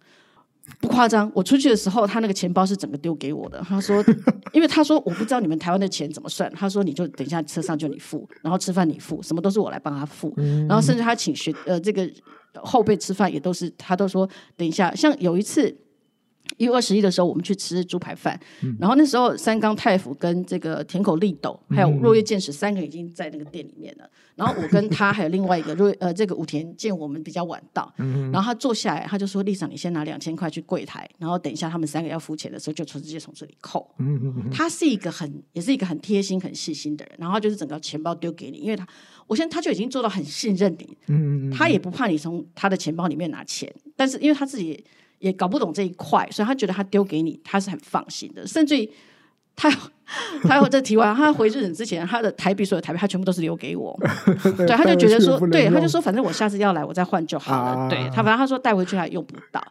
[0.80, 3.64] 不夸张，我出去的时候，他那个钱包是整个丢给我的。
[3.68, 4.04] 他说，
[4.54, 6.52] 因为他说我不知道你们台湾的钱怎么算。
[6.56, 10.34] 他说你就等一下车上就你付， 然后吃饭你付，什么都是我来帮他付。
[10.68, 12.10] 然后甚至他请学呃这个
[12.56, 14.94] 后辈吃饭也都是他都说等一下。
[14.96, 15.76] 像有一次。
[16.62, 24.06] 一月二十一的时候，我们去吃猪排饭，嗯、然后那时候三冈太辅跟这个田口利斗还有若叶健史三个已经在那个店里面了。
[24.06, 33.90] 嗯、然后我跟他还有另外一个若 呃这个武田健我们比较晚到，嗯、然后他坐下来，他就说：“丽莎，你先拿两千块去柜台，然后等一下他们三个要付钱的时候，就从直接从这里扣。
[33.98, 38.88] 嗯”他是一个很也是一个很贴心很细心的人，然后就是整个钱包丢给你，因为他
[39.26, 44.86] 我现在他就已经做到很信任你，嗯、他也不怕你从他的钱包里面拿钱，但是因为他自己。
[45.22, 48.46] 也搞不懂这一块，所以他觉得他丢给你，他是很放心的。
[48.46, 48.90] 甚至于
[49.56, 49.70] 他，
[50.44, 53.98] 他有这提完，他回日本之前，他的台币所有台币，他全部都是留给我。
[54.58, 57.82] 对，他就觉得说，对，他就说，反正我下次要来，我再换就好了。
[57.82, 59.64] 啊、对他，反正他说带回去还用不到。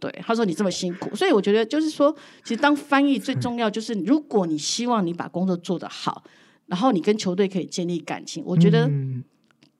[0.00, 6.24] 对，他说你这么辛苦，所以我觉得就是说，其实当翻译最重要就是，如果你希望你把工作做得好，
[6.66, 8.90] 然后你跟球队可以建立感情，我觉得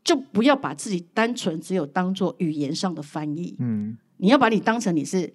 [0.02, 3.56] 就不要把自己单纯只有当做语言上的翻译。
[3.58, 3.98] 嗯。
[4.18, 5.33] 你要把你当成你是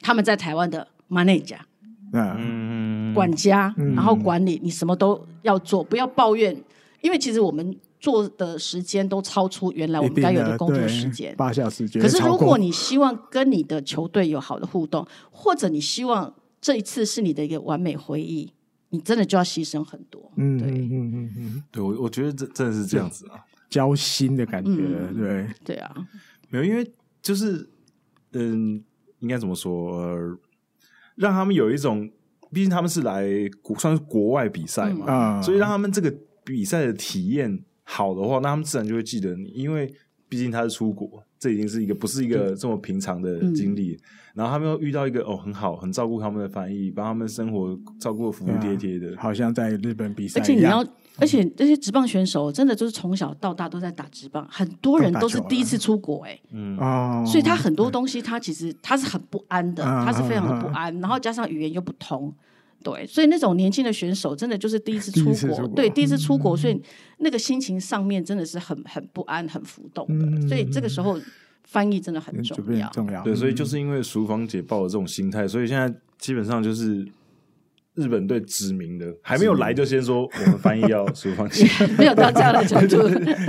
[0.00, 1.58] 他们在台湾的 manager，
[2.12, 6.56] 嗯，管家，然后管理，你什么都要做，不要抱怨，
[7.00, 11.86] 因为其实我们做的时间都超出原来我们该有的工作时间，八小时。
[12.00, 18.52] 可是如果你希望跟你的球队有好的互动，或者你希望这一次是你的一个完美回忆，
[18.88, 20.32] 你真的就要牺牲很多。
[20.36, 23.38] 嗯，对，嗯嗯嗯，对我我觉得这真的是这样子啊，
[23.70, 24.72] 交心的感觉，
[25.14, 25.94] 对，对啊，
[26.48, 26.90] 没有，因为
[27.22, 27.68] 就是。
[28.32, 28.82] 嗯，
[29.20, 29.92] 应该怎么说？
[29.96, 30.38] 呃，
[31.16, 32.10] 让他们有一种，
[32.52, 33.26] 毕竟他们是来
[33.78, 35.06] 算是国外比赛嘛，
[35.38, 36.12] 嗯、所以让他们这个
[36.44, 39.94] 比赛的体验好的话，那他们自然就会记得你，因为
[40.28, 43.92] 毕竟他是出国，这已经是一个不是一个这么平常的经历。
[43.92, 43.98] 嗯、
[44.34, 50.40] 然后他们又遇到一个哦很好、很照顾他们的翻译，帮他们生活照顾的服服帖帖的，好像在日本比赛。
[50.40, 50.86] 而且你要。
[51.18, 62.32] 而且这些职棒选手真的就是从小到大都在打职棒，很多人都是第一次出国哎、欸，嗯，所以他很多东西他其实他是很不安的，他是非常的不安，然后加上语言又不通，
[62.82, 66.80] 对，所以那种年轻的选手真的就是第一次 出国，对，第一次出国，所以
[67.18, 71.18] 那个心情上面真的是很很不安、很浮动的，所以这个时候
[71.64, 73.22] 翻译真的很重要，重要。
[73.22, 77.06] 对，所以就是因为淑芳姐抱的这种心态，所以现在基本上就是。
[77.94, 81.66] 日本队指名的还没有来，就先说我们翻译要淑芳姐，
[81.98, 83.06] 没有到这样的程度。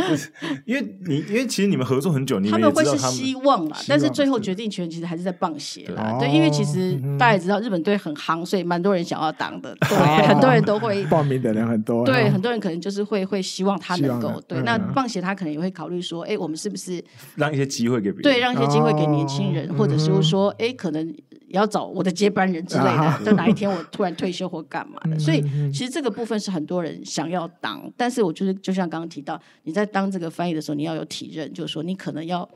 [0.68, 6.18] 因为你因为其实你们合作很久，你们他们会是希望啦，但是最后决定权其实还是在棒协啦。
[6.20, 9.74] 对，因为其实大家也知道日本队很夯，所以蛮多人想要当的。
[9.88, 12.06] 对，很多人都会报名的人很多。
[12.06, 14.62] 对，很多人可能就是会会希望他能够对。
[14.64, 17.02] 那棒协他可能也会考虑说，哎，我们是不是
[17.36, 18.24] 让一些机会给别人？
[18.24, 21.16] 对，让一些机会给年轻人，或者是说，哎，可能。
[21.48, 32.50] 也要找我的接班人之类的，就哪一天我突然退休或干嘛的，所以其实这个部分是很多人想要当，但是我就是就像刚刚提到，你在当这个翻译的时候，你要有体认，就是说你可能要，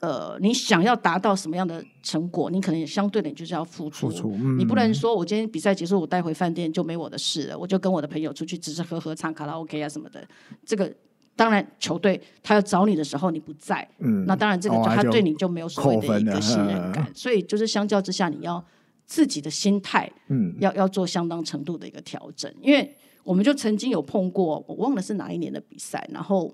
[0.00, 10.26] 呃，你想要达到什么样的成果，你可能也相对的就是要付出，付出你不能说我今天比赛结束，我带回饭店就没我的事了，我就跟我的朋友出去只是喝喝唱卡拉 OK 啊什么的，
[10.66, 10.92] 这个。
[11.38, 18.64] 当然，球队他要找你的时候你不在，嗯，那当然这个就他对你就没有所谓的一个信任感，所以就是相较之下，你要
[19.06, 22.52] 自己的心态，嗯，要要做相当程度的一个调整。
[22.60, 22.94] 因为
[23.24, 26.52] 我们就曾经有碰过，我忘了是哪一年的比赛，然后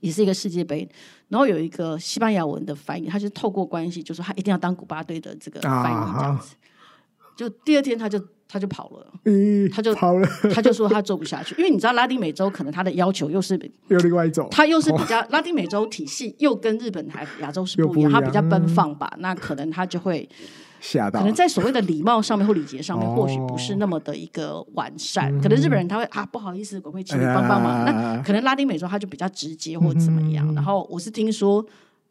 [0.00, 0.88] 也是一个世界杯，
[1.28, 6.54] 然后有一个西班牙文的翻译，他就透过关系，就说他一定要当古巴队的这个翻译这样子，
[7.36, 8.22] 就第二天他就。
[8.48, 9.12] 他就跑了，
[9.74, 20.26] 他就跑了，他就说他做不下去，因为你知道拉丁美洲可能他的要求又是又另外一种，他又是比较拉丁美洲体系又跟日本还亚洲是不一样，他比较奔放吧，那可能他就会
[20.80, 31.64] 吓到，可能在所谓的礼貌上面或礼节上面或许不是那么的一个完善，可能日本人他会啊不好意思，我会请你帮帮忙，那可能拉丁美洲他就比较直接或怎么样，然后我是听说。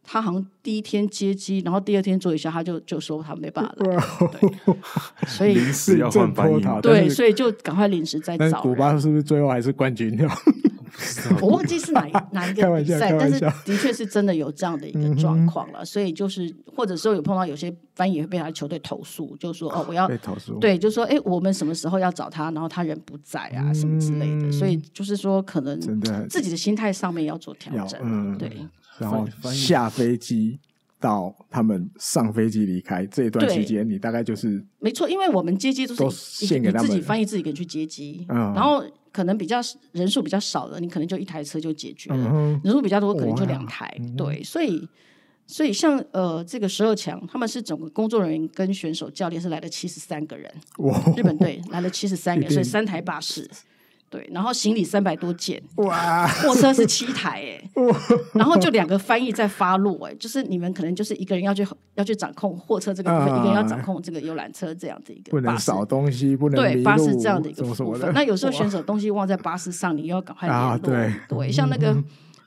[0.08, 4.00] 他好像第一天接机，然后第二天做一下，他就就说他没办法了，
[4.32, 4.48] 对，
[5.26, 8.62] 所以临时要换翻译， 对，所以就赶快临时再找。
[8.62, 10.16] 古巴是不是最后还是冠军？
[10.16, 10.30] 掉？
[11.42, 15.84] 我忘记是哪 哪一个比赛，但是的确是真的有这样的一个状况了。
[15.84, 24.52] 所以就是或者说有碰到有些翻译会被他球队投诉，就说哦，我要被投诉，对，就说哎，我们什么时候要找他，然后他人不在啊，什么之类的。
[24.52, 25.80] 所以就是说，可能
[26.30, 28.52] 自己的心态上面要做调整，对。
[28.98, 30.60] 然后下飞机
[31.00, 38.84] 到他们上飞机离开这一段期间，你大概就是没错，因为我们接机都是献给他们，自己翻译自己给去接机，然后。
[39.16, 39.62] 可能比较
[39.94, 43.90] 人数比较少的，你可能就一台车就解决了；嗯、人数比较多，可能就两台。
[43.98, 44.86] 嗯、对，所以
[45.48, 50.54] 所以像呃这个十二强，他们是整个工作人员跟选手、教练是来了七十三个人。
[51.16, 53.50] 日本队来了七十三个，所以三台巴士。
[54.10, 57.70] 对，然后行李三百多件，哇， 货车是七台哎，
[58.34, 68.14] 然后就两个翻译在发落哎，就是你们可能就是一个人要去要去掌控货车这个部分，一个人要掌控这个游览车这样的一个，不能少东西，不能对巴士这样的一个部分。
[68.14, 70.78] 那有时候选手东西忘在巴士上，你要赶快联络。
[70.78, 71.96] 对对，像那个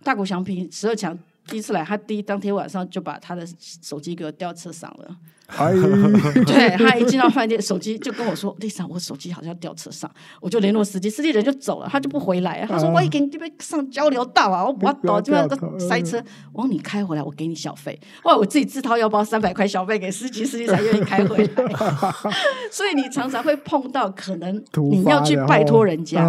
[0.03, 3.47] 大谷翔平十二强第一次来，他第一当天晚上就把他的
[3.83, 5.17] 手机给我掉车上了。
[5.57, 5.73] 哎，
[6.44, 10.09] 对，他一进到饭店，手机就跟我说：“丽莎，我手机好像掉车上。”
[10.43, 12.67] 我就联络司机，司机人就走了，他就不回来。
[12.68, 17.99] 他说：“我已经这边上交流道啊，我不要倒，这边个塞车，我说你开回来，我给你小费。
[18.23, 21.65] 后来我自己自掏腰包三百块小费给司机，司机才愿意开回来。
[22.70, 26.23] 所以你常常会碰到，可能你要去拜托人家，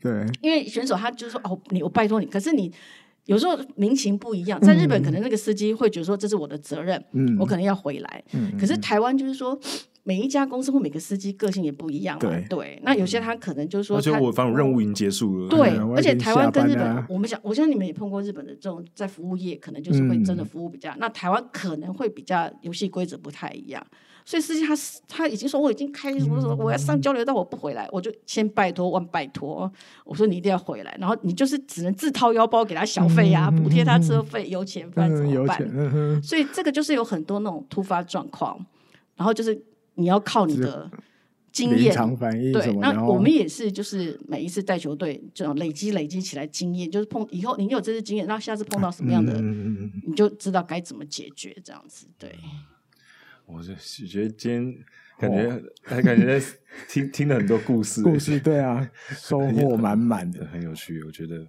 [0.00, 2.72] 对，因为选手他就说：“哦，你我拜托你。”可是你。
[3.26, 8.24] 有时候民情不一样，在日本可能那个司机会觉得说，这是我的责任，嗯、我可能要回来。
[8.32, 9.58] 嗯、可是台湾就是说，
[10.04, 12.30] 每一家公司或每个司机个性也不一样嘛。
[12.30, 15.48] 对，对，那有些他可能就是说，而且我反正任务已经结束了。
[15.48, 20.90] 对，而且台湾跟日本，我们想，我相信你们也碰过日本的这种在服务业，可能就是会真的服务比较。
[20.92, 23.84] 嗯、那台湾可能会比较游戏规则不太一样。
[24.26, 24.74] 所以司机他
[25.06, 29.72] 他已经说，我已经开什么什么，我要上交流道，我不回来，我就先拜托万拜托，
[30.04, 35.56] 我说你一定要回来，然后你就是只能自掏腰包给他小费呀、啊，补贴他车费、油钱，不然怎么办？
[36.20, 38.58] 所以这个就是有很多那种突发状况，
[39.14, 39.62] 然后就是
[39.94, 40.90] 你要靠你的
[41.52, 41.94] 经验，
[42.52, 49.40] 对，那我们也是，就是每一次带球队这种累积累积起来经验，就是碰以后你有这些经验，然后下次碰到什么样的，
[50.04, 52.34] 你就知道该怎么解决这样子，对。
[53.46, 53.74] 我就
[54.06, 54.74] 觉得今天
[55.18, 56.46] 感觉还感觉在
[56.88, 61.46] 听听了很多故事，故事对啊， 收获满满的，很有趣，我觉得。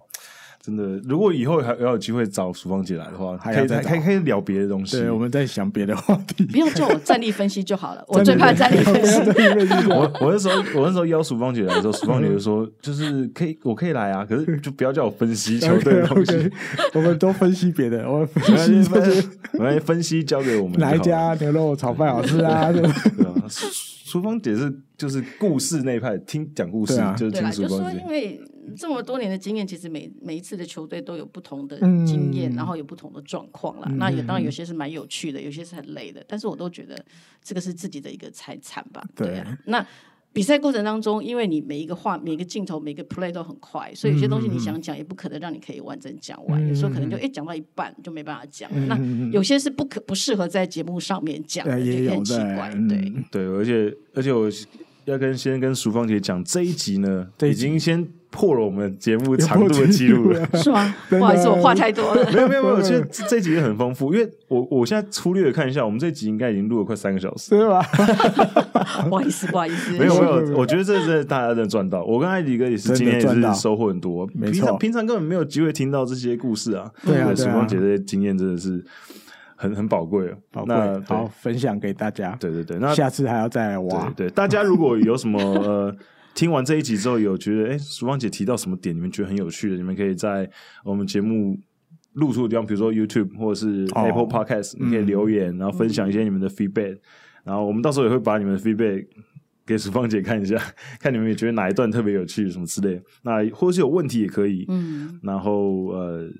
[0.68, 5.00] 真的，如果以后还要有机会找淑芳姐来的话，还可以还可以聊别的东西。
[5.00, 6.44] 对，我们在想别的话题。
[6.44, 9.18] 不用叫我战力分析就好了，我最怕战力分析。
[9.88, 16.50] 我我那时候我那时候邀淑芳姐来的时候，淑芳姐就说，就是可以我可以来啊，可是 就不要叫我分析球队的东西。
[16.92, 20.78] 我们都分析别的，我们分析分析，我们分析交给我们。
[20.78, 22.70] 哪一家牛肉炒饭好吃啊？
[22.70, 22.92] 对吧？
[23.48, 28.38] 淑芳姐是就是故事那一派，听讲故事就是听淑芳姐，因为。
[28.76, 33.88] 这么多年的经验，其实每每一次的球队都有不同的经验，嗯、然后有不同的状况啦。
[33.90, 36.24] 嗯、那也当然有些是蛮有趣的，有些是很累的。
[36.26, 37.02] 但是我都觉得
[37.42, 39.02] 这个是自己的一个财产吧。
[39.14, 39.58] 对啊。
[39.66, 39.84] 那
[40.32, 46.62] 比赛过程当中，因为你每一个画、每个镜头、每个 play 都很快，所以有些东西你想讲也不可能让你可以完整讲完。
[46.64, 48.70] 嗯、有时候可能就一讲到一半就没办法讲。
[48.72, 52.70] 嗯、那有些是不可不适合在节目上面讲的，也很奇怪。
[52.88, 54.48] 对对，而且而且我
[55.06, 58.06] 要跟先跟淑芳姐讲这一集呢，已经先。
[58.30, 60.94] 破了我们节目长度的记录了， 是吗？
[61.08, 62.24] 不好意思，我话太多了。
[62.32, 67.82] 没有没有没有，其实这集也很丰富，因为我我现在粗略的看一下，我们这集应该已经录了快三个小时，对吧？
[69.08, 69.92] 不好意思，不好意思。
[69.98, 72.04] 没有没有，我觉得这是大家真的赚到。
[72.04, 76.90] 我跟艾迪哥也是今天也是收获很多，平常平常根本没有机会听到这些故事啊。
[77.04, 78.84] 对啊，时光姐这些经验真的是
[79.56, 80.74] 很很宝贵，宝贵。
[81.06, 82.36] 好，分享给大家。
[82.38, 84.12] 对对对，那下次还要再来挖。
[84.16, 85.96] 对，大家如果有什么呃。
[86.38, 90.48] 听完这一集之后，有觉得哎，淑芳姐提到什么点，你们觉得很有趣的，你们可以在
[90.84, 91.58] 我们节目
[92.12, 97.00] 露出的地方，比如说 YouTube 或者是 Apple Podcast，、哦、你可以留言，然后分享一些你们的 feedback，、嗯、
[97.42, 99.04] 然后我们到时候也会把你们的 feedback
[99.66, 100.56] 给淑芳姐看一下，
[101.02, 103.02] 看你们也觉得哪一段特别有趣，什么之类。
[103.22, 106.30] 那或者是有问题也可以，嗯，然后呃。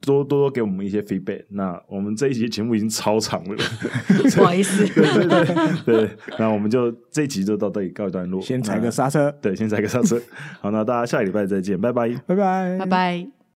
[0.00, 1.44] 多多多给我们一些 feedback。
[1.50, 3.56] 那我们这一集节目已经超长了，
[4.36, 4.86] 不好意思。
[4.94, 9.30] 对对对对，那我们就这一集就到这里告一段落，先踩个刹车。
[9.40, 10.20] 对，先踩个刹车。
[10.60, 13.37] 好，那大家下个礼拜再见，拜拜，拜拜，拜拜。